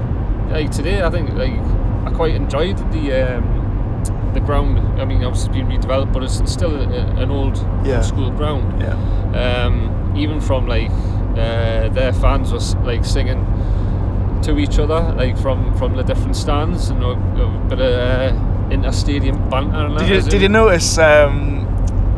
like 0.52 0.72
today 0.72 1.02
I 1.04 1.10
think 1.10 1.32
like 1.34 1.54
I 2.06 2.12
quite 2.16 2.36
enjoyed 2.36 2.78
the 2.92 3.38
um, 3.38 4.32
the 4.34 4.40
ground. 4.40 4.78
I 5.02 5.06
mean, 5.06 5.24
obviously 5.24 5.60
it's 5.60 5.68
been 5.68 5.80
redeveloped, 5.82 6.14
but 6.14 6.24
it's 6.24 6.52
still 6.52 6.76
a, 6.76 6.84
a- 6.88 7.24
an 7.24 7.32
old, 7.32 7.58
Yeah. 7.86 7.98
old 7.98 8.06
school 8.06 8.32
ground. 8.32 8.80
Yeah. 8.82 9.64
Um, 9.66 10.14
even 10.16 10.40
from 10.42 10.68
like 10.68 10.92
uh, 11.38 11.89
their 11.89 12.13
fans 12.13 12.52
were 12.52 12.60
like 12.84 13.06
singing 13.06 13.43
to 14.43 14.58
each 14.60 14.80
other, 14.80 15.02
like 15.15 15.38
from 15.38 15.76
from 15.78 15.95
the 15.95 16.04
different 16.04 16.36
stands, 16.36 16.89
and 16.89 17.04
a, 17.04 17.10
a 17.12 17.65
bit 17.69 17.80
of 17.80 17.93
uh, 17.93 18.69
inter 18.71 18.91
stadium 18.91 19.50
banter. 19.50 19.78
And 19.86 19.97
that, 20.00 20.08
Did 20.08 20.23
you, 20.26 20.30
did 20.30 20.41
you 20.41 20.50
notice 20.50 20.97
um, 20.97 21.63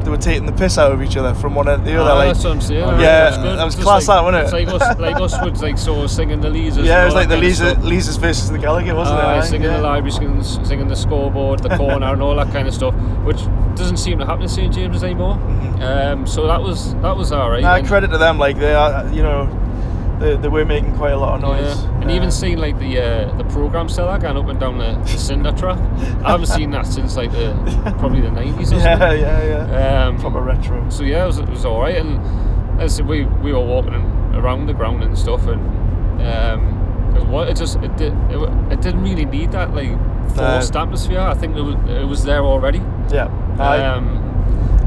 they 0.03 0.09
were 0.09 0.17
taking 0.17 0.45
the 0.45 0.51
piss 0.53 0.77
out 0.77 0.91
of 0.91 1.01
each 1.01 1.15
other 1.17 1.33
from 1.35 1.55
one 1.55 1.67
end 1.69 1.85
to 1.85 1.91
the 1.91 2.01
other? 2.01 2.11
Ah, 2.11 2.15
like, 2.15 2.27
that's 2.33 2.43
what 2.43 2.53
I'm 2.53 2.61
saying. 2.61 2.79
Yeah, 2.99 3.27
It's 3.29 3.37
good. 3.37 3.57
that 3.59 3.63
was 3.65 3.75
class 3.75 4.07
like, 4.07 4.17
that, 4.17 4.23
wasn't 4.23 4.41
it? 4.41 4.43
It's 4.43 4.71
like 4.71 4.81
us, 4.81 4.99
like 4.99 5.15
us 5.21 5.35
would 5.43 5.57
like 5.61 5.77
sort 5.77 6.03
of 6.05 6.11
singing 6.11 6.41
the 6.41 6.49
Leazes. 6.49 6.85
yeah, 6.85 7.01
it 7.03 7.05
was 7.05 7.13
like 7.15 7.27
the 7.29 7.35
that 7.35 7.41
kind 7.41 7.51
of 7.51 7.57
Leeser, 7.57 7.71
stuff. 7.71 7.83
Leazes 7.85 8.17
versus 8.17 8.49
the 8.49 8.57
Gallowgate, 8.57 8.95
wasn't 8.95 9.19
Aye, 9.19 9.35
it? 9.35 9.39
Aye, 9.39 9.45
singing 9.45 9.67
yeah. 9.69 9.77
the 9.77 9.83
library, 9.83 10.11
singing, 10.11 10.43
singing 10.43 10.87
the 10.87 10.95
scoreboard, 10.95 11.59
the 11.63 11.69
corner, 11.77 12.07
and 12.13 12.21
all 12.21 12.35
that 12.35 12.51
kind 12.51 12.67
of 12.67 12.73
stuff, 12.73 12.93
which 13.23 13.41
doesn't 13.79 13.97
seem 13.97 14.19
to 14.19 14.25
happen 14.25 14.43
in 14.43 14.49
St 14.49 14.73
James's 14.73 15.03
anymore. 15.03 15.33
Um, 15.81 16.27
so 16.27 16.45
that 16.47 16.61
was 16.61 16.93
that 16.95 17.15
was 17.15 17.31
alright. 17.31 17.63
Nah, 17.63 17.75
And- 17.75 17.87
credit 17.87 18.11
to 18.11 18.17
them. 18.17 18.37
Like 18.37 18.57
they 18.59 18.73
are, 18.75 19.07
you 19.13 19.23
know, 19.23 19.47
they, 20.19 20.35
they 20.35 20.49
were 20.49 20.65
making 20.65 20.95
quite 20.97 21.13
a 21.13 21.17
lot 21.17 21.35
of 21.35 21.41
noise. 21.41 21.75
Yeah. 21.81 22.01
And 22.01 22.11
Uh, 22.11 22.13
even 22.13 22.29
seeing 22.31 22.57
like 22.57 22.77
the 22.79 22.99
uh, 22.99 23.37
the 23.37 23.43
program 23.45 23.87
seller 23.89 24.17
going 24.19 24.37
up 24.37 24.47
and 24.47 24.59
down 24.59 24.77
the, 24.77 24.93
the 25.03 25.17
cinder 25.17 25.51
track, 25.53 25.79
I 26.23 26.31
haven't 26.31 26.47
seen 26.57 26.71
that 26.71 26.85
since 26.85 27.15
like 27.17 27.31
the 27.31 27.53
probably 27.99 28.21
the 28.21 28.31
nineties 28.31 28.71
or 28.73 28.75
yeah, 28.79 29.13
yeah, 29.13 29.43
yeah. 29.67 30.07
Um, 30.07 30.17
Proper 30.19 30.41
retro. 30.41 30.89
so 30.89 31.03
yeah, 31.03 31.23
it 31.23 31.27
was, 31.27 31.39
it 31.39 31.49
was 31.49 31.65
all 31.65 31.81
right. 31.81 31.97
And 31.97 32.19
as 32.81 32.93
I 32.93 32.97
said, 32.97 33.07
we 33.07 33.25
we 33.43 33.51
were 33.53 33.65
walking 33.65 33.93
around 34.35 34.67
the 34.67 34.73
ground 34.73 35.03
and 35.03 35.17
stuff, 35.17 35.47
and 35.47 35.59
um, 36.21 37.15
it, 37.17 37.25
was, 37.27 37.49
it 37.49 37.55
just 37.57 37.77
it, 37.77 37.95
did, 37.97 38.13
it, 38.29 38.37
it 38.73 38.81
didn't 38.81 39.03
really 39.03 39.25
need 39.25 39.51
that 39.53 39.73
like 39.73 39.91
forced 40.35 40.75
atmosphere. 40.75 41.19
I 41.21 41.33
think 41.33 41.55
it 41.55 41.61
was 41.61 41.75
it 41.89 42.07
was 42.07 42.23
there 42.23 42.43
already. 42.43 42.79
Yeah. 43.11 43.29
Um, 43.59 44.17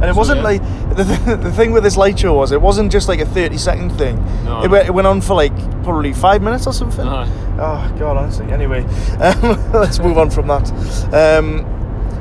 And 0.03 0.05
it 0.11 0.15
So, 0.15 0.19
wasn't 0.19 0.39
yeah. 0.39 0.45
like 0.45 0.63
the, 0.97 1.05
th- 1.05 1.41
the 1.47 1.53
thing 1.53 1.73
with 1.73 1.85
this 1.85 1.97
light 1.97 2.19
show 2.19 2.35
was 2.35 2.51
it 2.53 2.61
wasn't 2.61 2.91
just 2.91 3.07
like 3.09 3.21
a 3.21 3.27
thirty 3.27 3.57
second 3.59 3.91
thing. 3.91 4.17
No. 4.45 4.63
It, 4.65 4.71
went, 4.71 4.87
it 4.89 4.93
went 4.93 5.07
on 5.07 5.21
for 5.21 5.35
like 5.35 5.55
probably 5.85 6.13
five 6.13 6.43
minutes 6.43 6.67
or 6.67 6.73
something. 6.73 7.07
aye. 7.07 7.29
Oh 7.61 7.97
god, 7.99 8.17
honestly. 8.17 8.47
Anyway, 8.51 8.83
um, 9.21 9.73
let's 9.73 9.99
move 10.01 10.19
on 10.19 10.31
from 10.31 10.49
that. 10.49 10.69
Um, 11.15 11.65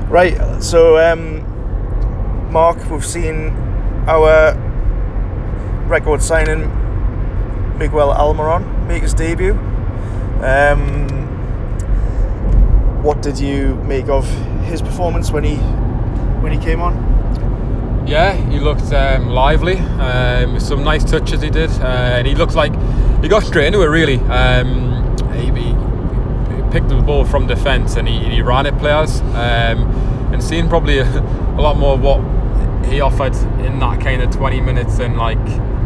right. 0.09 0.37
So, 0.61 0.97
um, 0.99 1.41
Marc, 2.51 2.77
we've 2.91 3.05
seen 3.05 3.49
our 4.07 4.53
record 5.87 6.21
signing 6.21 6.69
Miguel 7.79 8.13
Almiron 8.13 8.63
make 8.87 9.01
his 9.01 9.13
debut. 9.13 9.53
Um, 10.43 11.07
what 13.03 13.21
did 13.21 13.39
you 13.39 13.75
make 13.85 14.07
of 14.09 14.27
his 14.65 14.81
performance 14.81 15.31
when 15.31 15.43
he 15.43 15.55
when 16.41 16.51
he 16.51 16.59
came 16.59 16.81
on? 16.81 17.21
Yeah, 18.07 18.33
he 18.33 18.59
looked 18.59 18.91
um, 18.91 19.29
lively. 19.29 19.77
Um, 19.77 20.59
some 20.59 20.83
nice 20.83 21.03
touches 21.03 21.41
he 21.41 21.49
did, 21.49 21.69
uh, 21.81 22.17
and 22.17 22.27
he 22.27 22.35
looked 22.35 22.55
like 22.55 22.73
he 23.21 23.27
got 23.27 23.43
straight 23.43 23.67
into 23.67 23.81
it. 23.81 23.85
Really, 23.85 24.17
um, 24.21 25.17
he, 25.33 25.45
he 25.45 26.71
picked 26.71 26.89
the 26.89 27.01
ball 27.05 27.25
from 27.25 27.47
defence 27.47 27.95
and 27.95 28.07
he, 28.07 28.19
he 28.19 28.41
ran 28.41 28.65
at 28.65 28.77
players, 28.79 29.21
um, 29.21 29.89
and 30.33 30.43
seeing 30.43 30.67
probably 30.67 30.97
a, 30.97 31.05
a 31.57 31.61
lot 31.61 31.77
more 31.77 31.93
of 31.93 32.01
what 32.01 32.19
he 32.85 32.99
offered 32.99 33.35
in 33.63 33.79
that 33.79 34.01
kind 34.01 34.21
of 34.21 34.31
20 34.31 34.59
minutes 34.61 34.97
than 34.97 35.15
like 35.15 35.37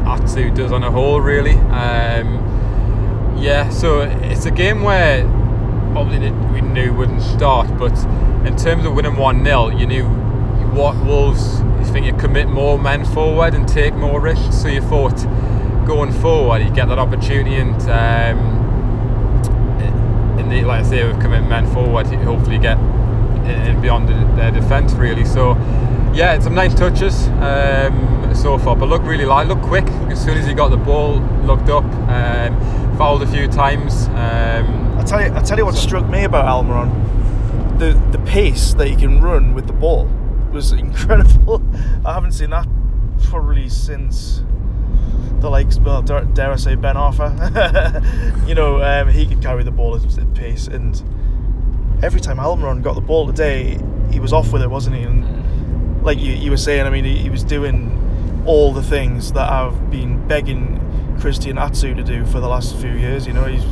Atsu 0.07 0.51
does 0.51 0.71
on 0.71 0.83
a 0.83 0.89
whole. 0.89 1.19
Really, 1.19 1.55
um, 1.55 3.35
yeah. 3.37 3.69
So 3.69 4.01
it's 4.01 4.45
a 4.45 4.51
game 4.51 4.81
where 4.81 5.23
probably 5.91 6.31
we 6.51 6.61
knew 6.61 6.93
wouldn't 6.93 7.21
start, 7.21 7.67
but 7.77 7.95
in 8.47 8.55
terms 8.55 8.85
of 8.85 8.93
winning 8.95 9.15
1 9.15 9.43
0, 9.43 9.69
you 9.69 9.85
knew 9.85 10.24
what 10.75 10.93
Wolves, 11.05 11.61
you 11.79 11.85
think 11.85 12.05
you 12.05 12.13
commit 12.13 12.49
more 12.49 12.77
men 12.77 13.05
forward 13.05 13.53
and 13.53 13.65
take 13.65 13.93
more 13.93 14.19
risks, 14.19 14.61
so 14.61 14.67
you 14.67 14.81
thought 14.81 15.15
going 15.87 16.11
forward 16.11 16.61
you 16.61 16.69
get 16.69 16.89
that 16.89 16.99
opportunity 16.99 17.55
and 17.55 17.81
um, 17.83 18.39
in 20.37 20.49
the, 20.49 20.63
like 20.63 20.83
I 20.83 20.89
say, 20.89 21.07
with 21.07 21.21
commit 21.21 21.47
men 21.47 21.65
forward, 21.73 22.11
you 22.11 22.17
hopefully 22.17 22.57
get 22.57 22.77
in, 22.77 23.79
beyond 23.81 24.09
their 24.37 24.51
defence 24.51 24.91
really. 24.93 25.23
So 25.23 25.53
yeah, 26.13 26.33
it's 26.33 26.43
some 26.43 26.55
nice 26.55 26.75
touches 26.75 27.27
um, 27.39 28.33
so 28.35 28.57
far, 28.57 28.75
but 28.75 28.89
look 28.89 29.03
really 29.03 29.25
light, 29.25 29.47
look 29.47 29.61
quick. 29.61 29.85
As 30.11 30.21
soon 30.21 30.37
as 30.37 30.45
he 30.45 30.53
got 30.53 30.69
the 30.69 30.77
ball, 30.77 31.19
looked 31.45 31.69
up, 31.69 31.85
um, 31.85 32.97
fouled 32.97 33.21
a 33.21 33.27
few 33.27 33.47
times. 33.47 34.07
Um, 34.09 34.97
I 34.97 35.03
tell 35.05 35.21
you, 35.21 35.33
I 35.33 35.41
tell 35.41 35.57
you 35.57 35.65
what 35.65 35.75
struck 35.75 36.05
me 36.09 36.25
about 36.25 36.45
Almiron, 36.45 37.79
the 37.79 37.93
the 38.11 38.21
pace 38.25 38.73
that 38.73 38.89
he 38.89 38.95
can 38.97 39.21
run 39.21 39.53
with 39.53 39.67
the 39.67 39.73
ball 39.73 40.09
was 40.55 40.71
incredible. 40.71 41.61
I 42.05 42.13
haven't 42.13 42.31
seen 42.31 42.49
that 42.51 42.65
probably 43.25 43.67
since 43.67 44.41
the 45.41 45.49
likes, 45.49 45.77
well, 45.77 46.01
dare, 46.01 46.23
dare 46.23 46.53
I 46.53 46.55
say 46.55 46.75
Ben 46.75 46.95
Arfa. 46.95 47.27
you 48.47 48.55
know, 48.55 48.81
um, 48.81 49.09
he 49.09 49.25
could 49.27 49.41
carry 49.41 49.63
the 49.63 49.71
ball 49.71 49.95
at 49.95 50.17
at 50.17 50.33
pace, 50.33 50.67
and 50.67 51.03
every 52.01 52.21
time 52.21 52.37
Almiron 52.37 52.81
got 52.81 52.95
the 52.95 53.01
ball 53.01 53.27
today, 53.27 53.77
he 54.11 54.19
was 54.21 54.31
off 54.31 54.53
with 54.53 54.61
it, 54.61 54.69
wasn't 54.69 54.95
he? 54.95 55.03
And 55.03 56.03
like 56.03 56.19
you, 56.19 56.31
you 56.31 56.51
were 56.51 56.57
saying, 56.57 56.85
I 56.85 56.89
mean, 56.89 57.03
he, 57.03 57.17
he 57.17 57.29
was 57.29 57.43
doing 57.43 57.91
all 58.45 58.71
the 58.71 58.83
things 58.83 59.33
that 59.33 59.51
I've 59.51 59.91
been 59.91 60.25
begging 60.25 60.79
Christian 61.19 61.57
Atsu 61.57 61.95
to 61.95 62.03
do 62.03 62.25
for 62.25 62.39
the 62.39 62.47
last 62.47 62.77
few 62.77 62.91
years. 62.91 63.27
You 63.27 63.33
know, 63.33 63.43
he's 63.43 63.63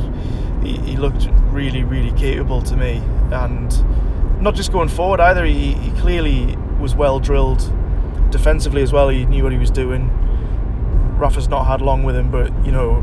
he, 0.62 0.76
he 0.90 0.96
looked 0.98 1.28
really, 1.50 1.82
really 1.82 2.12
capable 2.18 2.60
to 2.60 2.76
me, 2.76 3.02
and 3.32 4.42
not 4.42 4.54
just 4.54 4.70
going 4.70 4.90
forward 4.90 5.20
either. 5.20 5.46
He, 5.46 5.72
he 5.72 5.90
clearly 5.92 6.58
was 6.84 6.94
well 6.94 7.18
drilled 7.18 7.60
defensively 8.30 8.82
as 8.82 8.92
well. 8.92 9.08
He 9.08 9.24
knew 9.24 9.42
what 9.42 9.52
he 9.52 9.58
was 9.58 9.70
doing. 9.70 10.10
Rafa's 11.18 11.48
not 11.48 11.64
had 11.66 11.80
long 11.80 12.02
with 12.04 12.14
him, 12.14 12.30
but 12.30 12.52
you 12.66 12.72
know, 12.72 13.02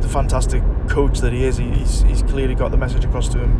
the 0.00 0.08
fantastic 0.08 0.62
coach 0.88 1.20
that 1.20 1.32
he 1.32 1.44
is, 1.44 1.58
he's, 1.58 2.02
he's 2.02 2.22
clearly 2.22 2.54
got 2.56 2.70
the 2.72 2.76
message 2.76 3.04
across 3.04 3.28
to 3.28 3.38
him 3.38 3.52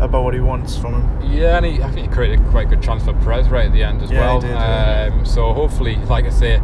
about 0.00 0.22
what 0.22 0.34
he 0.34 0.40
wants 0.40 0.76
from 0.78 0.94
him. 0.94 1.32
Yeah, 1.32 1.56
and 1.56 1.66
he, 1.66 1.82
I 1.82 1.90
think 1.90 2.08
he 2.08 2.14
created 2.14 2.44
quite 2.46 2.66
a 2.68 2.70
good 2.70 2.82
chance 2.82 3.02
for 3.04 3.12
Perez 3.14 3.48
right 3.48 3.66
at 3.66 3.72
the 3.72 3.82
end 3.82 4.02
as 4.02 4.10
Yeah, 4.10 4.20
well. 4.20 4.40
did, 4.40 4.50
yeah. 4.50 5.10
um, 5.12 5.26
so 5.26 5.52
hopefully, 5.52 5.96
like 5.96 6.24
I 6.24 6.30
say, 6.30 6.60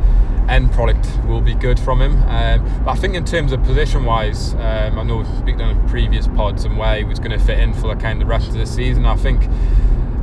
end 0.49 0.71
product 0.73 1.07
will 1.27 1.41
be 1.41 1.55
good 1.55 1.81
from 1.81 2.01
him. 2.01 2.23
Um, 2.23 2.85
but 2.85 2.93
I 2.93 2.95
think 2.95 3.15
in 3.15 3.25
terms 3.25 3.51
of 3.53 3.63
position 3.65 4.05
wise, 4.05 4.55
um, 4.55 4.99
I 4.99 5.03
know 5.03 5.17
we've 5.19 5.27
spoken 5.27 5.61
on 5.63 5.89
previous 5.89 6.27
pods 6.29 6.65
and 6.65 6.79
where 6.79 6.97
he 6.99 7.05
was 7.05 7.19
going 7.19 7.33
to 7.33 7.45
fit 7.45 7.59
in 7.59 7.75
for 7.75 7.89
the 7.95 8.01
kind 8.01 8.23
of 8.23 8.29
rest 8.29 8.49
of 8.49 8.55
the 8.55 8.67
season. 8.67 9.05
I 9.07 9.17
think 9.17 9.43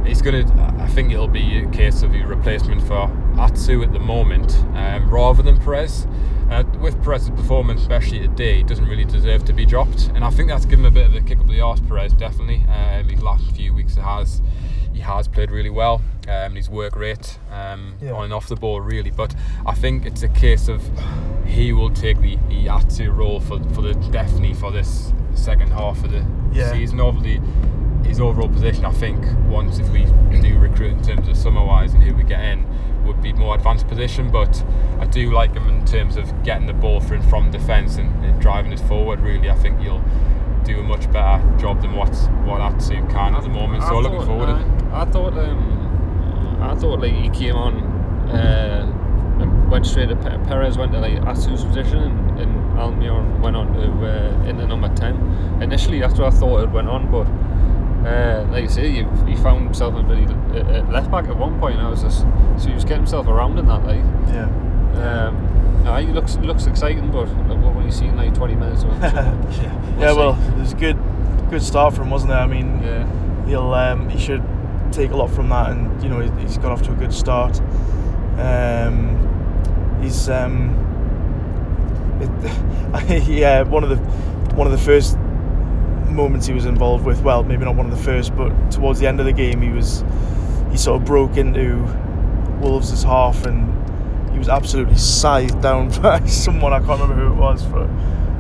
he's 0.06 0.22
going 0.22 0.46
to. 0.48 0.75
I 0.86 0.88
think 0.90 1.12
it'll 1.12 1.28
be 1.28 1.58
a 1.58 1.70
case 1.72 2.04
of 2.04 2.14
a 2.14 2.22
replacement 2.22 2.80
for 2.84 3.12
Atsu 3.40 3.82
at 3.82 3.92
the 3.92 4.00
moment, 4.00 4.56
um, 4.76 5.10
rather 5.10 5.42
than 5.42 5.58
Perez. 5.58 6.06
Uh, 6.52 6.64
with 6.80 7.04
Perez's 7.04 7.32
performance, 7.32 7.82
especially 7.82 8.20
today, 8.20 8.58
he 8.58 8.64
doesn't 8.64 8.86
really 8.86 9.04
deserve 9.04 9.44
to 9.46 9.52
be 9.52 9.66
dropped, 9.66 10.12
and 10.14 10.24
I 10.24 10.30
think 10.30 10.48
that's 10.48 10.66
given 10.66 10.86
him 10.86 10.92
a 10.92 10.94
bit 10.94 11.08
of 11.08 11.16
a 11.16 11.22
kick 11.22 11.40
up 11.40 11.48
the 11.48 11.60
arse. 11.60 11.80
Perez 11.82 12.14
definitely. 12.14 12.64
Um, 12.72 13.08
these 13.08 13.24
last 13.24 13.50
few 13.56 13.74
weeks, 13.74 13.98
it 13.98 14.02
has 14.02 14.44
he 14.96 15.02
has 15.02 15.28
played 15.28 15.52
really 15.52 15.70
well. 15.70 16.02
Um, 16.28 16.56
his 16.56 16.70
work 16.70 16.96
rate 16.96 17.38
um, 17.52 17.96
Yeah. 18.02 18.14
on 18.14 18.24
and 18.26 18.34
off 18.34 18.48
the 18.48 18.56
ball 18.56 18.80
really, 18.82 19.12
but 19.12 19.36
I 19.66 19.74
think 19.74 20.06
it's 20.06 20.24
a 20.24 20.30
case 20.30 20.68
of 20.70 20.82
he 21.46 21.74
will 21.74 21.92
take 21.92 22.20
the, 22.22 22.38
the 22.50 22.70
Atsu 22.70 23.12
role 23.12 23.40
for 23.40 23.60
for 23.74 23.82
the 23.82 23.94
definitely 24.12 24.54
for 24.54 24.72
this 24.72 25.14
second 25.36 25.72
half 25.72 26.04
of 26.04 26.12
the 26.12 26.26
Yeah. 26.54 26.72
season. 26.72 27.00
Obviously, 27.02 27.42
his 28.08 28.20
overall 28.22 28.48
position, 28.50 28.86
I 28.86 28.92
think, 28.92 29.20
once 29.50 29.80
if 29.80 29.90
we 29.90 30.06
do 30.42 30.58
recruit 30.58 30.92
in 30.94 31.04
terms 31.04 31.28
of 31.28 31.36
summer 31.36 31.64
wise 31.66 31.94
and 31.94 32.02
who 32.04 32.14
we 32.16 32.24
get 32.24 32.40
in, 32.44 32.66
would 33.06 33.22
be 33.22 33.34
more 33.34 33.56
advanced 33.56 33.88
position. 33.88 34.32
But 34.32 34.64
I 35.00 35.06
do 35.06 35.32
like 35.32 35.54
him 35.54 35.68
in 35.70 35.86
terms 35.86 36.16
of 36.16 36.26
getting 36.44 36.68
the 36.68 36.74
ball 36.74 37.02
through 37.02 37.22
from 37.24 37.52
defence 37.52 37.98
and, 37.98 38.10
and 38.26 38.40
driving 38.42 38.72
it 38.72 38.80
forward. 38.82 39.20
Really, 39.20 39.50
I 39.50 39.56
think 39.56 39.80
he'll 39.80 40.04
do 40.66 40.80
a 40.80 40.84
much 40.84 41.10
better 41.12 41.42
job 41.58 41.82
than 41.82 41.94
what 41.94 42.14
what 42.46 42.60
Atsu 42.62 42.96
can 43.08 43.36
at 43.36 43.44
the 43.44 43.50
moment. 43.50 43.84
So 43.84 43.98
I 43.98 44.02
looking 44.02 44.18
thought, 44.20 44.26
forward. 44.28 44.50
I, 44.50 45.02
I 45.02 45.06
thought 45.06 45.38
um, 45.38 46.60
I 46.62 46.76
thought 46.76 47.00
like 47.00 47.14
he 47.14 47.30
came 47.30 47.56
on 47.56 47.84
uh, 48.30 49.38
and 49.40 49.72
went 49.72 49.86
straight 49.86 50.10
to 50.10 50.16
Pe- 50.16 50.44
Perez 50.46 50.78
went 50.78 50.92
to 50.94 51.00
like 51.00 51.18
Atsu's 51.26 51.64
position 51.64 52.00
and, 52.00 52.40
and 52.40 52.80
Almiron 52.80 53.40
went 53.42 53.56
on 53.56 53.74
to 53.74 53.82
uh, 54.06 54.50
into 54.50 54.66
number 54.68 54.90
ten. 54.96 55.16
Initially, 55.62 56.00
that's 56.00 56.18
what 56.20 56.34
I 56.34 56.36
thought 56.36 56.64
it 56.64 56.72
went 56.72 56.88
on, 56.90 57.12
but 57.12 57.28
uh, 58.10 58.46
like 58.52 58.64
you 58.64 58.70
say, 58.70 58.92
he, 58.92 59.04
he 59.28 59.36
found 59.36 59.64
himself 59.64 59.96
a 59.96 60.04
bit 60.04 60.30
uh, 60.30 60.82
left 60.92 61.10
back 61.12 61.26
at 61.28 61.38
one 61.38 61.60
point. 61.60 61.80
I 61.80 61.90
was 61.90 62.02
just 62.02 62.22
so 62.22 62.68
he 62.68 62.74
was 62.74 62.84
getting 62.84 63.00
himself 63.00 63.28
around 63.28 63.58
in 63.60 63.68
that 63.68 63.84
like. 63.86 64.04
Yeah. 64.34 64.50
Um, 64.96 65.55
no, 65.86 65.96
he 65.98 66.08
looks 66.12 66.36
looks 66.38 66.66
exciting, 66.66 67.12
but 67.12 67.28
like, 67.48 67.62
what 67.64 67.76
when 67.76 67.86
you 67.86 67.92
see 67.92 68.06
in 68.06 68.18
like 68.18 68.34
twenty 68.34 68.56
minutes 68.56 68.84
of 68.84 68.90
so, 69.02 69.62
yeah, 69.62 69.96
We'll 69.98 70.18
well, 70.18 70.36
see. 70.36 70.48
it 70.48 70.58
was 70.58 70.74
a 70.74 70.76
good, 70.76 70.98
good 71.50 71.62
start 71.62 71.94
for 71.94 72.02
him, 72.02 72.10
wasn't 72.10 72.32
it? 72.32 72.36
I 72.36 72.48
mean, 72.48 72.82
yeah. 72.84 73.46
he'll 73.48 73.74
um, 73.74 74.10
he 74.10 74.20
should 74.20 74.44
take 74.92 75.12
a 75.12 75.16
lot 75.16 75.30
from 75.30 75.50
that, 75.50 75.72
and 75.72 76.02
you 76.04 76.10
know 76.10 76.20
he- 76.20 76.42
he's 76.42 76.58
got 76.58 76.72
off 76.72 76.82
to 76.84 76.92
a 76.92 76.96
good 76.96 77.14
start. 77.14 77.60
Um, 78.40 80.00
he's 80.02 80.28
um, 80.30 80.74
it, 82.22 83.24
yeah 83.28 83.62
one 83.64 83.84
of 83.84 83.90
the 83.90 83.98
one 84.56 84.68
of 84.68 84.72
the 84.72 84.78
first 84.84 85.18
moments 86.10 86.46
he 86.48 86.54
was 86.54 86.66
involved 86.66 87.06
with. 87.06 87.22
Well, 87.22 87.44
maybe 87.44 87.66
not 87.66 87.76
one 87.76 87.86
of 87.86 87.98
the 87.98 88.04
first, 88.04 88.36
but 88.36 88.50
towards 88.72 89.00
the 89.00 89.08
end 89.08 89.20
of 89.20 89.26
the 89.26 89.34
game, 89.34 89.62
he 89.62 89.70
was 89.70 90.04
he 90.72 90.78
sort 90.78 91.00
of 91.02 91.06
broke 91.06 91.38
into 91.38 91.76
Wolves' 92.62 93.04
half, 93.04 93.46
and 93.46 93.72
he 94.36 94.40
was 94.40 94.50
absolutely 94.50 94.98
scythed 94.98 95.62
down 95.62 95.90
by 96.02 96.20
someone 96.26 96.74
I 96.74 96.80
can't 96.80 97.00
remember 97.00 97.16
who 97.28 97.32
it 97.34 97.38
was. 97.38 97.64
But 97.64 97.88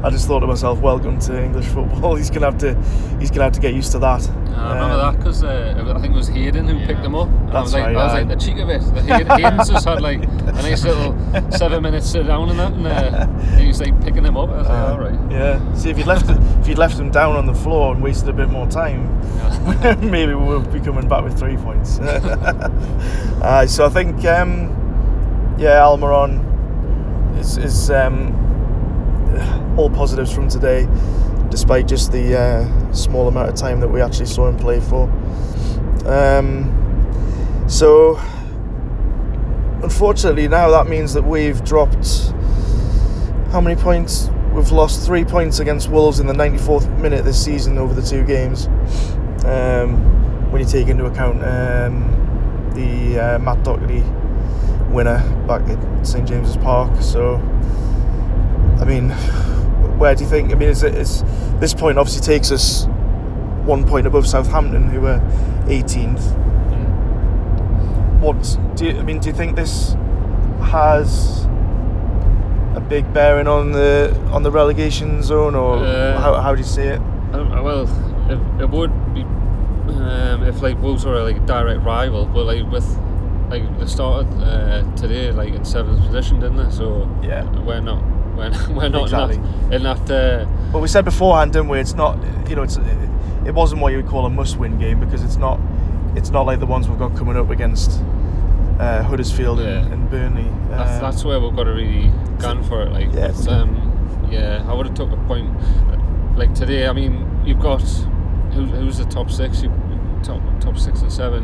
I 0.03 0.09
just 0.11 0.27
thought 0.27 0.41
to 0.41 0.47
myself, 0.47 0.79
"Welcome 0.81 1.19
to 1.21 1.41
English 1.41 1.65
football." 1.67 2.15
He's 2.19 2.29
gonna 2.29 2.47
have 2.47 2.57
to 2.59 2.75
he's 3.19 3.31
gonna 3.31 3.45
have 3.45 3.53
to 3.53 3.61
get 3.61 3.73
used 3.73 3.91
to 3.93 3.99
that. 3.99 4.29
I 4.55 4.73
remember 4.75 4.95
Um, 4.95 5.13
that 5.13 5.17
because 5.17 5.43
uh, 5.43 5.93
I 5.95 5.99
think 6.01 6.13
it 6.13 6.17
was 6.17 6.27
Hayden 6.27 6.67
who 6.67 6.85
picked 6.85 6.99
him 7.05 7.15
up. 7.15 7.27
And 7.27 7.51
I 7.51 7.61
was 7.61 7.71
That's 7.71 7.85
like, 7.85 7.95
right, 7.95 7.95
I 7.95 8.03
was 8.05 8.13
like, 8.13 8.27
the 8.27 8.35
cheek 8.45 8.57
of 8.59 8.69
it. 8.69 8.81
Hayden's 8.81 9.69
just 9.69 9.85
had 9.85 10.01
like 10.01 10.23
a 10.23 10.51
nice 10.61 10.83
little 10.83 11.15
seven 11.51 11.81
minutes 11.83 12.09
sit 12.09 12.27
down 12.27 12.49
and 12.49 12.59
that, 12.59 12.73
and 12.73 12.87
uh, 12.87 13.27
he 13.57 13.67
was 13.67 13.79
like 13.81 13.99
picking 14.03 14.23
him 14.25 14.37
up. 14.37 14.49
I 14.49 14.57
was 14.57 14.67
like, 14.67 14.77
Uh, 14.77 14.91
all 14.91 14.99
right. 14.99 15.31
Yeah. 15.31 15.73
See, 15.73 15.89
if 15.89 15.97
you'd 15.97 16.07
left 16.07 16.29
it, 16.29 16.37
if 16.61 16.67
you'd 16.67 16.77
left 16.77 16.97
him 16.99 17.09
down 17.09 17.35
on 17.35 17.45
the 17.47 17.53
floor 17.55 17.93
and 17.93 18.03
wasted 18.03 18.29
a 18.29 18.33
bit 18.33 18.49
more 18.49 18.67
time, 18.67 19.01
Yeah. 19.37 19.95
maybe 20.01 20.33
we'll 20.35 20.61
be 20.61 20.79
coming 20.81 21.07
back 21.07 21.23
with 21.23 21.37
three 21.39 21.57
points. 21.57 21.99
uh, 21.99 23.65
so 23.67 23.85
I 23.85 23.89
think, 23.89 24.23
um, 24.25 24.69
yeah, 25.57 25.79
Almiron 25.79 26.41
is, 27.39 27.57
is 27.57 27.89
um, 27.89 28.33
all 29.77 29.89
positives 29.89 30.33
from 30.33 30.49
today, 30.49 30.87
despite 31.49 31.87
just 31.87 32.11
the 32.11 32.37
uh, 32.37 32.93
small 32.93 33.27
amount 33.27 33.49
of 33.49 33.55
time 33.55 33.79
that 33.79 33.87
we 33.87 34.01
actually 34.01 34.25
saw 34.25 34.47
him 34.49 34.57
play 34.57 34.81
for. 34.81 35.09
Um, 36.05 36.71
so, 37.69 38.17
unfortunately, 39.81 40.47
now 40.47 40.69
that 40.71 40.87
means 40.87 41.13
that 41.13 41.23
we've 41.23 41.63
dropped 41.63 42.33
how 43.51 43.61
many 43.61 43.79
points? 43.81 44.29
We've 44.53 44.71
lost 44.71 45.05
three 45.05 45.23
points 45.23 45.59
against 45.59 45.89
Wolves 45.89 46.19
in 46.19 46.27
the 46.27 46.33
94th 46.33 46.99
minute 46.99 47.23
this 47.23 47.41
season 47.41 47.77
over 47.77 47.93
the 47.93 48.01
two 48.01 48.25
games. 48.25 48.67
Um, 49.45 50.51
when 50.51 50.61
you 50.61 50.67
take 50.67 50.87
into 50.87 51.05
account 51.05 51.37
um, 51.43 52.71
the 52.73 53.19
uh, 53.19 53.39
Matt 53.39 53.63
Doherty 53.63 54.03
winner 54.89 55.19
back 55.47 55.61
at 55.69 56.05
St 56.07 56.27
James's 56.27 56.57
Park. 56.57 57.01
So, 57.01 57.35
I 58.79 58.85
mean, 58.85 59.09
where 59.99 60.15
do 60.15 60.23
you 60.23 60.29
think? 60.29 60.51
I 60.51 60.55
mean, 60.55 60.69
is 60.69 60.83
it 60.83 60.95
is 60.95 61.23
this 61.59 61.73
point 61.73 61.97
obviously 61.97 62.21
takes 62.25 62.51
us 62.51 62.85
one 63.65 63.83
point 63.85 64.05
above 64.07 64.27
Southampton, 64.27 64.89
who 64.89 65.01
were 65.01 65.19
18th. 65.67 66.19
Mm. 66.69 68.19
What 68.19 68.57
do 68.75 68.85
you, 68.85 68.99
I 68.99 69.03
mean? 69.03 69.19
Do 69.19 69.29
you 69.29 69.35
think 69.35 69.55
this 69.55 69.95
has 70.61 71.45
a 72.75 72.83
big 72.87 73.11
bearing 73.13 73.47
on 73.47 73.71
the 73.71 74.15
on 74.31 74.43
the 74.43 74.51
relegation 74.51 75.23
zone, 75.23 75.55
or 75.55 75.77
Uh, 75.77 76.19
how, 76.19 76.41
how 76.41 76.53
do 76.53 76.59
you 76.59 76.67
see 76.67 76.83
it? 76.83 76.99
Um, 77.33 77.63
well, 77.63 77.83
it, 78.29 78.61
it 78.63 78.69
would 78.69 78.91
be 79.13 79.21
um, 79.21 80.43
if 80.43 80.61
like 80.61 80.77
Wolves 80.81 81.05
were 81.05 81.21
like 81.23 81.37
a 81.37 81.45
direct 81.45 81.81
rival, 81.83 82.25
but 82.25 82.45
like 82.45 82.69
with 82.71 82.85
like 83.59 83.79
they 83.79 83.85
started 83.85 84.27
uh, 84.43 84.83
today 84.95 85.31
like 85.31 85.53
in 85.53 85.63
seventh 85.65 86.01
position, 86.05 86.39
didn't 86.39 86.57
they? 86.57 86.69
So 86.71 87.09
Yeah. 87.23 87.43
we're 87.61 87.81
not 87.81 88.03
we're, 88.35 88.51
we're 88.75 88.89
not 88.89 89.03
Exactly. 89.03 89.35
in 89.37 89.43
that, 89.43 89.73
in 89.73 89.83
that 89.83 90.11
uh, 90.11 90.45
But 90.71 90.79
we 90.81 90.87
said 90.87 91.05
beforehand, 91.05 91.53
didn't 91.53 91.69
we? 91.69 91.79
It's 91.79 91.93
not, 91.93 92.17
you 92.49 92.55
know, 92.55 92.63
it's 92.63 92.77
it 93.45 93.53
wasn't 93.53 93.81
what 93.81 93.91
you 93.93 93.97
would 93.97 94.07
call 94.07 94.25
a 94.25 94.29
must-win 94.29 94.77
game 94.79 94.99
because 94.99 95.23
it's 95.23 95.37
not 95.37 95.59
it's 96.15 96.29
not 96.31 96.45
like 96.45 96.59
the 96.59 96.65
ones 96.65 96.87
we've 96.89 96.99
got 96.99 97.15
coming 97.15 97.37
up 97.37 97.49
against 97.49 98.01
uh, 98.79 99.03
Huddersfield 99.03 99.59
and, 99.59 99.69
Yeah. 99.87 99.93
and 99.93 100.09
Burnley. 100.09 100.47
That's, 100.69 100.91
Um, 100.95 101.01
that's 101.01 101.23
where 101.25 101.39
we've 101.39 101.55
got 101.55 101.63
to 101.65 101.71
really 101.71 102.11
gun 102.39 102.61
for 102.63 102.81
it. 102.83 102.91
Like, 102.91 103.13
Yeah, 103.13 103.31
um, 103.49 104.27
yeah, 104.29 104.65
I 104.67 104.73
would 104.73 104.85
have 104.87 104.95
took 104.95 105.11
a 105.11 105.17
point. 105.27 105.49
Like 106.37 106.53
today, 106.53 106.87
I 106.87 106.91
mean, 106.93 107.25
you've 107.45 107.61
got 107.61 107.81
who, 108.53 108.65
who's 108.65 108.97
the 108.97 109.05
top 109.05 109.29
six? 109.31 109.61
You, 109.63 109.71
top 110.23 110.41
top 110.59 110.77
six 110.77 111.01
and 111.01 111.11
seven. 111.11 111.43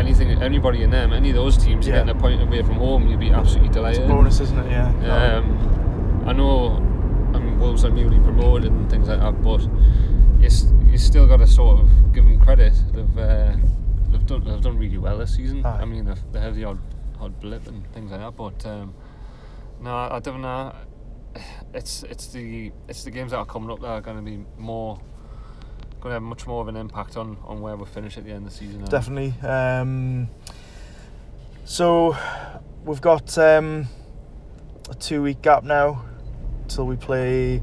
Anything, 0.00 0.30
anybody 0.42 0.82
in 0.82 0.90
them, 0.90 1.12
any 1.12 1.28
of 1.30 1.36
those 1.36 1.56
teams, 1.56 1.86
Yeah. 1.86 1.96
getting 1.96 2.16
a 2.16 2.18
point 2.18 2.40
away 2.42 2.62
from 2.62 2.76
home, 2.76 3.06
you'd 3.08 3.20
be 3.20 3.30
absolutely 3.30 3.68
it's 3.68 3.76
a 3.76 3.80
delighted. 3.80 4.08
bonus, 4.08 4.40
isn't 4.40 4.58
it? 4.58 4.70
Yeah. 4.70 5.36
Um, 5.36 6.24
I 6.26 6.32
know, 6.32 6.76
I 7.34 7.38
mean, 7.38 7.58
Wolves 7.58 7.84
are 7.84 7.90
newly 7.90 8.18
promoted 8.20 8.72
and 8.72 8.88
things 8.90 9.08
like 9.08 9.20
that, 9.20 9.42
but 9.42 9.60
you, 10.40 10.48
you 10.90 10.98
still 10.98 11.26
got 11.26 11.36
to 11.38 11.46
sort 11.46 11.80
of 11.80 12.12
give 12.14 12.24
them 12.24 12.40
credit. 12.40 12.72
They've 12.92 13.18
uh, 13.18 13.52
they've 14.10 14.26
done 14.26 14.44
they've 14.44 14.60
done 14.60 14.78
really 14.78 14.98
well 14.98 15.18
this 15.18 15.34
season. 15.36 15.64
Aye. 15.66 15.82
I 15.82 15.84
mean, 15.84 16.06
they've, 16.06 16.22
they 16.32 16.40
have 16.40 16.54
the 16.56 16.64
odd 16.64 16.78
odd 17.20 17.38
blip 17.40 17.66
and 17.68 17.86
things 17.92 18.10
like 18.10 18.20
that, 18.20 18.36
but 18.36 18.64
um, 18.66 18.94
no, 19.82 19.94
I 19.94 20.18
don't 20.20 20.40
know. 20.42 20.72
It's 21.74 22.02
it's 22.04 22.26
the 22.28 22.72
it's 22.88 23.04
the 23.04 23.10
games 23.12 23.30
that 23.30 23.38
are 23.38 23.46
coming 23.46 23.70
up 23.70 23.80
that 23.80 23.86
are 23.88 24.00
going 24.00 24.16
to 24.16 24.22
be 24.22 24.44
more 24.58 24.98
going 26.00 26.10
to 26.10 26.14
have 26.14 26.22
much 26.22 26.46
more 26.46 26.62
of 26.62 26.68
an 26.68 26.76
impact 26.76 27.16
on 27.16 27.36
on 27.44 27.60
where 27.60 27.76
we 27.76 27.86
finish 27.86 28.16
at 28.16 28.24
the 28.24 28.30
end 28.30 28.46
of 28.46 28.52
the 28.52 28.56
season. 28.56 28.80
now. 28.80 28.86
Definitely. 28.86 29.34
Um, 29.46 30.28
so 31.64 32.16
we've 32.84 33.00
got 33.00 33.36
um, 33.38 33.86
a 34.88 34.94
two-week 34.94 35.42
gap 35.42 35.62
now 35.62 36.02
till 36.68 36.86
we 36.86 36.96
play 36.96 37.62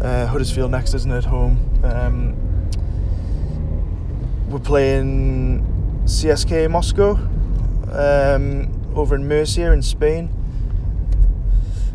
uh, 0.00 0.26
Huddersfield 0.26 0.70
next, 0.70 0.94
isn't 0.94 1.10
it? 1.10 1.18
At 1.18 1.24
home. 1.24 1.80
Um, 1.82 2.36
we're 4.50 4.58
playing 4.58 5.64
CSKA 6.04 6.70
Moscow 6.70 7.12
um, 7.92 8.92
over 8.94 9.14
in 9.14 9.26
Murcia 9.28 9.72
in 9.72 9.82
Spain. 9.82 10.30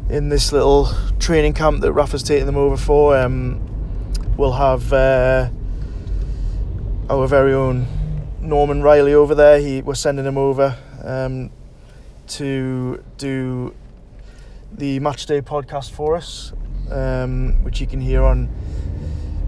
In 0.09 0.29
this 0.29 0.51
little 0.51 0.89
training 1.19 1.53
camp 1.53 1.81
that 1.81 1.91
Rafa's 1.91 2.23
taking 2.23 2.45
them 2.45 2.57
over 2.57 2.77
for, 2.77 3.17
um, 3.17 3.59
we'll 4.37 4.51
have 4.51 4.91
uh, 4.91 5.49
our 7.09 7.27
very 7.27 7.53
own 7.53 7.87
Norman 8.41 8.81
Riley 8.81 9.13
over 9.13 9.33
there. 9.33 9.59
He 9.59 9.81
we're 9.81 9.95
sending 9.95 10.25
him 10.25 10.37
over 10.37 10.77
um, 11.03 11.51
to 12.27 13.03
do 13.17 13.73
the 14.71 14.99
Matchday 14.99 15.41
podcast 15.41 15.91
for 15.91 16.15
us, 16.15 16.53
um, 16.91 17.63
which 17.63 17.79
you 17.79 17.87
can 17.87 18.01
hear 18.01 18.23
on 18.23 18.49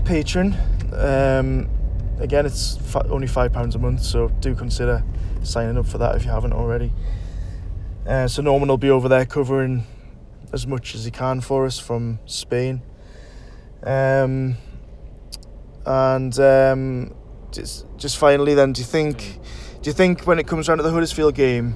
Patreon. 0.03 0.55
Um, 0.93 1.69
again, 2.19 2.45
it's 2.45 2.77
only 2.95 3.27
five 3.27 3.51
pounds 3.51 3.75
a 3.75 3.79
month, 3.79 4.03
so 4.03 4.29
do 4.39 4.55
consider 4.55 5.03
signing 5.43 5.77
up 5.77 5.85
for 5.85 5.97
that 5.97 6.15
if 6.15 6.23
you 6.23 6.31
haven't 6.31 6.53
already. 6.53 6.93
Uh, 8.05 8.27
so 8.27 8.41
Norman 8.41 8.69
will 8.69 8.77
be 8.77 8.89
over 8.89 9.09
there 9.09 9.25
covering 9.25 9.85
as 10.53 10.65
much 10.65 10.95
as 10.95 11.03
he 11.03 11.11
can 11.11 11.41
for 11.41 11.65
us 11.65 11.77
from 11.77 12.19
Spain. 12.25 12.81
Um, 13.83 14.55
and 15.87 16.37
um, 16.39 17.15
just 17.51 17.85
just 17.97 18.17
finally, 18.17 18.53
then, 18.53 18.73
do 18.73 18.81
you 18.81 18.85
think 18.85 19.39
do 19.81 19.89
you 19.89 19.93
think 19.93 20.27
when 20.27 20.37
it 20.39 20.47
comes 20.47 20.67
around 20.67 20.77
to 20.79 20.83
the 20.83 20.91
Huddersfield 20.91 21.33
game, 21.35 21.75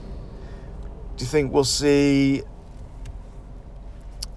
do 1.15 1.23
you 1.23 1.27
think 1.29 1.53
we'll 1.53 1.63
see? 1.63 2.43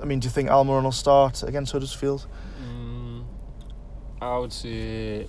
I 0.00 0.04
mean, 0.04 0.20
do 0.20 0.26
you 0.26 0.30
think 0.30 0.48
Almiron 0.48 0.84
will 0.84 0.92
start 0.92 1.42
against 1.42 1.72
Huddersfield? 1.72 2.26
Mm, 2.62 3.24
I 4.20 4.38
would 4.38 4.52
say, 4.52 5.26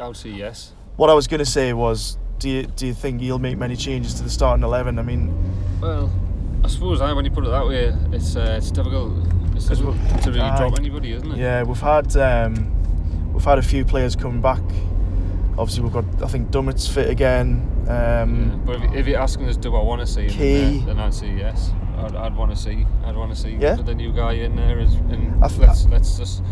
I 0.00 0.06
would 0.06 0.16
say 0.16 0.30
yes. 0.30 0.72
What 0.96 1.10
I 1.10 1.14
was 1.14 1.26
going 1.26 1.40
to 1.40 1.46
say 1.46 1.72
was, 1.72 2.16
do 2.38 2.48
you 2.48 2.62
do 2.64 2.86
you 2.86 2.94
think 2.94 3.20
he'll 3.20 3.38
make 3.38 3.58
many 3.58 3.76
changes 3.76 4.14
to 4.14 4.22
the 4.22 4.30
starting 4.30 4.64
eleven? 4.64 4.98
I 4.98 5.02
mean, 5.02 5.32
Well, 5.80 6.10
I 6.64 6.68
suppose 6.68 7.00
I, 7.00 7.12
when 7.12 7.24
you 7.24 7.30
put 7.30 7.44
it 7.44 7.50
that 7.50 7.66
way, 7.66 7.94
it's 8.12 8.36
uh, 8.36 8.54
it's 8.56 8.70
difficult. 8.70 9.12
It's 9.54 9.66
difficult 9.66 9.96
to 10.22 10.30
really 10.30 10.50
drop 10.56 10.78
anybody, 10.78 11.12
isn't 11.12 11.32
it? 11.32 11.36
yeah, 11.38 11.62
we've 11.62 11.80
had 11.80 12.16
um, 12.16 12.72
we've 13.42 13.48
had 13.50 13.58
a 13.58 13.62
few 13.62 13.84
players 13.84 14.14
come 14.14 14.40
back. 14.40 14.62
Obviously, 15.58 15.82
we've 15.82 15.92
got 15.92 16.04
I 16.22 16.28
think 16.28 16.50
Dummett's 16.52 16.86
fit 16.86 17.10
again. 17.10 17.68
Yeah, 17.86 18.22
Um, 18.22 18.62
But 18.64 18.76
if, 18.76 18.92
if 18.94 19.06
you're 19.08 19.18
asking 19.20 19.48
us, 19.48 19.56
do 19.56 19.74
I 19.74 19.82
want 19.82 20.00
to 20.00 20.06
see 20.06 20.28
Key. 20.28 20.78
there, 20.78 20.86
then 20.94 21.00
I'd 21.00 21.12
say 21.12 21.34
yes. 21.36 21.72
I'd, 21.98 22.14
I'd 22.14 22.36
want 22.36 22.52
to 22.52 22.56
see. 22.56 22.86
I'd 23.04 23.16
want 23.16 23.34
to 23.34 23.40
see 23.40 23.56
Yeah? 23.60 23.74
the 23.74 23.94
new 23.96 24.12
guy 24.12 24.34
in 24.34 24.54
there, 24.54 24.78
is, 24.78 24.94
and 24.94 25.42
I 25.44 25.48
th- 25.48 25.60
let's 25.60 25.86
let's 25.88 26.16
just 26.18 26.42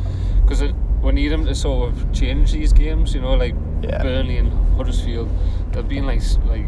because 0.42 0.62
we 1.00 1.12
need 1.12 1.30
him 1.30 1.46
to 1.46 1.54
sort 1.54 1.90
of 1.92 2.12
change 2.12 2.50
these 2.52 2.72
games. 2.72 3.14
You 3.14 3.20
know, 3.20 3.34
like 3.34 3.54
Yeah. 3.82 4.02
Burnley 4.02 4.38
and 4.38 4.50
Huddersfield, 4.76 5.28
they've 5.70 5.88
been 5.88 6.06
like 6.06 6.22
like 6.46 6.66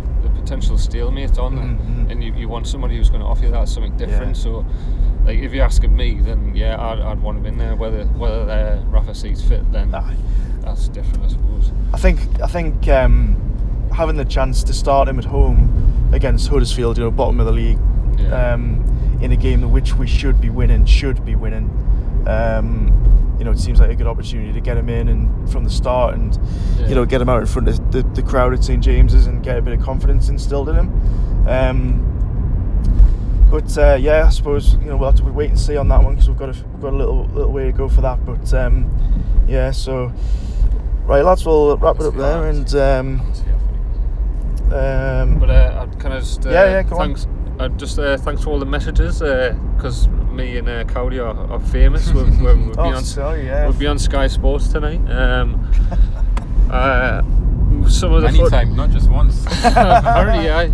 potential 0.53 0.77
stalemate 0.77 1.39
on 1.39 1.57
Mhm, 1.57 1.79
mhm. 1.79 2.11
and 2.11 2.23
you, 2.23 2.35
you 2.35 2.47
want 2.49 2.67
somebody 2.67 2.97
who's 2.97 3.09
going 3.09 3.23
to 3.23 3.27
offer 3.27 3.45
you 3.47 3.51
that 3.51 3.69
something 3.69 3.97
different. 3.97 4.37
Yeah. 4.37 4.43
So. 4.43 4.67
Like 5.25 5.39
if 5.39 5.53
you're 5.53 5.65
asking 5.65 5.95
me, 5.95 6.19
then 6.21 6.53
yeah, 6.53 6.77
I'd, 6.85 6.99
I'd 6.99 7.23
want 7.23 7.39
him 7.39 7.47
in 7.47 7.57
there. 7.57 7.77
Whether 7.77 8.07
whether 8.07 8.41
uh, 8.51 8.83
Rafa 8.91 9.15
sees 9.15 9.41
fit, 9.41 9.71
then 9.71 9.95
Aye. 9.95 10.17
that's 10.63 10.89
different, 10.89 11.23
I 11.25 11.29
suppose. 11.29 11.71
I 11.95 11.97
think 11.99 12.19
I 12.43 12.49
think 12.49 12.89
um, 12.89 13.37
having 13.95 14.17
the 14.17 14.25
chance 14.25 14.65
to 14.65 14.73
start 14.73 15.07
him 15.09 15.21
at 15.21 15.25
home 15.25 16.11
against 16.13 16.49
Huddersfield, 16.49 16.99
you 16.99 17.05
know, 17.05 17.13
bottom 17.13 17.39
of 17.39 17.47
the 17.47 17.53
league, 17.53 17.79
Yeah. 18.19 18.55
um, 18.55 18.83
in 19.23 19.31
a 19.31 19.37
game 19.37 19.63
in 19.63 19.71
which 19.71 19.95
we 19.95 20.09
should 20.09 20.41
be 20.41 20.51
winning, 20.51 20.87
should 20.87 21.25
be 21.25 21.37
winning. 21.37 21.71
Um, 22.27 22.91
you 23.39 23.45
know, 23.45 23.51
it 23.51 23.59
seems 23.59 23.81
like 23.81 23.91
a 23.91 23.95
good 23.97 24.07
opportunity 24.07 24.53
to 24.53 24.61
get 24.61 24.77
him 24.77 24.89
in 24.89 25.09
and 25.09 25.51
from 25.51 25.65
the 25.65 25.71
start, 25.71 26.15
and 26.15 26.39
Yeah. 26.79 26.89
you 26.89 26.95
know, 26.95 27.05
get 27.05 27.21
him 27.21 27.29
out 27.29 27.41
in 27.41 27.47
front 27.47 27.69
of 27.69 27.91
the, 27.93 28.03
the 28.15 28.23
crowd 28.23 28.53
at 28.53 28.63
St 28.65 28.83
James's 28.83 29.27
and 29.27 29.43
get 29.43 29.59
a 29.59 29.63
bit 29.63 29.75
of 29.79 29.83
confidence 29.85 30.29
instilled 30.29 30.69
in 30.69 30.77
him. 30.77 31.49
Um, 31.49 32.09
but 33.51 33.77
uh, 33.77 33.97
yeah, 34.01 34.27
I 34.27 34.31
suppose 34.31 34.75
you 34.75 34.87
know 34.87 34.97
we'll 34.97 35.11
have 35.11 35.19
to 35.21 35.25
wait 35.25 35.51
and 35.51 35.59
see 35.59 35.77
on 35.77 35.89
that 35.89 36.03
one 36.03 36.15
because 36.15 36.29
we've 36.29 36.39
got 36.39 36.49
a, 36.49 36.65
we've 36.73 36.81
got 36.83 36.93
a 36.93 36.97
little 36.97 37.25
little 37.27 37.53
way 37.53 37.65
to 37.65 37.73
go 37.73 37.89
for 37.89 38.01
that. 38.03 38.25
But 38.25 38.53
um, 38.55 38.91
yeah, 39.47 39.71
so 39.73 40.13
right, 41.05 41.23
lads, 41.25 41.45
we'll 41.45 41.77
wrap 41.79 41.97
it 42.01 42.07
up 42.07 42.15
there 42.15 42.49
and. 42.49 42.75
Um, 42.75 43.21
um, 44.73 45.39
But 45.39 45.51
uh, 45.51 45.87
I'd 45.87 45.99
kind 46.01 46.15
of 46.15 46.23
just 46.23 46.47
uh, 46.47 46.51
Yeah, 46.51 46.65
yeah, 46.65 46.83
go 46.83 46.97
on. 46.97 47.09
thanks. 47.15 47.27
Uh, 47.59 47.69
just 47.69 47.99
uh, 47.99 48.17
thanks 48.17 48.43
for 48.43 48.51
all 48.51 48.59
the 48.59 48.65
messages 48.67 49.19
because 49.19 50.09
me 50.33 50.57
and 50.59 50.69
uh, 50.69 50.85
Cowley 50.85 51.19
are, 51.19 51.37
are 51.51 51.61
famous. 51.61 52.13
We've, 52.13 52.27
we've, 52.41 52.67
we've 52.67 52.69
oh, 52.79 52.85
been 52.85 52.95
on 52.95 53.05
sorry, 53.05 53.47
yeah. 53.47 53.65
we'll 53.65 53.79
be 53.79 53.87
on 53.87 53.99
Sky 53.99 54.27
Sports 54.27 54.69
tonight. 54.69 55.01
Um, 55.11 55.71
uh, 56.71 57.23
some 57.89 58.13
of 58.13 58.23
the 58.23 58.29
Many 58.33 58.39
foot- 58.39 58.69
not 58.69 58.91
just 58.91 59.11
once. 59.11 59.45
apparently, 59.65 60.45
yeah. 60.47 60.69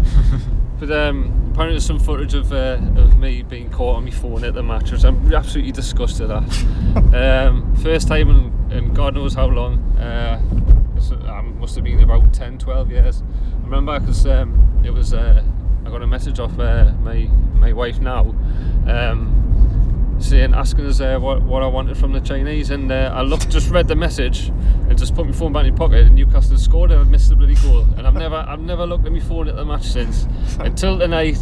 But 0.79 0.93
um, 0.93 1.51
apparently, 1.51 1.75
there's 1.75 1.87
some 1.87 1.99
footage 1.99 2.35
of 2.35 2.53
uh, 2.53 2.79
of 2.97 3.19
me 3.19 3.43
being 3.43 3.71
caught 3.71 3.97
on 3.97 4.05
my 4.05 4.11
phone 4.11 4.45
at 4.45 4.55
the 4.55 4.63
match, 4.63 4.93
which 4.93 5.05
I'm 5.05 5.33
absolutely 5.33 5.73
disgusted 5.73 6.31
at. 6.31 6.43
um, 7.15 7.75
first 7.77 8.09
time 8.09 8.31
in, 8.31 8.73
in 8.73 8.95
God 8.95 9.15
knows 9.15 9.35
how 9.35 9.47
long. 9.47 9.79
Uh, 9.99 10.41
this, 10.95 11.11
um, 11.11 11.59
must 11.59 11.75
have 11.75 11.85
been 11.85 12.01
about 12.01 12.33
10, 12.33 12.59
12 12.59 12.91
years. 12.91 13.23
I 13.23 13.65
remember 13.65 13.99
because 13.99 14.27
um, 14.27 14.83
it 14.85 14.91
was. 14.91 15.13
Uh, 15.15 15.43
I 15.85 15.91
got 15.91 16.03
a 16.03 16.07
message 16.07 16.39
off 16.39 16.59
uh, 16.59 16.93
my 17.01 17.31
my 17.55 17.73
wife 17.73 17.99
now. 17.99 18.35
Um, 18.87 19.38
saying 20.19 20.55
asking 20.55 20.87
us 20.87 21.01
uh, 21.01 21.19
what, 21.19 21.43
what 21.43 21.63
I 21.63 21.67
wanted 21.67 21.97
from 21.97 22.13
the 22.13 22.21
Chinese 22.21 22.71
and 22.71 22.91
uh, 22.91 23.13
I 23.15 23.23
looked 23.23 23.49
just 23.59 23.71
read 23.71 23.89
the 23.89 23.95
message 23.95 24.49
and 24.89 24.99
just 24.99 25.15
put 25.15 25.27
my 25.27 25.33
phone 25.33 25.53
back 25.53 25.65
in 25.67 25.73
my 25.73 25.79
pocket 25.79 26.07
and 26.07 26.15
Newcastle 26.15 26.59
scored 26.59 26.91
and 26.91 27.01
I 27.01 27.05
missed 27.05 27.29
the 27.29 27.37
bloody 27.37 27.55
goal 27.57 27.87
and 27.97 28.07
I've 28.07 28.15
never 28.15 28.37
I've 28.37 28.61
never 28.61 28.87
looked 28.87 29.07
at 29.07 29.13
my 29.13 29.21
phone 29.21 29.49
at 29.49 29.57
the 29.57 29.65
match 29.65 29.85
since 29.85 30.27
until 30.61 30.99
tonight 30.99 31.39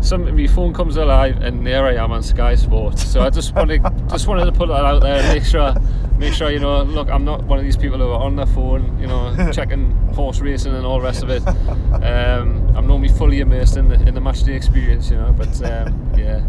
some 0.00 0.34
my 0.34 0.46
phone 0.46 0.72
comes 0.72 0.96
alive 0.96 1.42
and 1.42 1.66
there 1.66 1.86
I 1.86 1.94
am 1.94 2.12
on 2.12 2.22
Sky 2.22 2.54
Sports 2.54 3.06
so 3.06 3.20
I 3.22 3.30
just 3.30 3.54
wanted 3.54 3.82
just 4.08 4.26
wanted 4.26 4.44
to 4.46 4.52
put 4.52 4.68
that 4.68 4.84
out 4.84 5.00
there 5.02 5.16
and 5.16 5.28
make 5.28 5.44
sure 5.44 5.74
make 6.18 6.34
sure 6.34 6.50
you 6.50 6.58
know 6.58 6.82
look 6.82 7.08
I'm 7.08 7.24
not 7.24 7.44
one 7.44 7.58
of 7.58 7.64
these 7.64 7.76
people 7.76 7.98
who 7.98 8.10
are 8.10 8.20
on 8.20 8.36
their 8.36 8.46
phone 8.46 8.98
you 9.00 9.06
know 9.06 9.50
checking 9.52 9.92
horse 10.14 10.40
racing 10.40 10.74
and 10.74 10.84
all 10.84 10.98
the 10.98 11.04
rest 11.04 11.22
of 11.22 11.30
it 11.30 11.46
um, 11.46 12.76
I'm 12.76 12.86
normally 12.86 13.08
fully 13.08 13.40
immersed 13.40 13.76
in 13.76 13.88
the 13.88 13.94
in 14.06 14.14
the 14.14 14.20
match 14.20 14.42
day 14.42 14.54
experience 14.54 15.10
you 15.10 15.16
know 15.16 15.32
but 15.36 15.48
um, 15.62 16.12
yeah 16.16 16.42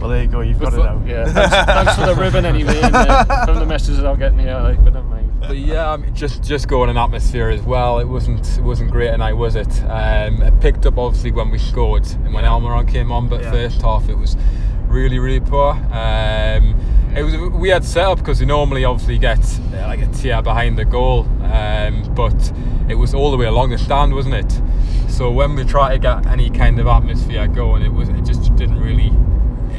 Well, 0.00 0.10
there 0.10 0.22
you 0.22 0.28
go. 0.28 0.40
You've 0.40 0.60
got 0.60 0.72
it 0.72 0.76
but 0.76 0.94
now. 0.94 1.02
Yeah, 1.26 1.32
thanks, 1.32 1.72
thanks 1.72 1.94
for 1.96 2.06
the 2.06 2.14
ribbon 2.14 2.44
anyway, 2.46 2.80
and, 2.80 2.94
uh, 2.94 3.44
from 3.46 3.58
the 3.58 3.66
messages 3.66 4.02
I'm 4.04 4.18
getting 4.18 4.38
here, 4.38 4.58
like, 4.58 4.82
but 4.84 4.92
never 4.94 5.06
mind. 5.06 5.32
But 5.40 5.56
yeah, 5.58 5.92
I 5.92 5.96
mean, 5.96 6.14
just 6.14 6.42
just 6.42 6.68
going 6.68 6.90
in 6.90 6.96
atmosphere 6.96 7.48
as 7.48 7.62
well. 7.62 7.98
It 8.00 8.06
wasn't 8.08 8.58
it 8.58 8.62
wasn't 8.62 8.90
great 8.90 9.10
tonight, 9.12 9.32
was 9.34 9.54
it? 9.56 9.82
Um, 9.84 10.42
it 10.42 10.60
picked 10.60 10.84
up 10.84 10.98
obviously 10.98 11.30
when 11.30 11.50
we 11.50 11.58
scored 11.58 12.06
and 12.24 12.34
when 12.34 12.44
Almiron 12.44 12.86
came 12.90 13.10
on, 13.12 13.28
but 13.28 13.40
Yeah. 13.42 13.50
first 13.52 13.80
half 13.82 14.08
it 14.08 14.16
was 14.18 14.36
really 14.88 15.18
really 15.18 15.40
poor. 15.40 15.72
Um, 15.92 16.74
it 17.16 17.22
was 17.22 17.34
a 17.34 17.48
weird 17.48 17.84
setup 17.84 18.18
because 18.18 18.40
we 18.40 18.46
normally 18.46 18.84
obviously 18.84 19.16
get 19.18 19.38
uh, 19.74 19.86
like 19.86 20.00
a 20.02 20.06
tier 20.08 20.42
behind 20.42 20.76
the 20.78 20.84
goal, 20.84 21.20
um, 21.52 22.12
but 22.14 22.52
it 22.88 22.96
was 22.96 23.14
all 23.14 23.30
the 23.30 23.36
way 23.36 23.46
along 23.46 23.70
the 23.70 23.78
stand, 23.78 24.14
wasn't 24.14 24.34
it? 24.34 24.60
So 25.08 25.30
when 25.30 25.54
we 25.56 25.64
tried 25.64 25.92
to 25.94 25.98
get 25.98 26.26
any 26.26 26.50
kind 26.50 26.78
of 26.78 26.86
atmosphere 26.86 27.46
going, 27.48 27.82
it 27.82 27.92
was 27.92 28.08
it 28.10 28.24
just 28.24 28.54
didn't 28.56 28.80
really 28.80 29.10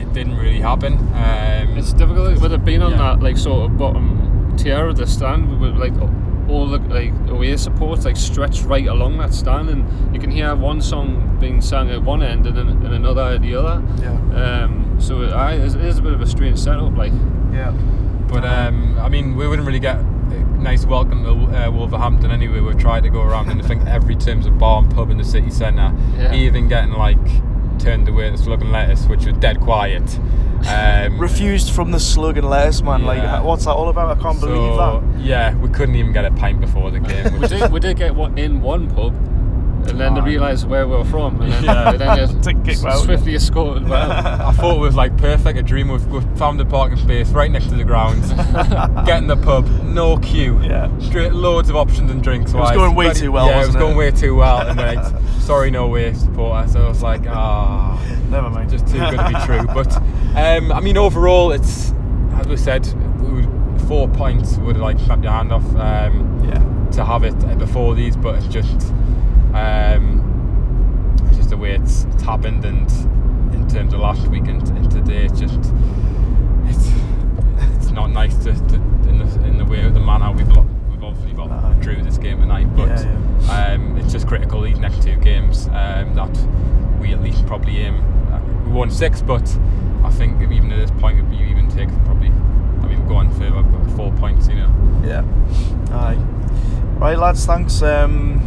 it 0.10 0.14
didn't 0.14 0.38
really 0.38 0.60
happen. 0.62 0.94
Um, 1.14 1.78
It's 1.78 1.94
difficult 1.94 2.42
with 2.42 2.54
it 2.54 2.66
being 2.66 2.82
on 2.82 2.92
Yeah. 2.92 2.98
that 2.98 3.22
like 3.24 3.38
sort 3.38 3.70
of 3.70 3.78
bottom 3.78 4.54
tier 4.58 4.86
of 4.88 4.98
the 4.98 5.08
stand 5.08 5.60
with 5.60 5.76
like 5.78 5.94
all 6.50 6.68
the 6.68 6.80
like 6.80 7.14
away 7.30 7.56
supports 7.58 8.06
like 8.06 8.18
stretched 8.18 8.64
right 8.66 8.88
along 8.88 9.18
that 9.20 9.34
stand, 9.34 9.70
and 9.70 9.86
you 10.14 10.20
can 10.20 10.32
hear 10.32 10.56
one 10.56 10.82
song 10.82 11.38
being 11.40 11.62
sung 11.62 11.90
at 11.92 12.02
one 12.04 12.24
end 12.24 12.48
and, 12.48 12.58
then, 12.58 12.68
and 12.68 12.94
another 12.94 13.22
at 13.36 13.42
the 13.42 13.56
other. 13.56 13.82
Yeah. 14.02 14.64
Um, 14.64 14.96
so 15.00 15.22
it, 15.22 15.32
aye, 15.32 15.54
it 15.54 15.62
is- 15.62 15.76
it 15.76 15.86
is 15.86 16.00
a 16.00 16.02
bit 16.02 16.14
of 16.14 16.22
a 16.22 16.28
strange 16.28 16.58
setup, 16.60 16.98
like. 16.98 17.14
Yeah. 17.54 17.72
But 18.28 18.46
um, 18.46 18.98
I 19.00 19.10
mean, 19.10 19.36
we 19.36 19.48
wouldn't 19.48 19.66
really 19.66 19.80
get 19.80 19.98
a 19.98 20.04
nice 20.62 20.86
welcome 20.86 21.24
to 21.24 21.32
uh, 21.68 21.72
Wolverhampton 21.72 22.30
anyway. 22.32 22.60
We 22.60 22.74
tried 22.76 23.02
to 23.04 23.10
go 23.10 23.22
around 23.22 23.50
and 23.50 23.60
I 23.62 23.66
think 23.68 23.86
every 23.88 24.16
terms 24.16 24.46
of 24.46 24.58
bar 24.60 24.84
and 24.84 24.94
pub 24.94 25.10
in 25.10 25.18
the 25.18 25.24
city 25.24 25.50
centre, 25.50 25.92
Yeah. 26.18 26.34
even 26.34 26.68
getting 26.68 26.92
like 26.94 27.18
turned 27.80 28.08
away 28.08 28.28
at 28.28 28.38
the 28.38 28.44
Slug 28.44 28.62
and 28.62 28.72
Lettuce, 28.72 29.06
which 29.08 29.26
was 29.26 29.38
dead 29.38 29.60
quiet. 29.60 30.20
Um, 30.68 31.20
Refused 31.20 31.72
from 31.72 31.92
the 31.92 32.00
slug 32.00 32.38
and 32.38 32.50
lettuce, 32.50 32.82
man. 32.82 33.02
Yeah. 33.02 33.08
Like, 33.08 33.44
what's 33.44 33.66
that 33.66 33.72
all 33.72 33.90
about? 33.90 34.18
I 34.18 34.22
can't 34.22 34.40
believe 34.40 34.76
that. 34.78 35.20
Yeah, 35.20 35.56
we 35.56 35.70
couldn't 35.70 35.96
even 35.96 36.12
get 36.12 36.26
a 36.26 36.32
pint 36.32 36.60
before 36.60 36.92
the 36.92 37.00
game. 37.00 37.30
We 37.40 37.48
did, 37.48 37.72
we 37.72 37.80
did 37.80 37.98
get 37.98 38.14
one, 38.14 38.38
in 38.38 38.62
one 38.62 38.90
pub, 38.94 39.14
and 39.88 40.00
then 40.00 40.14
they 40.14 40.22
Aye. 40.22 40.26
realised 40.26 40.68
where 40.68 40.88
we 40.88 40.96
were 40.96 41.06
from, 41.06 41.42
and 41.42 41.52
then, 41.52 41.64
Yeah. 41.64 41.92
they 41.92 41.98
then 41.98 42.18
just 42.18 42.44
Took 42.44 42.66
swiftly 43.04 43.36
escorted 43.36 43.88
well. 43.88 44.12
I 44.48 44.52
thought 44.54 44.76
it 44.76 44.80
was 44.80 44.96
like 44.96 45.18
perfect, 45.18 45.58
a 45.58 45.64
dream. 45.64 45.90
We've, 45.90 46.06
we've 46.08 46.38
found 46.38 46.60
a 46.62 46.66
parking 46.66 46.98
space 46.98 47.30
right 47.30 47.50
next 47.50 47.68
to 47.70 47.76
the 47.76 47.84
ground. 47.84 48.22
Get 49.06 49.18
in 49.20 49.28
the 49.28 49.38
pub, 49.38 49.68
no 49.84 50.18
queue. 50.18 50.62
Yeah. 50.64 50.90
Straight 51.00 51.34
loads 51.34 51.70
of 51.70 51.76
options 51.76 52.12
and 52.12 52.22
drinks. 52.24 52.54
It 52.54 52.58
was 52.58 52.72
going 52.72 52.96
way 52.96 53.08
Ready- 53.08 53.20
too 53.22 53.32
well, 53.32 53.48
Yeah, 53.48 53.56
it 53.56 53.58
was 53.60 53.68
wasn't 53.70 53.82
going 53.84 53.96
it? 53.96 53.98
way 53.98 54.12
too 54.12 54.36
well. 54.36 54.68
And 54.68 54.78
then, 54.80 54.96
like, 54.96 55.22
sorry, 55.42 55.72
no 55.72 55.88
way 55.88 56.14
supporter. 56.14 56.68
So 56.68 56.86
I 56.86 56.88
was 56.90 57.02
like, 57.04 57.22
ah, 57.28 58.00
Never 58.30 58.50
mind. 58.50 58.70
just 58.70 58.88
too 58.88 59.00
good 59.00 59.18
to 59.18 59.28
be 59.28 59.46
true. 59.46 59.66
But 59.74 59.96
um, 60.36 60.72
I 60.72 60.80
mean, 60.82 60.98
overall, 60.98 61.52
it's 61.52 61.92
as 62.36 62.48
we 62.48 62.58
said, 62.58 62.86
four 63.88 64.08
points 64.08 64.58
would 64.58 64.76
have 64.76 64.84
like 64.84 65.00
snapped 65.00 65.24
your 65.24 65.32
hand 65.34 65.52
off. 65.52 65.64
Um, 65.76 66.44
yeah. 66.48 66.92
to 66.92 67.06
have 67.06 67.24
it 67.24 67.58
before 67.58 67.96
these, 67.96 68.16
but 68.18 68.36
it's 68.36 68.48
just 68.48 68.94
um, 69.54 71.16
it's 71.28 71.38
just 71.38 71.50
the 71.50 71.58
way 71.58 71.76
it's, 71.76 72.04
it's 72.06 72.24
happened, 72.24 72.66
and 72.66 72.90
in 73.54 73.68
terms 73.68 73.94
of 73.94 74.00
last 74.00 74.28
week 74.28 74.48
and, 74.48 74.68
and 74.70 74.92
today, 74.92 75.26
it's 75.26 75.40
just 75.40 75.60
it's 76.66 76.92
it's 77.78 77.92
not 77.92 78.08
nice 78.12 78.36
to, 78.38 78.54
to 78.54 78.76
in 79.10 79.18
the 79.20 79.44
in 79.48 79.58
the 79.58 79.66
way 79.66 79.84
of 79.84 79.94
the 79.94 80.00
manner 80.00 80.32
we've 80.32 80.48
lo- 80.52 80.68
we've 80.92 81.04
obviously 81.04 81.34
got 81.34 81.50
Aye. 81.52 81.78
drew 81.82 82.02
this 82.02 82.18
game 82.18 82.40
tonight, 82.40 82.68
but 82.76 82.90
Yeah, 82.90 83.74
Um, 83.74 83.98
it's 83.98 84.12
just 84.12 84.28
critical 84.28 84.62
these 84.62 84.80
next 84.80 85.02
two 85.04 85.16
games 85.18 85.68
um, 85.70 86.14
that 86.16 86.48
we 87.00 87.14
at 87.14 87.22
least 87.22 87.46
probably 87.48 87.78
aim. 87.80 87.96
Uh, 88.32 88.40
we 88.66 88.72
won 88.72 88.92
six, 88.92 89.22
but 89.22 89.42
I 90.04 90.12
think 90.12 90.42
even 90.42 90.72
at 90.72 90.78
this 90.80 90.92
point, 91.02 91.18
it'd 91.20 91.34
even 91.34 91.70
take 91.70 91.90
probably. 92.06 92.28
I 92.30 92.88
mean, 92.88 93.02
we're 93.02 93.08
going 93.10 93.32
further, 93.32 93.62
but 93.64 93.92
four 93.98 94.12
points, 94.14 94.48
you 94.48 94.56
know. 94.56 95.02
Yeah. 95.04 95.24
Aye. 95.96 96.16
Right, 96.98 97.18
lads. 97.18 97.46
Thanks. 97.46 97.82
Um, 97.82 98.40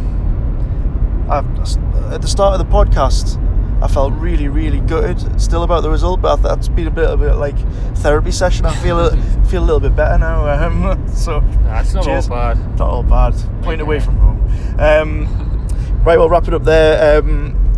I, 1.33 2.13
at 2.13 2.21
the 2.21 2.27
start 2.27 2.59
of 2.59 2.67
the 2.67 2.71
podcast, 2.71 3.39
I 3.83 3.87
felt 3.87 4.13
really, 4.13 4.47
really 4.47 4.79
good. 4.79 5.41
Still 5.41 5.63
about 5.63 5.81
the 5.81 5.89
result, 5.89 6.21
but 6.21 6.37
that's 6.37 6.69
been 6.69 6.87
a 6.87 6.91
bit 6.91 7.05
of 7.05 7.21
a 7.21 7.35
like 7.35 7.57
therapy 7.97 8.31
session. 8.31 8.65
I 8.65 8.75
feel 8.75 8.99
a, 8.99 9.11
feel 9.47 9.61
a 9.61 9.65
little 9.65 9.79
bit 9.79 9.95
better 9.95 10.17
now. 10.17 10.47
Um, 10.47 11.07
so 11.13 11.41
That's 11.63 11.93
not 11.93 12.05
cheers. 12.05 12.29
all 12.29 12.35
bad. 12.37 12.79
Not 12.79 12.89
all 12.89 13.03
bad. 13.03 13.33
Point 13.61 13.81
away 13.81 13.99
from 13.99 14.17
home. 14.17 14.79
Um, 14.79 15.67
right, 16.03 16.17
we'll 16.17 16.29
wrap 16.29 16.47
it 16.47 16.53
up 16.53 16.63
there. 16.63 17.19
Um, 17.19 17.73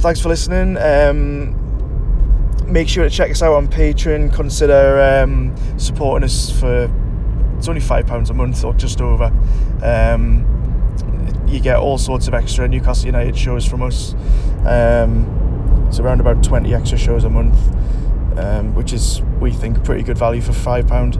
thanks 0.00 0.20
for 0.20 0.28
listening. 0.28 0.76
Um, 0.76 1.56
make 2.70 2.88
sure 2.88 3.04
to 3.04 3.10
check 3.10 3.30
us 3.30 3.42
out 3.42 3.54
on 3.54 3.68
Patreon. 3.68 4.34
Consider 4.34 5.22
um, 5.22 5.54
supporting 5.78 6.24
us 6.24 6.50
for 6.50 6.90
it's 7.56 7.68
only 7.68 7.80
five 7.80 8.06
pounds 8.06 8.30
a 8.30 8.34
month 8.34 8.64
or 8.64 8.72
just 8.72 9.02
over. 9.02 9.26
Um, 9.82 10.46
you 11.50 11.60
get 11.60 11.76
all 11.76 11.98
sorts 11.98 12.28
of 12.28 12.34
extra 12.34 12.68
Newcastle 12.68 13.06
United 13.06 13.36
shows 13.36 13.66
from 13.66 13.82
us. 13.82 14.14
Um, 14.64 15.86
it's 15.88 15.98
around 15.98 16.20
about 16.20 16.42
twenty 16.42 16.74
extra 16.74 16.96
shows 16.96 17.24
a 17.24 17.30
month, 17.30 17.58
um, 18.38 18.74
which 18.74 18.92
is 18.92 19.20
we 19.40 19.50
think 19.50 19.82
pretty 19.84 20.02
good 20.02 20.18
value 20.18 20.40
for 20.40 20.52
five 20.52 20.86
pound. 20.86 21.18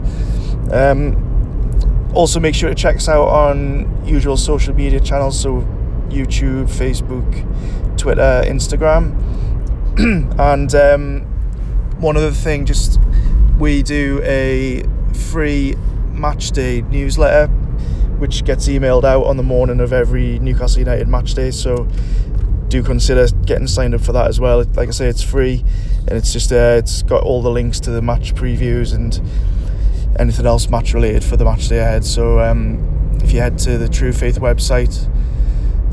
Um, 0.71 2.11
also, 2.13 2.39
make 2.39 2.55
sure 2.55 2.69
to 2.69 2.75
check 2.75 2.97
us 2.97 3.07
out 3.07 3.27
on 3.27 4.05
usual 4.05 4.37
social 4.37 4.73
media 4.73 4.99
channels, 4.99 5.39
so 5.39 5.61
YouTube, 6.09 6.65
Facebook, 6.65 7.97
Twitter, 7.97 8.43
Instagram, 8.45 9.15
and 10.39 10.75
um, 10.75 11.21
one 11.99 12.17
other 12.17 12.31
thing, 12.31 12.65
just 12.65 12.99
we 13.59 13.83
do 13.83 14.19
a 14.23 14.83
free 15.13 15.75
match 16.11 16.51
day 16.51 16.81
newsletter, 16.81 17.47
which 18.21 18.45
gets 18.45 18.67
emailed 18.67 19.03
out 19.03 19.23
on 19.25 19.35
the 19.35 19.43
morning 19.43 19.79
of 19.79 19.91
every 19.91 20.37
Newcastle 20.37 20.77
United 20.77 21.07
match 21.07 21.33
day. 21.33 21.49
So 21.49 21.87
do 22.67 22.83
consider 22.83 23.27
getting 23.45 23.65
signed 23.65 23.95
up 23.95 24.01
for 24.01 24.13
that 24.13 24.27
as 24.27 24.39
well. 24.39 24.63
Like 24.75 24.87
I 24.87 24.91
say, 24.91 25.07
it's 25.07 25.23
free, 25.23 25.65
and 26.07 26.11
it's 26.11 26.31
just 26.31 26.51
uh, 26.51 26.77
it's 26.77 27.01
got 27.01 27.23
all 27.23 27.41
the 27.41 27.49
links 27.49 27.79
to 27.81 27.89
the 27.89 28.01
match 28.01 28.35
previews 28.35 28.93
and 28.93 29.19
anything 30.19 30.45
else 30.45 30.69
match 30.69 30.93
related 30.93 31.23
for 31.23 31.35
the 31.35 31.43
match 31.43 31.67
day 31.67 31.79
ahead. 31.79 32.05
So 32.05 32.39
um, 32.39 33.17
if 33.23 33.33
you 33.33 33.39
head 33.39 33.57
to 33.59 33.79
the 33.79 33.89
True 33.89 34.13
Faith 34.13 34.39
website, 34.39 34.95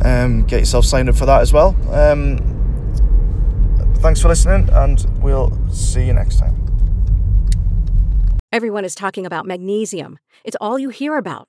um, 0.05 0.45
get 0.45 0.61
yourself 0.61 0.85
signed 0.85 1.09
up 1.09 1.17
for 1.17 1.25
that 1.25 1.41
as 1.41 1.51
well. 1.51 1.75
Um, 1.91 2.37
thanks 4.01 4.21
for 4.21 4.29
listening, 4.29 4.69
and 4.71 5.05
we'll 5.23 5.51
see 5.71 6.05
you 6.05 6.13
next 6.13 6.41
time. 6.41 6.55
Everyone 8.53 8.85
is 8.85 8.95
talking 8.95 9.25
about 9.25 9.47
magnesium. 9.47 10.19
It's 10.45 10.57
all 10.61 10.79
you 10.79 10.91
hear 10.91 11.17
about. 11.17 11.49